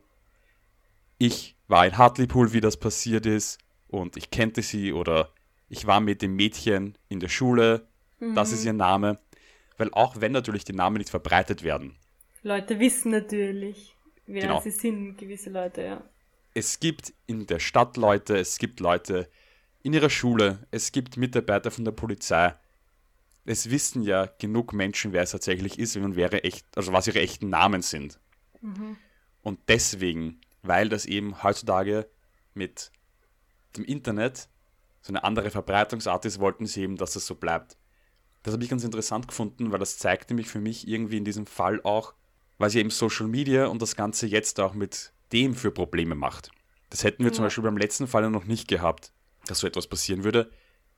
ich 1.18 1.56
war 1.68 1.86
in 1.86 1.96
Hartlepool, 1.96 2.52
wie 2.52 2.60
das 2.60 2.76
passiert 2.76 3.24
ist 3.24 3.58
und 4.00 4.16
ich 4.16 4.30
kannte 4.30 4.62
sie 4.62 4.92
oder 4.92 5.32
ich 5.68 5.86
war 5.86 6.00
mit 6.00 6.22
dem 6.22 6.36
Mädchen 6.36 6.96
in 7.08 7.20
der 7.20 7.28
Schule, 7.28 7.86
das 8.34 8.52
ist 8.52 8.64
ihr 8.64 8.72
Name. 8.72 9.18
Weil 9.78 9.90
auch 9.92 10.20
wenn 10.20 10.32
natürlich 10.32 10.64
die 10.64 10.72
Namen 10.72 10.96
nicht 10.98 11.10
verbreitet 11.10 11.62
werden, 11.62 11.96
Leute 12.42 12.78
wissen 12.78 13.10
natürlich, 13.10 13.94
wer 14.26 14.42
Genau. 14.42 14.60
sie 14.60 14.70
sind, 14.70 15.18
gewisse 15.18 15.50
Leute, 15.50 15.82
ja. 15.82 16.02
es 16.54 16.80
gibt 16.80 17.12
in 17.26 17.46
der 17.46 17.58
Stadt 17.58 17.96
Leute, 17.96 18.36
es 18.38 18.58
gibt 18.58 18.80
Leute 18.80 19.28
in 19.82 19.92
ihrer 19.92 20.10
Schule, 20.10 20.60
es 20.70 20.92
gibt 20.92 21.16
Mitarbeiter 21.16 21.70
von 21.70 21.84
der 21.84 21.92
Polizei. 21.92 22.54
Es 23.44 23.70
wissen 23.70 24.02
ja 24.02 24.26
genug 24.38 24.72
Menschen, 24.72 25.12
wer 25.12 25.22
es 25.22 25.30
tatsächlich 25.32 25.78
ist 25.78 25.96
und 25.96 26.16
wäre 26.16 26.42
echt, 26.44 26.64
also 26.76 26.92
was 26.92 27.06
ihre 27.06 27.20
echten 27.20 27.48
Namen 27.50 27.82
sind. 27.82 28.18
Und 29.42 29.60
deswegen, 29.68 30.40
weil 30.62 30.88
das 30.88 31.04
eben 31.06 31.42
heutzutage 31.42 32.08
mit 32.54 32.90
dem 33.76 33.84
Internet 33.84 34.48
so 35.02 35.12
eine 35.12 35.22
andere 35.24 35.50
Verbreitungsart 35.50 36.24
ist, 36.24 36.40
wollten 36.40 36.66
sie 36.66 36.82
eben, 36.82 36.96
dass 36.96 37.14
es 37.14 37.26
so 37.26 37.36
bleibt. 37.36 37.76
Das 38.42 38.52
habe 38.52 38.64
ich 38.64 38.70
ganz 38.70 38.84
interessant 38.84 39.28
gefunden, 39.28 39.72
weil 39.72 39.78
das 39.78 39.98
zeigt 39.98 40.30
nämlich 40.30 40.48
für 40.48 40.60
mich 40.60 40.86
irgendwie 40.88 41.16
in 41.16 41.24
diesem 41.24 41.46
Fall 41.46 41.80
auch, 41.82 42.14
was 42.58 42.74
ja 42.74 42.80
eben 42.80 42.90
Social 42.90 43.26
Media 43.28 43.66
und 43.66 43.82
das 43.82 43.96
Ganze 43.96 44.26
jetzt 44.26 44.58
auch 44.60 44.74
mit 44.74 45.12
dem 45.32 45.54
für 45.54 45.70
Probleme 45.70 46.14
macht. 46.14 46.50
Das 46.90 47.04
hätten 47.04 47.24
wir 47.24 47.32
zum 47.32 47.42
Ja. 47.42 47.46
Beispiel 47.46 47.64
beim 47.64 47.76
letzten 47.76 48.06
Fall 48.06 48.22
ja 48.22 48.30
noch 48.30 48.44
nicht 48.44 48.68
gehabt, 48.68 49.12
dass 49.46 49.60
so 49.60 49.66
etwas 49.66 49.86
passieren 49.86 50.24
würde. 50.24 50.50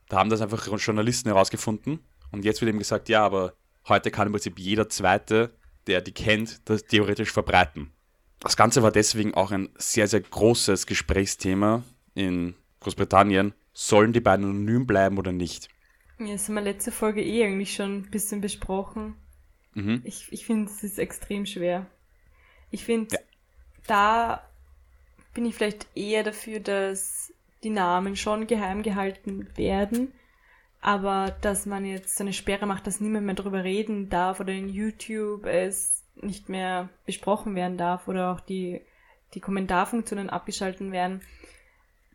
Da 0.07 0.17
haben 0.17 0.29
das 0.29 0.41
einfach 0.41 0.67
Journalisten 0.77 1.29
herausgefunden 1.29 1.99
und 2.31 2.45
jetzt 2.45 2.61
wird 2.61 2.69
eben 2.69 2.79
gesagt, 2.79 3.09
ja, 3.09 3.23
aber 3.25 3.53
heute 3.87 4.11
kann 4.11 4.27
im 4.27 4.33
Prinzip 4.33 4.59
jeder 4.59 4.89
Zweite, 4.89 5.53
der 5.87 6.01
die 6.01 6.13
kennt, 6.13 6.67
das 6.69 6.83
theoretisch 6.83 7.31
verbreiten. 7.31 7.91
Das 8.39 8.55
Ganze 8.55 8.83
war 8.83 8.91
deswegen 8.91 9.33
auch 9.33 9.51
ein 9.51 9.69
sehr, 9.77 10.07
sehr 10.07 10.21
großes 10.21 10.85
Gesprächsthema 10.85 11.83
in 12.13 12.55
Großbritannien. 12.81 13.53
Sollen 13.73 14.13
die 14.13 14.19
beiden 14.19 14.45
anonym 14.45 14.85
bleiben 14.87 15.17
oder 15.17 15.31
nicht? 15.31 15.69
Ja, 16.19 16.33
das 16.33 16.47
haben 16.47 16.55
wir 16.55 16.61
letzte 16.61 16.91
Folge 16.91 17.23
eh 17.23 17.45
eigentlich 17.45 17.73
schon 17.75 17.97
ein 17.99 18.11
bisschen 18.11 18.41
besprochen. 18.41 19.15
Mhm. 19.73 20.01
Ich, 20.03 20.31
ich 20.31 20.45
finde, 20.45 20.69
es 20.69 20.83
ist 20.83 20.99
extrem 20.99 21.45
schwer. 21.45 21.85
Ich 22.71 22.83
finde, 22.83 23.15
Ja. 23.15 23.21
da 23.87 24.43
bin 25.33 25.45
ich 25.45 25.55
vielleicht 25.55 25.87
eher 25.95 26.23
dafür, 26.23 26.59
dass 26.59 27.31
die 27.63 27.69
Namen 27.69 28.15
schon 28.15 28.47
geheim 28.47 28.83
gehalten 28.83 29.47
werden, 29.55 30.11
aber 30.81 31.35
dass 31.41 31.65
man 31.65 31.85
jetzt 31.85 32.17
so 32.17 32.23
eine 32.23 32.33
Sperre 32.33 32.65
macht, 32.65 32.87
dass 32.87 32.99
niemand 33.01 33.25
mehr 33.25 33.35
drüber 33.35 33.63
reden 33.63 34.09
darf 34.09 34.39
oder 34.39 34.53
in 34.53 34.69
YouTube 34.69 35.45
es 35.45 36.03
nicht 36.21 36.49
mehr 36.49 36.89
besprochen 37.05 37.55
werden 37.55 37.77
darf 37.77 38.07
oder 38.07 38.31
auch 38.31 38.39
die, 38.39 38.81
die 39.33 39.39
Kommentarfunktionen 39.39 40.29
abgeschalten 40.29 40.91
werden, 40.91 41.21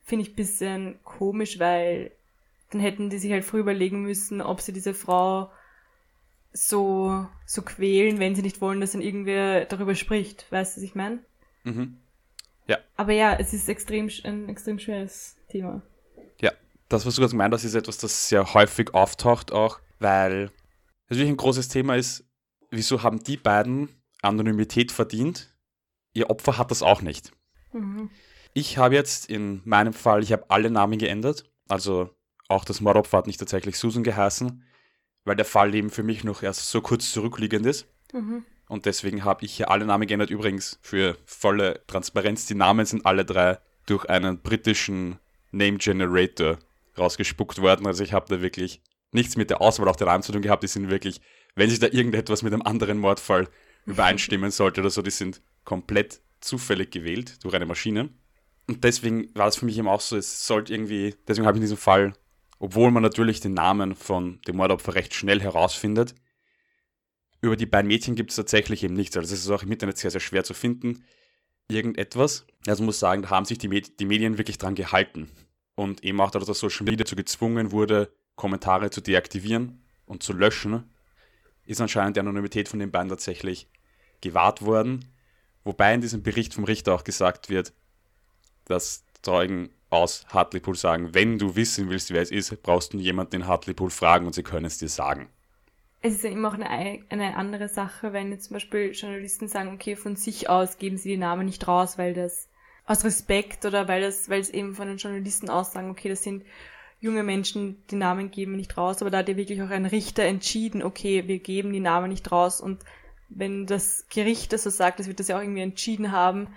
finde 0.05 0.25
ich 0.25 0.33
ein 0.33 0.37
bisschen 0.37 0.99
komisch, 1.03 1.59
weil 1.59 2.13
dann 2.71 2.81
hätten 2.81 3.11
die 3.11 3.19
sich 3.19 3.33
halt 3.33 3.45
früh 3.45 3.59
überlegen 3.59 4.03
müssen, 4.03 4.41
ob 4.41 4.61
sie 4.61 4.73
diese 4.73 4.95
Frau 4.95 5.51
so, 6.53 7.27
so 7.47 7.63
quälen, 7.63 8.21
wenn 8.21 8.35
sie 8.35 8.43
nicht 8.43 8.61
wollen, 8.61 8.81
dass 8.81 8.93
dann 8.93 9.03
irgendwer 9.03 9.65
darüber 9.65 9.95
spricht. 9.95 10.51
Weißt 10.53 10.77
du, 10.77 10.81
was 10.81 10.85
ich 10.85 10.95
meine? 10.95 11.19
Mhm. 11.65 11.99
Aber 12.97 13.13
ja, 13.13 13.35
es 13.35 13.53
ist 13.53 13.69
extrem, 13.69 14.11
ein 14.25 14.49
extrem 14.49 14.79
schweres 14.79 15.37
Thema. 15.49 15.83
Ja, 16.41 16.53
Das, 16.89 17.05
was 17.05 17.15
du 17.15 17.21
gerade 17.21 17.33
gemeint 17.33 17.53
hast, 17.55 17.65
ist 17.65 17.75
etwas, 17.75 17.99
das 17.99 18.29
sehr 18.29 18.55
häufig 18.55 18.95
auftaucht 18.95 19.53
auch, 19.53 19.81
weil 19.99 20.51
natürlich 21.09 21.31
ein 21.31 21.37
großes 21.37 21.69
Thema 21.69 21.97
ist, 21.97 22.25
wieso 22.71 23.03
haben 23.03 23.23
die 23.23 23.37
beiden 23.37 23.89
Anonymität 24.23 24.93
verdient? 24.93 25.55
Ihr 26.13 26.31
Opfer 26.31 26.57
hat 26.59 26.71
das 26.71 26.83
auch 26.83 27.03
nicht. 27.03 27.33
Mhm. 27.73 28.11
Ich 28.55 28.79
habe 28.79 28.95
jetzt 28.95 29.29
in 29.29 29.61
meinem 29.65 29.93
Fall, 29.93 30.23
ich 30.23 30.33
habe 30.33 30.49
alle 30.49 30.71
Namen 30.71 30.99
geändert. 30.99 31.45
Also 31.69 32.11
auch 32.49 32.65
das 32.65 32.81
Mordopfer 32.81 33.19
hat 33.19 33.27
nicht 33.27 33.41
tatsächlich 33.41 33.77
Susan 33.77 34.05
geheißen, 34.05 34.63
weil 35.25 35.37
der 35.37 35.45
Fall 35.45 35.75
eben 35.75 35.91
für 35.91 36.05
mich 36.05 36.23
noch 36.23 36.43
erst 36.43 36.71
so 36.71 36.81
kurz 36.81 37.13
zurückliegend 37.13 37.67
ist. 37.67 37.87
Mhm. 38.13 38.45
Und 38.69 38.87
deswegen 38.87 39.25
habe 39.25 39.45
ich 39.45 39.55
hier 39.55 39.71
alle 39.71 39.85
Namen 39.85 40.07
geändert. 40.07 40.31
Übrigens, 40.31 40.79
für 40.83 41.19
volle 41.27 41.83
Transparenz, 41.89 42.47
die 42.47 42.55
Namen 42.55 42.87
sind 42.87 43.05
alle 43.05 43.25
drei 43.25 43.59
durch 43.87 44.09
einen 44.09 44.41
britischen 44.41 45.19
Name 45.51 45.79
Generator 45.79 46.59
rausgespuckt 46.97 47.61
worden. 47.61 47.87
Also 47.87 48.05
ich 48.05 48.13
habe 48.13 48.27
da 48.29 48.41
wirklich 48.41 48.81
nichts 49.11 49.37
mit 49.37 49.51
der 49.51 49.61
Auswahl 49.61 49.89
auch 49.89 49.97
der 49.97 50.07
Namen 50.07 50.23
zu 50.23 50.33
tun 50.33 50.43
gehabt. 50.43 50.63
Die 50.63 50.69
sind 50.69 50.91
wirklich, 50.91 51.21
wenn 51.57 51.71
sich 51.71 51.81
da 51.81 51.89
irgendetwas 51.89 52.43
mit 52.43 52.53
einem 52.53 52.63
anderen 52.63 52.99
Mordfall 52.99 53.49
übereinstimmen 53.85 54.53
sollte 54.53 54.81
oder 54.81 54.91
so, 54.91 55.03
die 55.03 55.11
sind 55.11 55.43
komplett 55.65 56.21
zufällig 56.41 56.93
gewählt 56.93 57.43
durch 57.43 57.55
eine 57.55 57.67
Maschine. 57.67 58.11
Und 58.67 58.85
deswegen 58.85 59.35
war 59.35 59.49
es 59.49 59.57
für 59.57 59.67
mich 59.67 59.79
eben 59.79 59.89
auch 59.89 60.01
so, 60.01 60.17
es 60.17 60.47
sollte 60.47 60.73
irgendwie, 60.73 61.15
deswegen 61.29 61.47
habe 61.47 61.57
ich 61.57 61.61
in 61.61 61.67
diesem 61.67 61.77
Fall, 61.77 62.15
obwohl 62.59 62.91
man 62.91 63.03
natürlich 63.03 63.41
den 63.41 63.55
Namen 63.55 63.95
von 63.95 64.41
dem 64.43 64.57
Mordopfer 64.57 64.95
recht 64.95 65.15
schnell 65.15 65.41
herausfindet, 65.41 66.15
über 67.45 67.57
die 67.57 67.67
beiden 67.67 67.89
Mädchen 67.89 68.15
gibt 68.15 68.31
es 68.31 68.37
tatsächlich 68.37 68.83
eben 68.85 68.95
nichts. 68.95 69.17
Also 69.17 69.35
es 69.35 69.41
ist 69.41 69.51
auch 69.51 69.63
im 69.63 69.71
Internet 69.71 69.99
sehr, 69.99 70.11
sehr 70.11 70.21
schwer 70.21 70.45
zu 70.45 70.55
finden. 70.55 71.05
Irgendetwas. 71.69 72.47
Also 72.67 72.83
muss 72.83 72.99
sagen, 72.99 73.23
da 73.23 73.31
haben 73.31 73.45
sich 73.45 73.59
die, 73.59 73.69
Med 73.69 74.01
die 74.01 74.07
Medien 74.07 74.39
wirklich 74.39 74.57
dran 74.57 74.75
gehalten. 74.75 75.31
Und 75.75 76.03
eben 76.05 76.21
auch, 76.23 76.31
dass 76.31 76.47
das 76.47 76.59
Social 76.59 76.85
Media 76.85 77.05
dazu 77.05 77.17
gezwungen 77.17 77.71
wurde, 77.71 78.15
Kommentare 78.35 78.89
zu 78.89 79.03
deaktivieren 79.03 79.85
und 80.07 80.23
zu 80.23 80.33
löschen, 80.33 80.91
ist 81.67 81.81
anscheinend 81.83 82.17
die 82.17 82.21
Anonymität 82.21 82.69
von 82.69 82.79
den 82.79 82.91
beiden 82.91 83.11
tatsächlich 83.11 83.69
gewahrt 84.23 84.63
worden. 84.63 85.05
Wobei 85.65 85.93
in 85.93 86.01
diesem 86.01 86.23
Bericht 86.23 86.55
vom 86.55 86.65
Richter 86.65 86.95
auch 86.95 87.05
gesagt 87.05 87.51
wird, 87.51 87.75
dass 88.67 89.05
Zeugen 89.23 89.71
aus 89.91 90.27
Hartlepool 90.29 90.75
sagen, 90.75 91.15
wenn 91.15 91.39
du 91.39 91.57
wissen 91.57 91.89
willst, 91.89 92.13
wer 92.13 92.23
es 92.23 92.31
ist, 92.31 92.63
brauchst 92.63 92.93
du 92.93 92.99
jemanden 92.99 93.37
in 93.37 93.47
Hartlepool 93.47 93.91
fragen 93.91 94.27
und 94.27 94.35
sie 94.35 94.43
können 94.43 94.67
es 94.67 94.79
dir 94.79 94.89
sagen. 94.89 95.29
Es 96.03 96.15
ist 96.15 96.25
ja 96.25 96.31
immer 96.31 96.49
auch 96.49 96.55
eine, 96.55 97.03
eine 97.09 97.37
andere 97.37 97.69
Sache, 97.69 98.13
wenn 98.13 98.31
jetzt 98.31 98.47
zum 98.47 98.55
Beispiel 98.55 98.93
Journalisten 98.93 99.49
sagen, 99.49 99.73
okay, 99.73 99.97
von 99.97 100.17
sich 100.17 100.51
aus 100.51 100.77
geben 100.79 100.99
sie 100.99 101.11
die 101.11 101.17
Namen 101.17 101.47
nicht 101.47 101.67
raus, 101.67 101.97
weil 101.97 102.13
das 102.13 102.49
aus 102.87 103.05
Respekt 103.05 103.65
oder 103.65 103.89
weil 103.89 104.03
das, 104.03 104.29
weil 104.29 104.41
es 104.41 104.51
eben 104.51 104.75
von 104.75 104.89
den 104.89 104.99
Journalisten 104.99 105.49
aus 105.49 105.73
sagen, 105.73 105.91
okay, 105.91 106.11
das 106.11 106.23
sind 106.23 106.45
junge 107.01 107.23
Menschen, 107.23 107.83
die 107.91 107.97
Namen 107.97 108.31
geben 108.31 108.57
nicht 108.57 108.77
raus, 108.77 109.01
aber 109.01 109.11
da 109.11 109.19
hat 109.19 109.29
ja 109.29 109.37
wirklich 109.37 109.63
auch 109.63 109.71
ein 109.71 109.87
Richter 109.87 110.25
entschieden, 110.25 110.83
okay, 110.83 111.27
wir 111.27 111.39
geben 111.39 111.73
die 111.73 111.81
Namen 111.81 112.09
nicht 112.09 112.31
raus 112.31 112.61
und 112.61 112.83
wenn 113.31 113.67
das 113.67 114.07
Gericht 114.13 114.53
das 114.53 114.65
so 114.65 114.71
sagt, 114.71 115.01
das 115.01 115.07
wird 115.07 115.21
das 115.21 115.29
ja 115.29 115.39
auch 115.39 115.43
irgendwie 115.43 115.63
entschieden 115.63 116.13
haben, 116.13 116.49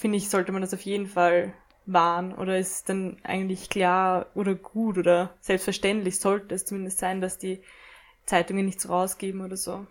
finde 0.00 0.16
ich, 0.16 0.30
sollte 0.30 0.50
man 0.50 0.62
das 0.62 0.72
auf 0.72 0.80
jeden 0.80 1.06
Fall 1.06 1.52
wahren 1.84 2.34
oder 2.34 2.58
ist 2.58 2.88
dann 2.88 3.18
eigentlich 3.22 3.68
klar 3.68 4.26
oder 4.34 4.54
gut 4.54 4.96
oder 4.96 5.34
selbstverständlich 5.40 6.18
sollte 6.18 6.54
es 6.54 6.64
zumindest 6.64 6.98
sein, 6.98 7.20
dass 7.20 7.36
die 7.36 7.62
Zeitungen 8.24 8.64
nichts 8.64 8.88
rausgeben 8.88 9.42
oder 9.42 9.58
so. 9.58 9.86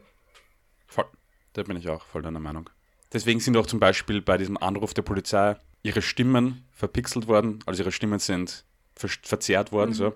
Voll. 0.88 1.05
Da 1.53 1.64
bin 1.64 1.78
ich 1.78 1.89
auch 1.89 2.05
voll 2.05 2.24
deiner 2.24 2.39
Meinung. 2.39 2.70
Deswegen 3.14 3.39
sind 3.39 3.55
auch 3.55 3.68
zum 3.68 3.80
Beispiel 3.80 4.22
bei 4.22 4.38
diesem 4.38 4.57
Anruf 4.57 4.93
der 4.95 5.03
Polizei 5.03 5.55
ihre 5.84 6.01
Stimmen 6.01 6.66
verpixelt 6.72 7.28
worden, 7.28 7.60
also 7.68 7.84
ihre 7.84 7.91
Stimmen 7.91 8.20
sind 8.20 8.66
ver 8.95 9.10
verzerrt 9.22 9.72
worden, 9.72 9.91
mhm. 9.91 9.95
so. 9.95 10.14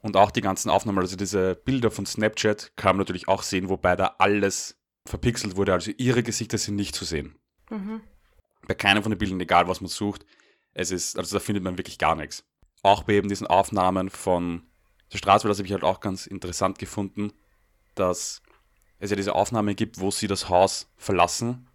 Und 0.00 0.16
auch 0.16 0.30
die 0.30 0.40
ganzen 0.40 0.70
Aufnahmen, 0.70 0.98
also 0.98 1.16
diese 1.16 1.54
Bilder 1.54 1.90
von 1.90 2.06
Snapchat, 2.06 2.72
kann 2.76 2.96
man 2.96 2.98
natürlich 2.98 3.28
auch 3.28 3.42
sehen, 3.42 3.68
wobei 3.68 3.96
da 3.96 4.16
alles 4.18 4.78
verpixelt 5.04 5.56
wurde, 5.56 5.72
also 5.72 5.90
ihre 5.96 6.22
Gesichter 6.22 6.58
sind 6.58 6.76
nicht 6.76 6.94
zu 6.94 7.04
sehen. 7.04 7.36
Mhm. 7.70 8.00
Bei 8.66 8.74
keinem 8.74 9.02
von 9.02 9.10
den 9.10 9.18
Bildern, 9.18 9.40
egal 9.40 9.68
was 9.68 9.80
man 9.80 9.88
sucht, 9.88 10.26
es 10.74 10.90
ist, 10.90 11.18
also 11.18 11.36
da 11.36 11.40
findet 11.40 11.64
man 11.64 11.78
wirklich 11.78 11.98
gar 11.98 12.14
nichts. 12.14 12.44
Auch 12.82 13.04
bei 13.04 13.14
eben 13.14 13.28
diesen 13.28 13.46
Aufnahmen 13.46 14.10
von 14.10 14.62
der 15.12 15.18
Straße, 15.18 15.48
das 15.48 15.58
habe 15.58 15.66
ich 15.66 15.72
halt 15.72 15.84
auch 15.84 16.00
ganz 16.00 16.26
interessant 16.26 16.78
gefunden, 16.78 17.32
dass 17.94 18.42
es 18.98 19.10
ja 19.10 19.16
diese 19.16 19.34
Aufnahme 19.34 19.74
gibt, 19.74 20.00
wo 20.00 20.10
sie 20.10 20.26
das 20.26 20.48
Haus 20.48 20.90
verlassen. 20.96 21.68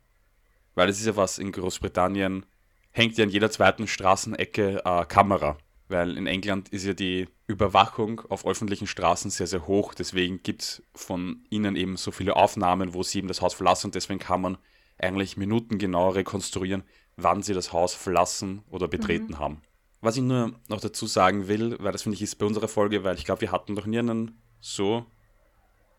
Weil 0.76 0.90
es 0.90 1.00
ist 1.00 1.06
ja 1.06 1.16
was 1.16 1.40
in 1.40 1.52
Großbritannien, 1.52 2.46
hängt 2.92 3.18
ja 3.18 3.26
an 3.26 3.30
jeder 3.30 3.52
zweiten 3.52 3.88
Straßenecke 3.88 4.84
äh, 4.86 5.06
Kamera. 5.06 5.58
Weil 5.88 6.18
in 6.18 6.28
England 6.28 6.70
ist 6.70 6.86
ja 6.86 6.94
die 6.94 7.28
Überwachung 7.48 8.22
auf 8.30 8.46
öffentlichen 8.46 8.88
Straßen 8.88 9.30
sehr, 9.30 9.48
sehr 9.48 9.68
hoch. 9.68 9.94
Deswegen 9.94 10.42
gibt 10.42 10.62
es 10.62 10.84
von 10.96 11.44
ihnen 11.50 11.76
eben 11.76 11.98
so 11.98 12.12
viele 12.12 12.36
Aufnahmen, 12.36 12.94
wo 12.94 13.04
sie 13.04 13.20
eben 13.20 13.28
das 13.28 13.42
Haus 13.42 13.54
verlassen. 13.54 13.88
Und 13.88 13.96
deswegen 13.96 14.20
kann 14.20 14.42
man 14.42 14.58
eigentlich 15.02 15.38
minutengenau 15.38 16.10
rekonstruieren, 16.10 16.84
wann 17.18 17.44
sie 17.44 17.54
das 17.54 17.74
Haus 17.74 17.94
verlassen 17.94 18.64
oder 18.70 18.88
betreten 18.88 19.34
mhm. 19.34 19.40
haben. 19.40 19.62
Was 20.02 20.18
ich 20.18 20.24
nur 20.24 20.60
noch 20.68 20.82
dazu 20.82 21.06
sagen 21.06 21.48
will, 21.48 21.78
weil 21.80 21.92
das 21.92 22.04
finde 22.04 22.16
ich 22.16 22.22
ist 22.22 22.36
bei 22.36 22.46
unserer 22.46 22.68
Folge, 22.68 23.04
weil 23.04 23.16
ich 23.16 23.26
glaube, 23.26 23.42
wir 23.42 23.52
hatten 23.52 23.74
noch 23.74 23.86
nie 23.86 24.00
einen 24.00 24.42
so 24.60 25.06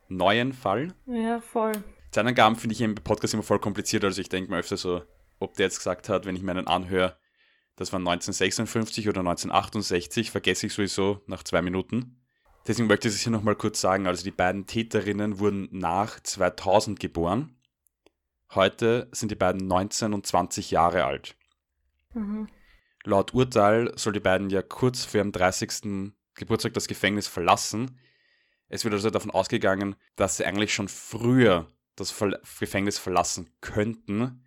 neuen 0.09 0.53
Fall. 0.53 0.95
Ja, 1.07 1.41
voll. 1.41 1.73
Zeitangaben 2.11 2.57
finde 2.57 2.75
ich 2.75 2.81
im 2.81 2.95
Podcast 2.97 3.35
immer 3.35 3.43
voll 3.43 3.59
kompliziert, 3.59 4.05
also 4.05 4.21
ich 4.21 4.29
denke 4.29 4.51
mir 4.51 4.59
öfter 4.59 4.77
so, 4.77 5.03
ob 5.39 5.55
der 5.55 5.67
jetzt 5.67 5.79
gesagt 5.79 6.09
hat, 6.09 6.27
wenn 6.27 6.37
ich 6.37 6.43
meinen 6.43 6.67
anhöre, 6.67 7.17
das 7.77 7.93
war 7.93 7.99
1956 7.99 9.09
oder 9.09 9.21
1968, 9.21 10.31
vergesse 10.31 10.67
ich 10.67 10.75
sowieso 10.75 11.23
nach 11.27 11.43
zwei 11.43 11.63
Minuten. 11.63 12.23
Deswegen 12.67 12.87
möchte 12.87 13.09
ich 13.09 13.15
es 13.15 13.21
hier 13.23 13.33
nochmal 13.33 13.57
kurz 13.57 13.81
sagen. 13.81 14.07
Also 14.07 14.23
die 14.23 14.31
beiden 14.31 14.67
Täterinnen 14.67 15.39
wurden 15.39 15.69
nach 15.73 16.21
2000 16.21 17.01
geboren. 17.01 17.57
Heute 18.55 19.09
sind 19.13 19.31
die 19.31 19.37
beiden 19.37 19.67
19 19.67 20.13
und 20.13 20.27
20 20.27 20.71
Jahre 20.71 21.05
alt. 21.05 21.37
Mhm. 22.13 22.49
Laut 23.05 23.33
Urteil 23.33 23.93
soll 23.97 24.13
die 24.13 24.21
beiden 24.21 24.51
ja 24.51 24.63
kurz 24.63 25.05
vor 25.05 25.19
ihrem 25.19 25.33
30. 25.33 26.13
Geburtstag 26.35 26.75
das 26.75 26.87
Gefängnis 26.87 27.29
verlassen. 27.29 27.99
Es 28.69 28.85
wird 28.85 28.95
also 28.95 29.11
davon 29.11 29.31
ausgegangen, 29.31 29.97
dass 30.17 30.37
sie 30.37 30.45
eigentlich 30.45 30.75
schon 30.75 30.89
früher 30.89 31.67
das 31.97 32.11
Ver 32.11 32.41
Gefängnis 32.61 32.99
verlassen 32.99 33.51
könnten 33.61 34.45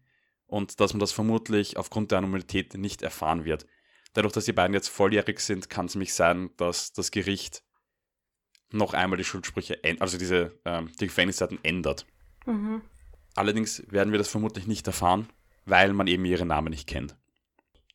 und 0.47 0.79
dass 0.79 0.93
man 0.93 0.99
das 0.99 1.11
vermutlich 1.11 1.77
aufgrund 1.77 2.11
der 2.11 2.19
Anomalit 2.19 2.75
nicht 2.75 3.01
erfahren 3.01 3.45
wird. 3.45 3.65
Dadurch, 4.13 4.33
dass 4.33 4.45
die 4.45 4.53
beiden 4.53 4.73
jetzt 4.73 4.87
volljährig 4.87 5.39
sind, 5.39 5.69
kann 5.69 5.87
es 5.87 5.95
nämlich 5.95 6.13
sein, 6.13 6.51
dass 6.57 6.93
das 6.93 7.11
Gericht 7.11 7.63
noch 8.71 8.93
einmal 8.93 9.17
die 9.17 9.23
Schuldsprüche, 9.23 9.79
also 9.99 10.17
diese 10.17 10.57
ähm, 10.65 10.91
die 10.99 11.07
Gefängniszeiten 11.07 11.59
ändert. 11.63 12.05
Mhm. 12.45 12.81
Allerdings 13.35 13.83
werden 13.91 14.11
wir 14.11 14.17
das 14.17 14.29
vermutlich 14.29 14.65
nicht 14.65 14.87
erfahren, 14.87 15.27
weil 15.65 15.93
man 15.93 16.07
eben 16.07 16.25
ihre 16.25 16.45
Namen 16.45 16.69
nicht 16.69 16.87
kennt. 16.87 17.15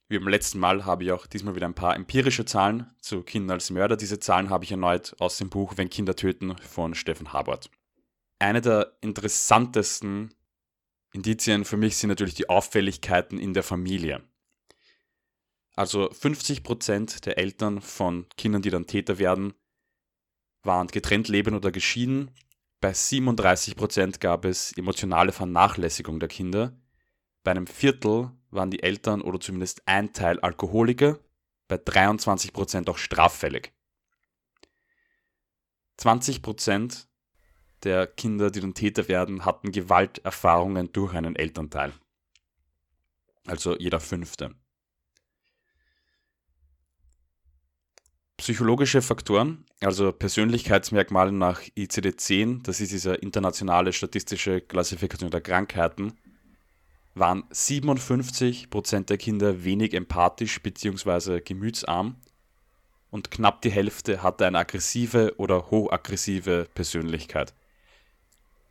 Wie 0.08 0.18
beim 0.18 0.28
letzten 0.28 0.58
Mal 0.58 0.84
habe 0.84 1.04
ich 1.04 1.12
auch 1.12 1.26
diesmal 1.26 1.54
wieder 1.54 1.66
ein 1.66 1.74
paar 1.74 1.94
empirische 1.96 2.44
Zahlen 2.44 2.90
zu 3.00 3.22
Kindern 3.22 3.54
als 3.54 3.70
Mörder. 3.70 3.96
Diese 3.96 4.18
Zahlen 4.18 4.50
habe 4.50 4.64
ich 4.64 4.72
erneut 4.72 5.14
aus 5.18 5.38
dem 5.38 5.50
Buch 5.50 5.74
Wenn 5.76 5.88
Kinder 5.88 6.16
töten 6.16 6.56
von 6.58 6.94
Steffen 6.94 7.32
Habort. 7.32 7.70
Eine 8.38 8.60
der 8.60 8.96
interessantesten 9.00 10.34
Indizien 11.12 11.64
für 11.64 11.76
mich 11.76 11.96
sind 11.96 12.08
natürlich 12.08 12.34
die 12.34 12.48
Auffälligkeiten 12.48 13.38
in 13.38 13.54
der 13.54 13.62
Familie. 13.62 14.22
Also 15.76 16.10
50% 16.10 17.20
der 17.20 17.38
Eltern 17.38 17.80
von 17.80 18.28
Kindern, 18.36 18.62
die 18.62 18.70
dann 18.70 18.86
Täter 18.86 19.18
werden, 19.18 19.54
waren 20.62 20.88
getrennt 20.88 21.28
leben 21.28 21.54
oder 21.54 21.70
geschieden. 21.70 22.30
Bei 22.80 22.92
37% 22.92 24.20
gab 24.20 24.46
es 24.46 24.72
emotionale 24.72 25.32
Vernachlässigung 25.32 26.18
der 26.18 26.30
Kinder. 26.30 26.72
Bei 27.44 27.50
einem 27.50 27.66
Viertel 27.66 28.30
waren 28.50 28.70
die 28.70 28.82
Eltern 28.82 29.20
oder 29.20 29.38
zumindest 29.38 29.86
ein 29.86 30.12
Teil 30.14 30.40
Alkoholiker, 30.40 31.18
bei 31.68 31.76
23% 31.76 32.88
auch 32.88 32.96
straffällig. 32.96 33.72
20% 35.98 37.06
der 37.84 38.06
Kinder, 38.06 38.50
die 38.50 38.60
dann 38.60 38.74
Täter 38.74 39.08
werden, 39.08 39.44
hatten 39.44 39.72
Gewalterfahrungen 39.72 40.92
durch 40.92 41.14
einen 41.14 41.36
Elternteil. 41.36 41.92
Also 43.46 43.76
jeder 43.76 44.00
fünfte. 44.00 44.54
Psychologische 48.40 49.02
Faktoren, 49.02 49.66
also 49.80 50.12
Persönlichkeitsmerkmale 50.12 51.30
nach 51.30 51.60
ICD-10, 51.76 52.62
das 52.62 52.80
ist 52.80 52.90
diese 52.90 53.14
internationale 53.16 53.92
statistische 53.92 54.62
Klassifikation 54.62 55.30
der 55.30 55.42
Krankheiten, 55.42 56.14
waren 57.14 57.44
57% 57.52 59.04
der 59.04 59.18
Kinder 59.18 59.62
wenig 59.62 59.92
empathisch 59.92 60.62
bzw. 60.62 61.42
gemütsarm 61.42 62.16
und 63.10 63.30
knapp 63.30 63.60
die 63.60 63.70
Hälfte 63.70 64.22
hatte 64.22 64.46
eine 64.46 64.60
aggressive 64.60 65.34
oder 65.36 65.70
hochaggressive 65.70 66.66
Persönlichkeit. 66.74 67.52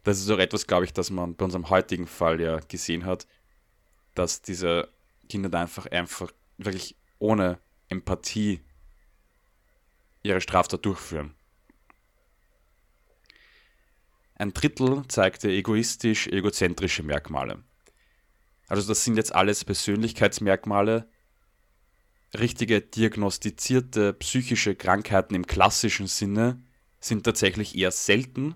Das 0.03 0.17
ist 0.17 0.31
auch 0.31 0.39
etwas, 0.39 0.65
glaube 0.65 0.85
ich, 0.85 0.93
das 0.93 1.11
man 1.11 1.35
bei 1.35 1.45
unserem 1.45 1.69
heutigen 1.69 2.07
Fall 2.07 2.41
ja 2.41 2.59
gesehen 2.67 3.05
hat, 3.05 3.27
dass 4.15 4.41
diese 4.41 4.89
Kinder 5.29 5.49
da 5.49 5.61
einfach, 5.61 5.85
einfach 5.85 6.31
wirklich 6.57 6.95
ohne 7.19 7.59
Empathie 7.87 8.61
ihre 10.29 10.41
Straftat 10.41 10.85
durchführen. 10.85 11.33
Ein 14.35 14.53
Drittel 14.53 15.03
zeigte 15.09 15.49
egoistisch-egozentrische 15.49 17.03
Merkmale. 17.03 17.63
Also 18.67 18.87
das 18.87 19.03
sind 19.03 19.17
jetzt 19.17 19.35
alles 19.35 19.65
Persönlichkeitsmerkmale. 19.65 21.09
Richtige 22.37 22.79
diagnostizierte 22.79 24.13
psychische 24.13 24.75
Krankheiten 24.75 25.35
im 25.35 25.45
klassischen 25.45 26.07
Sinne 26.07 26.63
sind 26.99 27.23
tatsächlich 27.23 27.75
eher 27.75 27.91
selten. 27.91 28.55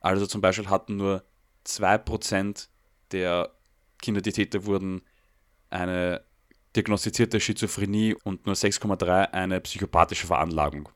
Also 0.00 0.26
zum 0.26 0.40
Beispiel 0.40 0.68
hatten 0.68 0.96
nur 0.96 1.24
2% 1.64 2.68
der 3.12 3.54
Kinder, 4.00 4.20
die 4.20 4.32
Täter 4.32 4.66
wurden, 4.66 5.02
eine 5.70 6.24
diagnostizierte 6.76 7.40
Schizophrenie 7.40 8.14
und 8.24 8.46
nur 8.46 8.54
6,3 8.54 9.30
eine 9.32 9.60
psychopathische 9.60 10.26
Veranlagung. 10.26 10.88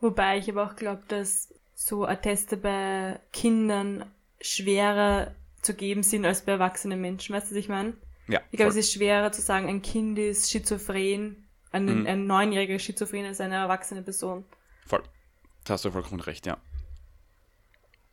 Wobei 0.00 0.38
ich 0.38 0.50
aber 0.50 0.66
auch 0.66 0.76
glaube, 0.76 1.02
dass 1.08 1.52
so 1.74 2.04
Atteste 2.04 2.56
bei 2.56 3.20
Kindern 3.32 4.04
schwerer 4.40 5.34
zu 5.62 5.74
geben 5.74 6.02
sind 6.02 6.24
als 6.26 6.42
bei 6.44 6.52
erwachsenen 6.52 7.00
Menschen. 7.00 7.34
Weißt 7.34 7.46
du, 7.46 7.54
was 7.54 7.58
ich 7.58 7.68
meine? 7.68 7.94
Ja, 8.28 8.40
Ich 8.50 8.56
glaube, 8.56 8.70
es 8.70 8.76
ist 8.76 8.92
schwerer 8.92 9.32
zu 9.32 9.40
sagen, 9.40 9.68
ein 9.68 9.82
Kind 9.82 10.18
ist 10.18 10.50
schizophren, 10.50 11.46
ein, 11.70 11.84
Mhm. 12.00 12.06
ein 12.06 12.26
neunjähriger 12.26 12.78
schizophren 12.78 13.24
als 13.24 13.40
eine 13.40 13.54
erwachsene 13.56 14.02
Person. 14.02 14.44
Voll. 14.86 15.02
Da 15.64 15.74
hast 15.74 15.84
du 15.84 15.90
vollkommen 15.90 16.20
recht, 16.20 16.46
ja. 16.46 16.58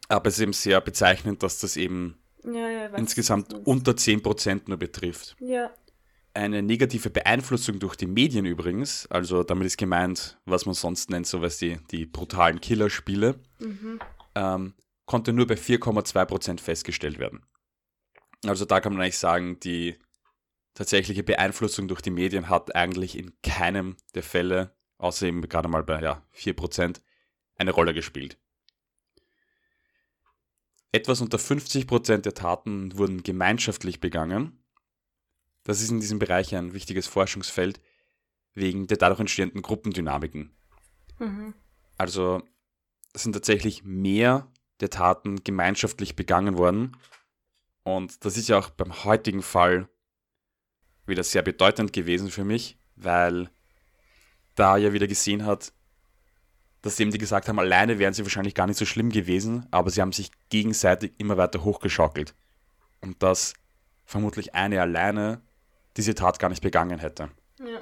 Aber 0.07 0.27
es 0.27 0.36
ist 0.36 0.41
eben 0.41 0.53
sehr 0.53 0.82
bezeichnend, 0.82 1.43
dass 1.43 1.59
das 1.59 1.77
eben 1.77 2.17
Ja, 2.43 2.69
ja, 2.69 2.91
weiß, 2.91 2.99
insgesamt 2.99 3.53
unter 3.65 3.95
10% 3.95 4.67
nur 4.67 4.77
betrifft. 4.77 5.36
Ja, 5.39 5.71
Eine 6.34 6.61
negative 6.61 7.09
Beeinflussung 7.09 7.80
durch 7.80 7.95
die 7.95 8.05
Medien 8.05 8.45
übrigens, 8.45 9.07
also 9.07 9.43
damit 9.43 9.65
ist 9.65 9.77
gemeint, 9.77 10.39
was 10.45 10.65
man 10.65 10.75
sonst 10.75 11.09
nennt, 11.09 11.27
so 11.27 11.41
was 11.41 11.57
die, 11.57 11.80
die 11.91 12.05
brutalen 12.05 12.61
Killerspiele, 12.61 13.39
mhm. 13.59 13.99
ähm, 14.36 14.73
konnte 15.05 15.34
nur 15.34 15.47
bei 15.47 15.55
4,2% 15.55 16.59
festgestellt 16.59 17.17
werden. 17.17 17.41
Also 18.45 18.65
da 18.65 18.80
kann 18.80 18.93
man 18.93 19.01
eigentlich 19.01 19.17
sagen, 19.17 19.59
die 19.59 19.97
tatsächliche 20.75 21.23
Beeinflussung 21.23 21.88
durch 21.88 22.01
die 22.01 22.11
Medien 22.11 22.47
hat 22.47 22.75
eigentlich 22.75 23.17
in 23.17 23.34
keinem 23.41 23.97
der 24.13 24.23
Fälle, 24.23 24.75
außer 24.97 25.27
eben 25.27 25.41
gerade 25.41 25.67
mal 25.67 25.84
bei 25.84 26.01
ja, 26.01 26.23
4%, 26.36 27.01
eine 27.57 27.71
Rolle 27.71 27.93
gespielt. 27.93 28.38
Etwas 30.91 31.21
unter 31.21 31.38
50% 31.38 32.19
der 32.19 32.34
Taten 32.34 32.97
wurden 32.97 33.21
gemeinschaftlich 33.21 33.99
begangen. 33.99 34.63
Das 35.64 35.82
ist 35.82 35.91
in 35.91 35.99
diesem 35.99 36.20
Bereich 36.20 36.55
ein 36.55 36.74
wichtiges 36.74 37.07
Forschungsfeld 37.07 37.80
wegen 38.53 38.88
der 38.88 38.97
dadurch 38.97 39.20
entstehenden 39.20 39.62
Gruppendynamiken. 39.62 40.51
Mhm. 41.20 41.53
Also 41.97 42.41
es 43.14 43.24
sind 43.24 43.34
tatsächlich 43.34 43.84
mehr 43.84 44.47
der 44.80 44.89
Taten 44.89 45.43
gemeinschaftlich 45.43 46.16
begangen 46.16 46.57
worden. 46.57 46.97
Und 47.84 48.24
das 48.26 48.38
ist 48.38 48.49
ja 48.49 48.57
auch 48.57 48.70
beim 48.70 49.03
heutigen 49.03 49.41
Fall 49.41 49.89
wieder 51.05 51.24
sehr 51.24 51.41
bedeutend 51.41 51.91
gewesen 51.91 52.30
für 52.30 52.45
mich, 52.45 52.78
weil 52.95 53.49
da 54.55 54.78
ja 54.78 54.93
wieder 54.93 55.07
gesehen 55.07 55.45
hat, 55.45 55.74
dass 56.82 56.99
eben 56.99 57.12
die 57.12 57.18
gesagt 57.18 57.49
haben, 57.49 57.60
alleine 57.60 57.99
wären 57.99 58.14
sie 58.14 58.24
wahrscheinlich 58.24 58.55
gar 58.55 58.68
nicht 58.68 58.78
so 58.78 58.86
schlimm 58.86 59.10
gewesen, 59.10 59.66
aber 59.72 59.89
sie 59.89 60.01
haben 60.01 60.14
sich 60.14 60.32
gegenseitig 60.49 61.14
immer 61.18 61.36
weiter 61.36 61.64
hochgeschaukelt. 61.64 62.36
Und 63.01 63.22
dass 63.22 63.53
vermutlich 64.05 64.55
eine 64.55 64.82
alleine 64.82 65.41
diese 66.00 66.16
Tat 66.16 66.39
gar 66.39 66.50
nicht 66.50 66.64
begangen 66.64 66.97
hätte. 66.97 67.30
Ja. 67.60 67.82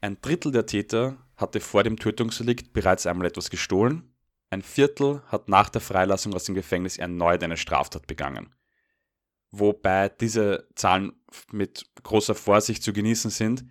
Ein 0.00 0.20
Drittel 0.22 0.50
der 0.50 0.64
Täter 0.64 1.18
hatte 1.36 1.60
vor 1.60 1.82
dem 1.82 1.98
Tötungsdelikt 1.98 2.72
bereits 2.72 3.06
einmal 3.06 3.26
etwas 3.26 3.50
gestohlen. 3.50 4.14
Ein 4.48 4.62
Viertel 4.62 5.22
hat 5.26 5.48
nach 5.48 5.68
der 5.68 5.82
Freilassung 5.82 6.34
aus 6.34 6.44
dem 6.44 6.54
Gefängnis 6.54 6.96
erneut 6.96 7.42
eine 7.44 7.58
Straftat 7.58 8.06
begangen. 8.06 8.54
Wobei 9.50 10.08
diese 10.08 10.68
Zahlen 10.74 11.12
mit 11.52 11.84
großer 12.02 12.34
Vorsicht 12.34 12.82
zu 12.82 12.92
genießen 12.92 13.30
sind, 13.30 13.64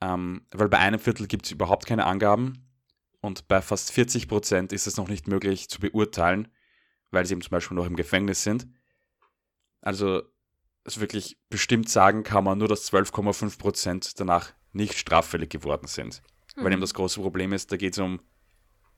ähm, 0.00 0.46
weil 0.50 0.68
bei 0.68 0.78
einem 0.78 0.98
Viertel 0.98 1.28
gibt 1.28 1.46
es 1.46 1.52
überhaupt 1.52 1.86
keine 1.86 2.04
Angaben 2.04 2.68
und 3.20 3.46
bei 3.46 3.62
fast 3.62 3.92
40 3.92 4.28
Prozent 4.28 4.72
ist 4.72 4.86
es 4.86 4.96
noch 4.96 5.08
nicht 5.08 5.28
möglich 5.28 5.68
zu 5.68 5.78
beurteilen, 5.78 6.48
weil 7.12 7.24
sie 7.26 7.34
eben 7.34 7.42
zum 7.42 7.50
Beispiel 7.50 7.76
noch 7.76 7.86
im 7.86 7.96
Gefängnis 7.96 8.42
sind. 8.42 8.66
Also 9.80 10.22
also 10.84 11.00
wirklich 11.00 11.38
bestimmt 11.48 11.88
sagen 11.88 12.22
kann 12.22 12.44
man 12.44 12.58
nur, 12.58 12.68
dass 12.68 12.92
12,5 12.92 13.58
Prozent 13.58 14.20
danach 14.20 14.52
nicht 14.72 14.98
straffällig 14.98 15.50
geworden 15.50 15.86
sind. 15.86 16.22
Weil 16.56 16.72
eben 16.72 16.80
das 16.80 16.94
große 16.94 17.20
Problem 17.20 17.52
ist, 17.52 17.72
da 17.72 17.76
geht 17.76 17.94
es 17.94 17.98
um 17.98 18.20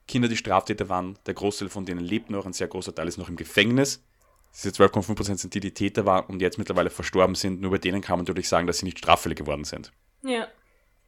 Kinder, 0.07 0.29
die 0.29 0.37
Straftäter 0.37 0.89
waren. 0.89 1.19
Der 1.27 1.35
Großteil 1.35 1.69
von 1.69 1.85
denen 1.85 2.05
lebt 2.05 2.31
noch, 2.31 2.45
ein 2.45 2.53
sehr 2.53 2.69
großer 2.69 2.95
Teil 2.95 3.09
ist 3.09 3.17
noch 3.17 3.29
im 3.29 3.37
Gefängnis. 3.37 4.05
Diese 4.55 4.71
12,5 4.71 5.15
Prozent 5.15 5.41
sind 5.41 5.55
die, 5.55 5.61
die 5.61 5.75
Täter 5.75 6.07
waren 6.07 6.27
und 6.27 6.41
jetzt 6.41 6.59
mittlerweile 6.59 6.91
verstorben 6.91 7.35
sind. 7.35 7.61
Nur 7.61 7.71
bei 7.73 7.79
denen 7.79 8.01
kann 8.01 8.19
man 8.19 8.25
natürlich 8.25 8.49
sagen, 8.49 8.67
dass 8.67 8.79
sie 8.79 8.87
nicht 8.87 8.99
straffällig 8.99 9.39
geworden 9.39 9.65
sind. 9.65 9.93
Ja, 10.23 10.49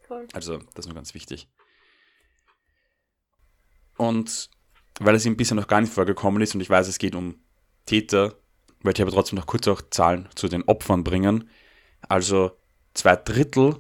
voll. 0.07 0.27
Also, 0.33 0.59
das 0.59 0.85
ist 0.85 0.87
nur 0.87 0.95
ganz 0.95 1.15
wichtig. 1.15 1.49
Und 3.97 4.51
weil 5.01 5.15
es 5.15 5.27
ihm 5.27 5.37
bisher 5.37 5.55
noch 5.55 5.69
gar 5.69 5.81
nicht 5.81 5.93
vorgekommen 5.93 6.43
ist 6.43 6.55
und 6.55 6.61
ich 6.61 6.71
weiß, 6.71 6.89
es 6.89 6.99
geht 6.99 7.15
um 7.15 7.43
Täter, 7.87 8.39
wollte 8.83 9.03
ich 9.03 9.07
aber 9.07 9.15
trotzdem 9.15 9.39
noch 9.39 9.47
kurz 9.47 9.67
auch 9.69 9.83
Zahlen 9.91 10.29
zu 10.35 10.49
den 10.49 10.63
Opfern 10.65 11.05
bringen. 11.05 11.49
Also 12.09 12.53
zwei 12.95 13.17
Drittel 13.17 13.77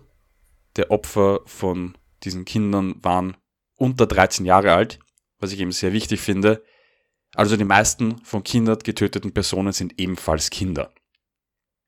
der 0.77 0.91
Opfer 0.91 1.41
von 1.47 1.97
diesen 2.25 2.45
Kindern 2.45 3.03
waren 3.03 3.37
unter 3.77 4.07
13 4.07 4.45
Jahre 4.45 4.73
alt, 4.73 4.99
was 5.39 5.53
ich 5.53 5.61
eben 5.61 5.73
sehr 5.73 5.93
wichtig 5.93 6.21
finde. 6.21 6.63
Also 7.35 7.57
die 7.57 7.65
meisten 7.65 8.19
von 8.25 8.43
Kindern 8.43 8.79
getöteten 8.79 9.33
Personen 9.33 9.73
sind 9.73 10.01
ebenfalls 10.01 10.51
Kinder. 10.51 10.93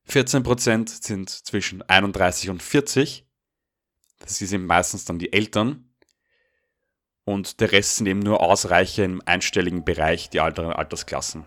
14% 0.08 1.02
sind 1.02 1.30
zwischen 1.30 1.82
31 1.82 2.50
und 2.50 2.62
40. 2.62 3.26
Das 4.18 4.38
sind 4.38 4.52
eben 4.52 4.66
meistens 4.66 5.04
dann 5.04 5.18
die 5.18 5.32
Eltern. 5.32 5.90
Und 7.24 7.60
der 7.60 7.72
Rest 7.72 7.96
sind 7.96 8.06
eben 8.06 8.20
nur 8.20 8.40
Ausreicher 8.40 9.04
im 9.04 9.22
einstelligen 9.24 9.84
Bereich, 9.84 10.30
die 10.30 10.38
älteren 10.38 10.72
Altersklassen. 10.72 11.46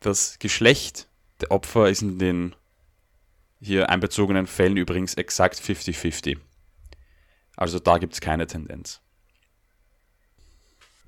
Das 0.00 0.38
Geschlecht 0.38 1.08
der 1.40 1.50
Opfer 1.50 1.88
ist 1.88 2.02
in 2.02 2.18
den 2.18 2.56
hier 3.60 3.90
einbezogenen 3.90 4.46
Fällen 4.46 4.76
übrigens 4.76 5.14
exakt 5.14 5.58
50-50. 5.58 6.38
Also 7.56 7.78
da 7.78 7.98
gibt 7.98 8.14
es 8.14 8.20
keine 8.20 8.46
Tendenz. 8.46 9.00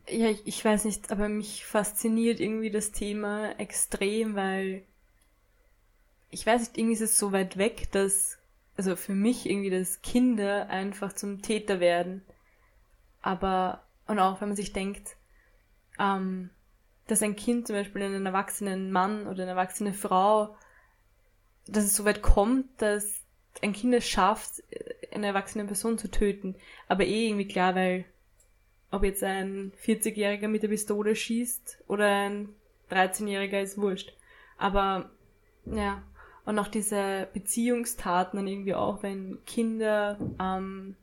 Ja, 0.08 0.28
ich, 0.28 0.46
ich 0.46 0.64
weiß 0.64 0.84
nicht, 0.84 1.10
aber 1.10 1.28
mich 1.28 1.64
fasziniert 1.64 2.40
irgendwie 2.40 2.70
das 2.70 2.92
Thema 2.92 3.58
extrem, 3.58 4.34
weil 4.34 4.82
ich 6.30 6.44
weiß 6.44 6.60
nicht, 6.60 6.78
irgendwie 6.78 6.94
ist 6.94 7.02
es 7.02 7.18
so 7.18 7.32
weit 7.32 7.56
weg, 7.56 7.90
dass, 7.92 8.38
also 8.76 8.96
für 8.96 9.14
mich 9.14 9.48
irgendwie, 9.48 9.70
dass 9.70 10.02
Kinder 10.02 10.68
einfach 10.68 11.12
zum 11.12 11.40
Täter 11.40 11.78
werden. 11.78 12.22
Aber, 13.20 13.86
und 14.06 14.18
auch 14.18 14.40
wenn 14.40 14.48
man 14.48 14.56
sich 14.56 14.72
denkt, 14.72 15.16
ähm, 15.98 16.50
dass 17.06 17.22
ein 17.22 17.36
Kind 17.36 17.66
zum 17.66 17.76
Beispiel 17.76 18.02
einen 18.02 18.26
erwachsenen 18.26 18.92
Mann 18.92 19.26
oder 19.26 19.42
eine 19.42 19.52
erwachsene 19.52 19.92
Frau, 19.92 20.56
dass 21.66 21.84
es 21.84 21.96
so 21.96 22.04
weit 22.04 22.22
kommt, 22.22 22.66
dass 22.80 23.22
ein 23.60 23.72
Kind 23.72 23.94
es 23.94 24.08
schafft, 24.08 24.62
eine 25.12 25.26
erwachsene 25.26 25.64
Person 25.64 25.98
zu 25.98 26.10
töten. 26.10 26.56
Aber 26.88 27.04
eh 27.04 27.26
irgendwie 27.26 27.48
klar, 27.48 27.74
weil 27.74 28.04
ob 28.90 29.04
jetzt 29.04 29.22
ein 29.22 29.72
40-Jähriger 29.84 30.48
mit 30.48 30.62
der 30.62 30.68
Pistole 30.68 31.16
schießt 31.16 31.84
oder 31.88 32.06
ein 32.06 32.50
13-Jähriger 32.90 33.60
ist 33.60 33.78
wurscht. 33.78 34.14
Aber 34.58 35.10
ja, 35.64 36.02
und 36.44 36.58
auch 36.58 36.68
diese 36.68 37.28
Beziehungstaten 37.32 38.36
dann 38.36 38.48
irgendwie 38.48 38.74
auch, 38.74 39.02
wenn 39.02 39.38
Kinder 39.46 40.18
ähm, 40.40 40.96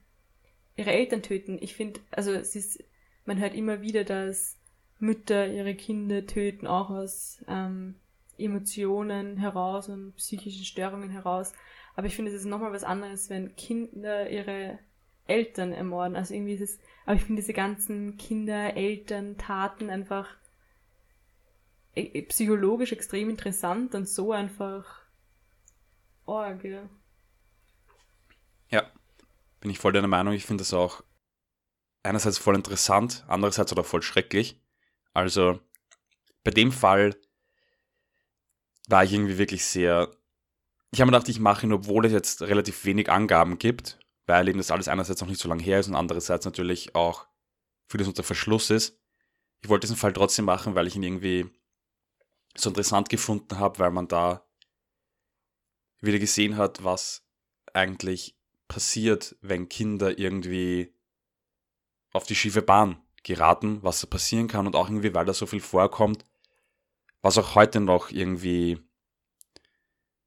ihre 0.76 0.92
Eltern 0.92 1.24
töten. 1.24 1.58
Ich 1.62 1.76
finde, 1.76 2.00
also 2.12 2.32
es 2.32 2.56
ist, 2.56 2.84
man 3.26 3.40
hört 3.40 3.56
immer 3.56 3.82
wieder, 3.82 4.04
dass 4.04 4.59
Mütter 5.00 5.48
ihre 5.48 5.76
Kinder 5.76 6.26
töten, 6.26 6.68
auch 6.68 6.90
aus 6.90 7.44
ähm, 7.48 7.96
Emotionen 8.38 9.38
heraus 9.38 9.90
und 9.90 10.16
psychischen 10.16 10.66
Störungen 10.66 11.10
heraus. 11.10 11.54
Aber 11.96 12.08
ich 12.08 12.16
finde, 12.16 12.32
es 12.32 12.38
ist 12.38 12.46
nochmal 12.46 12.72
was 12.72 12.84
anderes, 12.84 13.30
wenn 13.30 13.56
Kinder 13.56 14.30
ihre 14.30 14.80
Eltern 15.28 15.72
ermorden. 15.72 16.16
Also 16.16 16.34
irgendwie 16.34 16.54
ist 16.54 16.62
es, 16.62 16.80
aber 17.06 17.16
ich 17.16 17.24
finde 17.24 17.42
diese 17.42 17.54
ganzen 17.54 18.18
Kinder, 18.18 18.76
Eltern, 18.76 19.38
Taten 19.38 19.90
einfach 19.90 20.28
äh, 21.96 22.22
psychologisch 22.24 22.92
extrem 22.92 23.30
interessant 23.30 23.96
und 23.96 24.08
so 24.08 24.32
einfach 24.32 25.02
org, 26.26 26.64
ja. 26.64 26.90
Ja, 28.70 28.92
bin 29.62 29.72
ich 29.72 29.80
voll 29.80 29.94
deiner 29.94 30.08
Meinung. 30.08 30.34
Ich 30.34 30.46
finde 30.46 30.62
das 30.62 30.74
auch 30.74 31.04
einerseits 32.04 32.38
voll 32.38 32.56
interessant, 32.56 33.26
andererseits 33.28 33.74
auch 33.74 33.86
voll 33.86 34.02
schrecklich. 34.02 34.62
Also 35.14 35.60
bei 36.44 36.52
dem 36.52 36.72
Fall 36.72 37.16
war 38.88 39.04
ich 39.04 39.14
irgendwie 39.14 39.38
wirklich 39.38 39.66
sehr. 39.66 40.12
Ich 40.92 41.00
habe 41.00 41.12
mir 41.12 41.18
gedacht, 41.18 41.30
ich 41.30 41.40
mache 41.40 41.66
ihn, 41.66 41.74
obwohl 41.74 42.06
es 42.06 42.12
jetzt 42.12 42.42
relativ 42.42 42.86
wenig 42.86 43.12
Angaben 43.12 43.60
gibt, 43.60 44.00
weil 44.26 44.48
eben 44.48 44.58
das 44.58 44.72
alles 44.72 44.88
einerseits 44.88 45.22
noch 45.22 45.28
nicht 45.28 45.42
so 45.42 45.50
lange 45.50 45.64
her 45.64 45.80
ist 45.80 45.88
und 45.88 45.96
andererseits 45.96 46.46
natürlich 46.46 46.96
auch 46.96 47.28
vieles 47.88 48.08
unter 48.08 48.24
Verschluss 48.24 48.70
ist. 48.70 49.00
Ich 49.62 49.70
wollte 49.70 49.86
diesen 49.86 49.98
Fall 49.98 50.14
trotzdem 50.14 50.46
machen, 50.46 50.76
weil 50.76 50.88
ich 50.88 50.96
ihn 50.96 51.04
irgendwie 51.04 51.50
so 52.56 52.70
interessant 52.70 53.10
gefunden 53.10 53.60
habe, 53.60 53.80
weil 53.80 53.92
man 53.92 54.08
da 54.08 54.48
wieder 56.02 56.20
gesehen 56.20 56.58
hat, 56.58 56.84
was 56.84 57.26
eigentlich 57.74 58.38
passiert, 58.68 59.36
wenn 59.42 59.70
Kinder 59.70 60.18
irgendwie 60.18 60.94
auf 62.12 62.26
die 62.26 62.36
schiefe 62.36 62.62
Bahn 62.62 63.02
geraten, 63.24 63.80
was 63.82 64.02
da 64.02 64.08
passieren 64.08 64.48
kann 64.48 64.68
und 64.68 64.76
auch 64.76 64.90
irgendwie, 64.90 65.14
weil 65.14 65.26
da 65.26 65.34
so 65.34 65.46
viel 65.46 65.60
vorkommt, 65.62 66.24
was 67.22 67.38
auch 67.38 67.56
heute 67.56 67.80
noch 67.80 68.12
irgendwie 68.12 68.80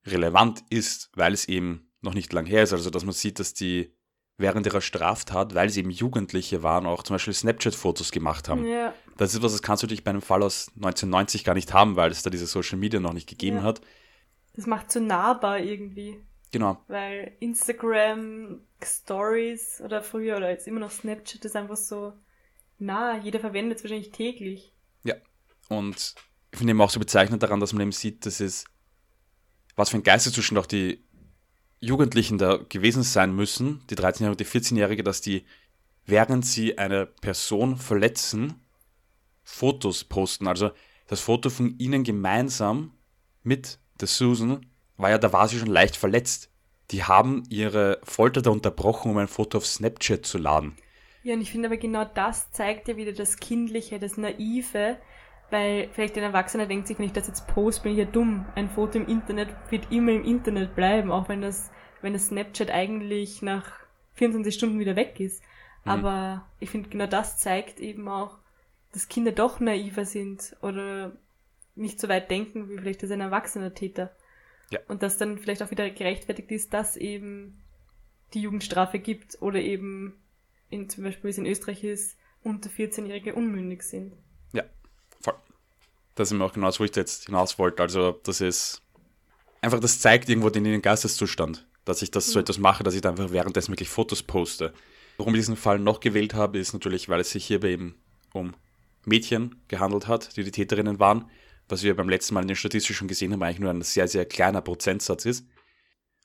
relevant 0.07 0.65
ist, 0.71 1.11
weil 1.15 1.33
es 1.33 1.49
eben 1.49 1.91
noch 2.01 2.15
nicht 2.15 2.33
lang 2.33 2.47
her 2.47 2.63
ist. 2.63 2.73
Also, 2.73 2.91
dass 2.91 3.05
man 3.05 3.13
sieht, 3.13 3.39
dass 3.39 3.55
die 3.55 3.95
während 4.39 4.67
ihrer 4.67 4.81
Straftat, 4.81 5.55
weil 5.55 5.69
sie 5.69 5.81
eben 5.81 5.91
Jugendliche 5.91 6.63
waren, 6.63 6.87
auch 6.87 7.03
zum 7.03 7.15
Beispiel 7.15 7.35
Snapchat-Fotos 7.35 8.11
gemacht 8.11 8.49
haben. 8.49 8.65
Ja. 8.67 8.93
Das 9.17 9.35
ist 9.35 9.43
was, 9.43 9.53
das 9.53 9.63
kannst 9.63 9.83
du 9.83 9.87
dich 9.87 10.03
bei 10.03 10.11
einem 10.11 10.23
Fall 10.23 10.43
aus 10.43 10.69
1990 10.75 11.45
gar 11.45 11.55
nicht 11.55 11.73
haben, 11.73 11.97
weil 11.97 12.11
es 12.11 12.23
da 12.23 12.31
diese 12.31 12.47
Social 12.47 12.79
Media 12.79 12.99
noch 12.99 13.13
nicht 13.13 13.29
gegeben 13.29 13.59
Ja. 13.59 13.63
hat. 13.63 13.81
Das 14.55 14.67
macht 14.67 14.91
so 14.91 15.01
nahbar 15.01 15.61
irgendwie. 15.61 16.21
Genau. 16.51 16.83
Weil 16.89 17.37
Instagram, 17.41 18.61
Stories 18.83 19.81
oder 19.83 20.03
früher 20.03 20.37
oder 20.39 20.51
jetzt 20.51 20.67
immer 20.67 20.81
noch 20.81 20.91
Snapchat 20.91 21.45
ist 21.45 21.57
einfach 21.57 21.77
so 21.77 22.13
nah. 22.83 23.19
Jeder 23.19 23.41
verwendet 23.41 23.79
es 23.79 23.85
wahrscheinlich 23.85 24.11
täglich. 24.11 24.73
Und 25.73 26.15
ich 26.51 26.59
finde 26.59 26.73
eben 26.73 26.81
auch 26.81 26.91
so 26.91 27.01
bezeichnend 27.01 27.43
daran, 27.43 27.61
dass 27.61 27.73
man 27.73 27.83
eben 27.83 27.93
sieht, 27.93 28.27
dass 28.27 28.41
es, 28.41 28.65
was 29.75 29.91
für 29.91 29.97
ein 29.97 30.03
Geisteszustand 30.03 30.59
auch 30.59 30.67
die 30.67 31.03
Jugendlichen 31.81 32.39
da 32.39 32.59
gewesen 32.69 33.03
sein 33.03 33.35
müssen, 33.35 33.83
die 33.89 33.97
13-Jährige 33.97 34.31
und 34.31 34.41
die 34.41 34.47
14-Jährige, 34.47 35.03
dass 35.03 35.21
die, 35.21 35.45
während 36.05 36.47
sie 36.47 36.79
eine 36.79 37.07
Person 37.07 37.77
verletzen, 37.77 38.55
Fotos 39.43 40.05
posten. 40.05 40.47
Also 40.47 40.71
das 41.09 41.21
Foto 41.21 41.51
von 41.51 41.77
ihnen 41.79 42.05
gemeinsam 42.05 42.93
mit 43.43 43.79
der 44.01 44.09
Susan 44.09 44.67
war 44.97 45.11
ja, 45.11 45.19
da 45.19 45.33
war 45.33 45.49
sie 45.49 45.59
schon 45.59 45.69
leicht 45.69 45.97
verletzt. 45.97 46.51
Die 46.91 47.03
haben 47.05 47.45
ihre 47.49 47.99
Folter 48.05 48.43
da 48.43 48.51
unterbrochen, 48.51 49.11
um 49.11 49.19
ein 49.19 49.27
Foto 49.27 49.59
auf 49.59 49.67
Snapchat 49.67 50.27
zu 50.27 50.39
laden. 50.39 50.77
Ja, 51.23 51.35
und 51.35 51.41
ich 51.41 51.51
finde 51.53 51.69
aber 51.69 51.77
genau 51.77 52.05
das 52.05 52.51
zeigt 52.51 52.89
ja 52.89 52.97
wieder 52.97 53.13
das 53.13 53.37
Kindliche, 53.39 53.99
das 53.99 54.17
Naive, 54.17 54.99
weil 55.51 55.89
vielleicht 55.93 56.17
ein 56.17 56.25
Erwachsener 56.25 56.67
denkt 56.67 56.89
sich, 56.89 56.99
wenn 56.99 57.07
ich 57.07 57.13
das 57.13 57.29
jetzt 57.29 57.47
post, 57.47 57.83
bin 57.83 57.93
ich 57.93 57.99
ja 57.99 58.05
dumm. 58.05 58.47
Ein 58.55 58.71
Foto 58.71 58.99
im 58.99 59.07
Internet 59.07 59.55
wird 59.71 59.93
immer 59.93 60.13
im 60.13 60.25
Internet 60.25 60.75
bleiben, 60.75 61.13
auch 61.13 61.29
wenn 61.29 61.43
das, 61.43 61.71
wenn 62.01 62.15
das 62.15 62.29
Snapchat 62.29 62.71
eigentlich 62.71 63.43
nach 63.43 63.71
24 64.15 64.55
Stunden 64.55 64.81
wieder 64.81 64.97
weg 64.97 65.21
ist. 65.21 65.43
Mhm. 65.85 65.91
Aber 65.91 66.47
ich 66.59 66.71
finde 66.71 66.89
genau 66.89 67.07
das 67.07 67.39
zeigt 67.39 67.81
eben 67.81 68.09
auch, 68.09 68.39
dass 68.93 69.09
Kinder 69.09 69.33
doch 69.33 69.61
naiver 69.61 70.05
sind 70.05 70.57
oder 70.61 71.13
nicht 71.75 72.01
so 72.01 72.09
weit 72.09 72.31
denken, 72.31 72.69
wie 72.69 72.79
vielleicht 72.79 73.03
das 73.03 73.11
ein 73.11 73.21
erwachsener 73.21 73.75
Täter. 73.75 74.15
Ja. 74.71 74.81
Und 74.89 75.03
dass 75.03 75.19
dann 75.19 75.39
vielleicht 75.39 75.63
auch 75.63 75.71
wieder 75.71 75.89
gerechtfertigt 75.91 76.51
ist, 76.51 76.73
dass 76.73 76.97
eben 76.97 77.63
die 78.35 78.41
Jugendstrafe 78.41 78.99
gibt 78.99 79.41
oder 79.41 79.61
eben 79.61 80.15
in, 80.73 80.89
zum 80.89 81.05
Beispiel, 81.05 81.25
wie 81.25 81.31
es 81.31 81.39
in 81.39 81.47
Österreich 81.47 81.85
ist, 81.85 82.17
unter 82.43 82.69
14-Jährige 82.71 83.35
unmündig 83.35 83.83
sind. 83.83 84.15
Voll. 85.21 85.35
Das 86.15 86.31
ist 86.31 86.37
mir 86.37 86.45
auch 86.45 86.53
genau 86.53 86.67
das, 86.67 86.81
wo 86.81 86.85
ich 86.85 86.91
da 86.91 87.01
jetzt 87.01 87.27
hinaus 87.27 87.59
wollte. 87.59 87.83
Also, 87.83 88.21
das 88.25 88.41
ist 88.41 88.83
einfach, 89.61 89.81
das 89.81 90.01
zeigt 90.01 90.29
irgendwo 90.29 90.51
den 90.51 90.67
ihren 90.67 90.83
Geisteszustand, 90.83 91.67
dass 91.85 92.03
ich 92.03 92.11
das 92.11 92.27
so 92.27 92.41
etwas 92.41 92.59
mache, 92.59 92.83
dass 92.83 92.95
ich 92.95 93.01
da 93.01 93.11
einfach 93.11 93.31
währenddessen 93.31 93.73
wirklich 93.73 93.89
Fotos 93.89 94.23
poste. 94.23 94.73
Warum 95.17 95.35
ich 95.35 95.41
diesen 95.41 95.57
Fall 95.57 95.79
noch 95.79 96.01
gewählt 96.01 96.35
habe, 96.35 96.59
ist 96.59 96.73
natürlich, 96.73 97.09
weil 97.09 97.21
es 97.21 97.31
sich 97.31 97.47
hierbei 97.47 97.71
eben 97.71 97.95
um 98.33 98.55
Mädchen 99.05 99.63
gehandelt 99.69 100.09
hat, 100.09 100.37
die 100.37 100.45
die 100.45 100.51
Täterinnen 100.51 100.99
waren, 100.99 101.31
was 101.69 101.83
wir 101.83 101.95
beim 101.95 102.09
letzten 102.09 102.35
Mal 102.35 102.43
in 102.43 102.49
den 102.49 102.57
Statistiken 102.57 102.95
schon 102.95 103.09
gesehen 103.09 103.33
haben, 103.33 103.43
eigentlich 103.43 103.61
nur 103.61 103.71
ein 103.71 103.83
sehr, 103.83 104.09
sehr 104.09 104.25
kleiner 104.25 104.63
Prozentsatz 104.63 105.25
ist. 105.25 105.47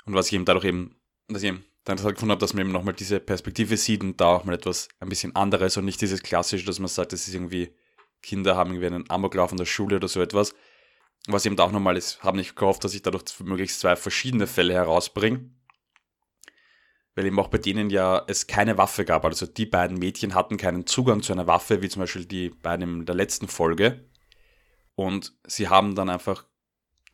Und 0.06 0.14
was 0.14 0.28
ich 0.28 0.34
eben 0.34 0.46
dadurch 0.46 0.66
eben, 0.66 0.96
dass 1.28 1.44
ich 1.44 1.50
eben 1.50 1.66
dann 1.88 2.04
halt 2.04 2.16
gefunden 2.16 2.32
habe, 2.32 2.42
dass 2.42 2.54
man 2.54 2.62
eben 2.62 2.74
nochmal 2.74 2.94
diese 2.94 3.20
Perspektive 3.22 3.78
sieht 3.78 4.02
und 4.04 4.20
da 4.20 4.28
auch 4.28 4.44
mal 4.44 4.54
etwas 4.54 4.90
ein 5.00 5.08
bisschen 5.08 5.36
anderes 5.36 5.78
und 5.78 5.86
nicht 5.86 6.02
dieses 6.02 6.22
klassische, 6.22 6.66
dass 6.66 6.80
man 6.80 6.90
sagt, 6.90 7.14
das 7.14 7.28
ist 7.28 7.34
irgendwie, 7.34 7.74
Kinder 8.22 8.58
haben 8.58 8.72
irgendwie 8.72 8.88
einen 8.88 9.10
Amoklauf 9.10 9.52
in 9.52 9.58
der 9.58 9.66
Schule 9.66 9.96
oder 9.96 10.10
so 10.10 10.22
etwas. 10.22 10.54
Was 11.28 11.46
eben 11.46 11.56
da 11.56 11.64
auch 11.64 11.72
nochmal 11.72 11.96
ist, 11.96 12.24
habe 12.24 12.38
nicht 12.38 12.58
gehofft, 12.58 12.84
dass 12.84 12.94
ich 12.94 13.04
dadurch 13.04 13.40
möglichst 13.40 13.80
zwei 13.80 13.96
verschiedene 13.96 14.48
Fälle 14.48 14.74
herausbringe. 14.74 15.50
Weil 17.16 17.26
eben 17.26 17.40
auch 17.40 17.48
bei 17.48 17.58
denen 17.58 17.90
ja 17.90 18.22
es 18.28 18.48
keine 18.48 18.78
Waffe 18.78 19.06
gab. 19.06 19.24
Also 19.24 19.46
die 19.46 19.66
beiden 19.66 19.98
Mädchen 19.98 20.36
hatten 20.36 20.58
keinen 20.58 20.86
Zugang 20.86 21.22
zu 21.24 21.32
einer 21.32 21.48
Waffe, 21.48 21.82
wie 21.82 21.90
zum 21.90 22.02
Beispiel 22.02 22.26
die 22.26 22.50
beiden 22.50 23.00
in 23.00 23.06
der 23.06 23.16
letzten 23.16 23.48
Folge. 23.48 24.10
Und 24.96 25.34
sie 25.48 25.70
haben 25.70 25.96
dann 25.96 26.10
einfach 26.10 26.46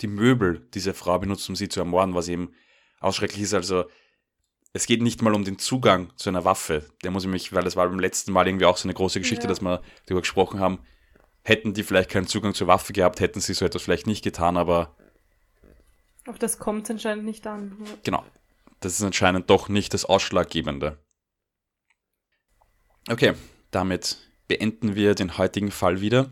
die 0.01 0.07
Möbel 0.07 0.67
dieser 0.73 0.95
Frau 0.95 1.19
benutzt, 1.19 1.47
um 1.47 1.55
sie 1.55 1.69
zu 1.69 1.79
ermorden, 1.79 2.15
was 2.15 2.27
eben 2.27 2.53
ausschrecklich 2.99 3.43
ist. 3.43 3.53
Also 3.53 3.85
es 4.73 4.85
geht 4.87 5.01
nicht 5.01 5.21
mal 5.21 5.33
um 5.35 5.43
den 5.45 5.59
Zugang 5.59 6.11
zu 6.17 6.29
einer 6.29 6.45
Waffe. 6.45 6.89
Der 7.03 7.11
muss 7.11 7.23
ich 7.23 7.29
mich, 7.29 7.53
weil 7.53 7.63
das 7.63 7.75
war 7.75 7.87
beim 7.87 7.99
letzten 7.99 8.31
Mal 8.31 8.47
irgendwie 8.47 8.65
auch 8.65 8.77
so 8.77 8.87
eine 8.87 8.93
große 8.95 9.19
Geschichte, 9.19 9.43
Ja. 9.43 9.49
dass 9.49 9.61
wir 9.61 9.81
darüber 10.05 10.21
gesprochen 10.21 10.59
haben, 10.59 10.79
hätten 11.43 11.73
die 11.73 11.83
vielleicht 11.83 12.09
keinen 12.09 12.27
Zugang 12.27 12.53
zur 12.53 12.67
Waffe 12.67 12.91
gehabt, 12.93 13.19
hätten 13.19 13.39
sie 13.39 13.53
so 13.53 13.65
etwas 13.65 13.83
vielleicht 13.83 14.07
nicht 14.07 14.23
getan, 14.23 14.57
aber 14.57 14.95
Auf 16.27 16.39
das 16.39 16.57
kommt 16.57 16.85
es 16.85 16.91
anscheinend 16.91 17.25
nicht 17.25 17.45
an. 17.45 17.77
Genau, 18.03 18.23
das 18.79 18.93
ist 18.93 19.03
anscheinend 19.03 19.49
doch 19.49 19.69
nicht 19.69 19.93
das 19.93 20.05
Ausschlaggebende. 20.05 20.97
Okay, 23.09 23.33
damit 23.71 24.17
beenden 24.47 24.95
wir 24.95 25.15
den 25.15 25.37
heutigen 25.37 25.71
Fall 25.71 25.99
wieder. 26.01 26.31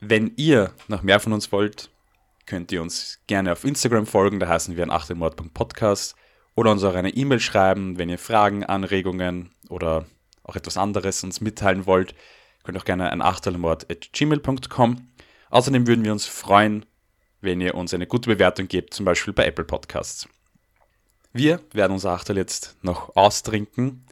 Wenn 0.00 0.32
ihr 0.36 0.74
noch 0.88 1.02
mehr 1.02 1.20
von 1.20 1.32
uns 1.32 1.52
wollt, 1.52 1.90
könnt 2.46 2.72
ihr 2.72 2.82
uns 2.82 3.20
gerne 3.26 3.52
auf 3.52 3.64
Instagram 3.64 4.06
folgen, 4.06 4.40
da 4.40 4.48
heißen 4.48 4.76
wir 4.76 4.82
an 4.82 4.90
achtemord.podcast 4.90 6.16
oder 6.54 6.70
uns 6.70 6.84
auch 6.84 6.94
eine 6.94 7.10
E-Mail 7.10 7.40
schreiben, 7.40 7.98
wenn 7.98 8.08
ihr 8.08 8.18
Fragen, 8.18 8.64
Anregungen 8.64 9.50
oder 9.68 10.06
auch 10.42 10.56
etwas 10.56 10.76
anderes 10.76 11.24
uns 11.24 11.40
mitteilen 11.40 11.86
wollt. 11.86 12.14
Könnt 12.62 12.78
auch 12.78 12.84
gerne 12.84 13.10
an 13.10 13.22
achtelmord.gmail.com. 13.22 15.08
Außerdem 15.50 15.86
würden 15.86 16.04
wir 16.04 16.12
uns 16.12 16.26
freuen, 16.26 16.86
wenn 17.40 17.60
ihr 17.60 17.74
uns 17.74 17.92
eine 17.92 18.06
gute 18.06 18.30
Bewertung 18.30 18.68
gebt, 18.68 18.94
zum 18.94 19.04
Beispiel 19.04 19.32
bei 19.34 19.46
Apple 19.46 19.64
Podcasts. 19.64 20.28
Wir 21.32 21.60
werden 21.72 21.92
unser 21.92 22.12
Achtel 22.12 22.36
jetzt 22.36 22.76
noch 22.82 23.16
austrinken 23.16 24.06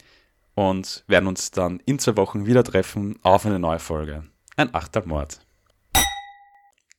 und 0.55 1.05
werden 1.07 1.29
uns 1.29 1.51
dann 1.51 1.81
in 1.87 1.99
zwei 1.99 2.17
Wochen 2.17 2.47
wieder 2.47 2.65
treffen 2.65 3.19
auf 3.23 3.47
eine 3.47 3.59
neue 3.59 3.79
Folge. 3.79 4.25
Ein 4.57 4.75
Achtelmord. 4.75 5.42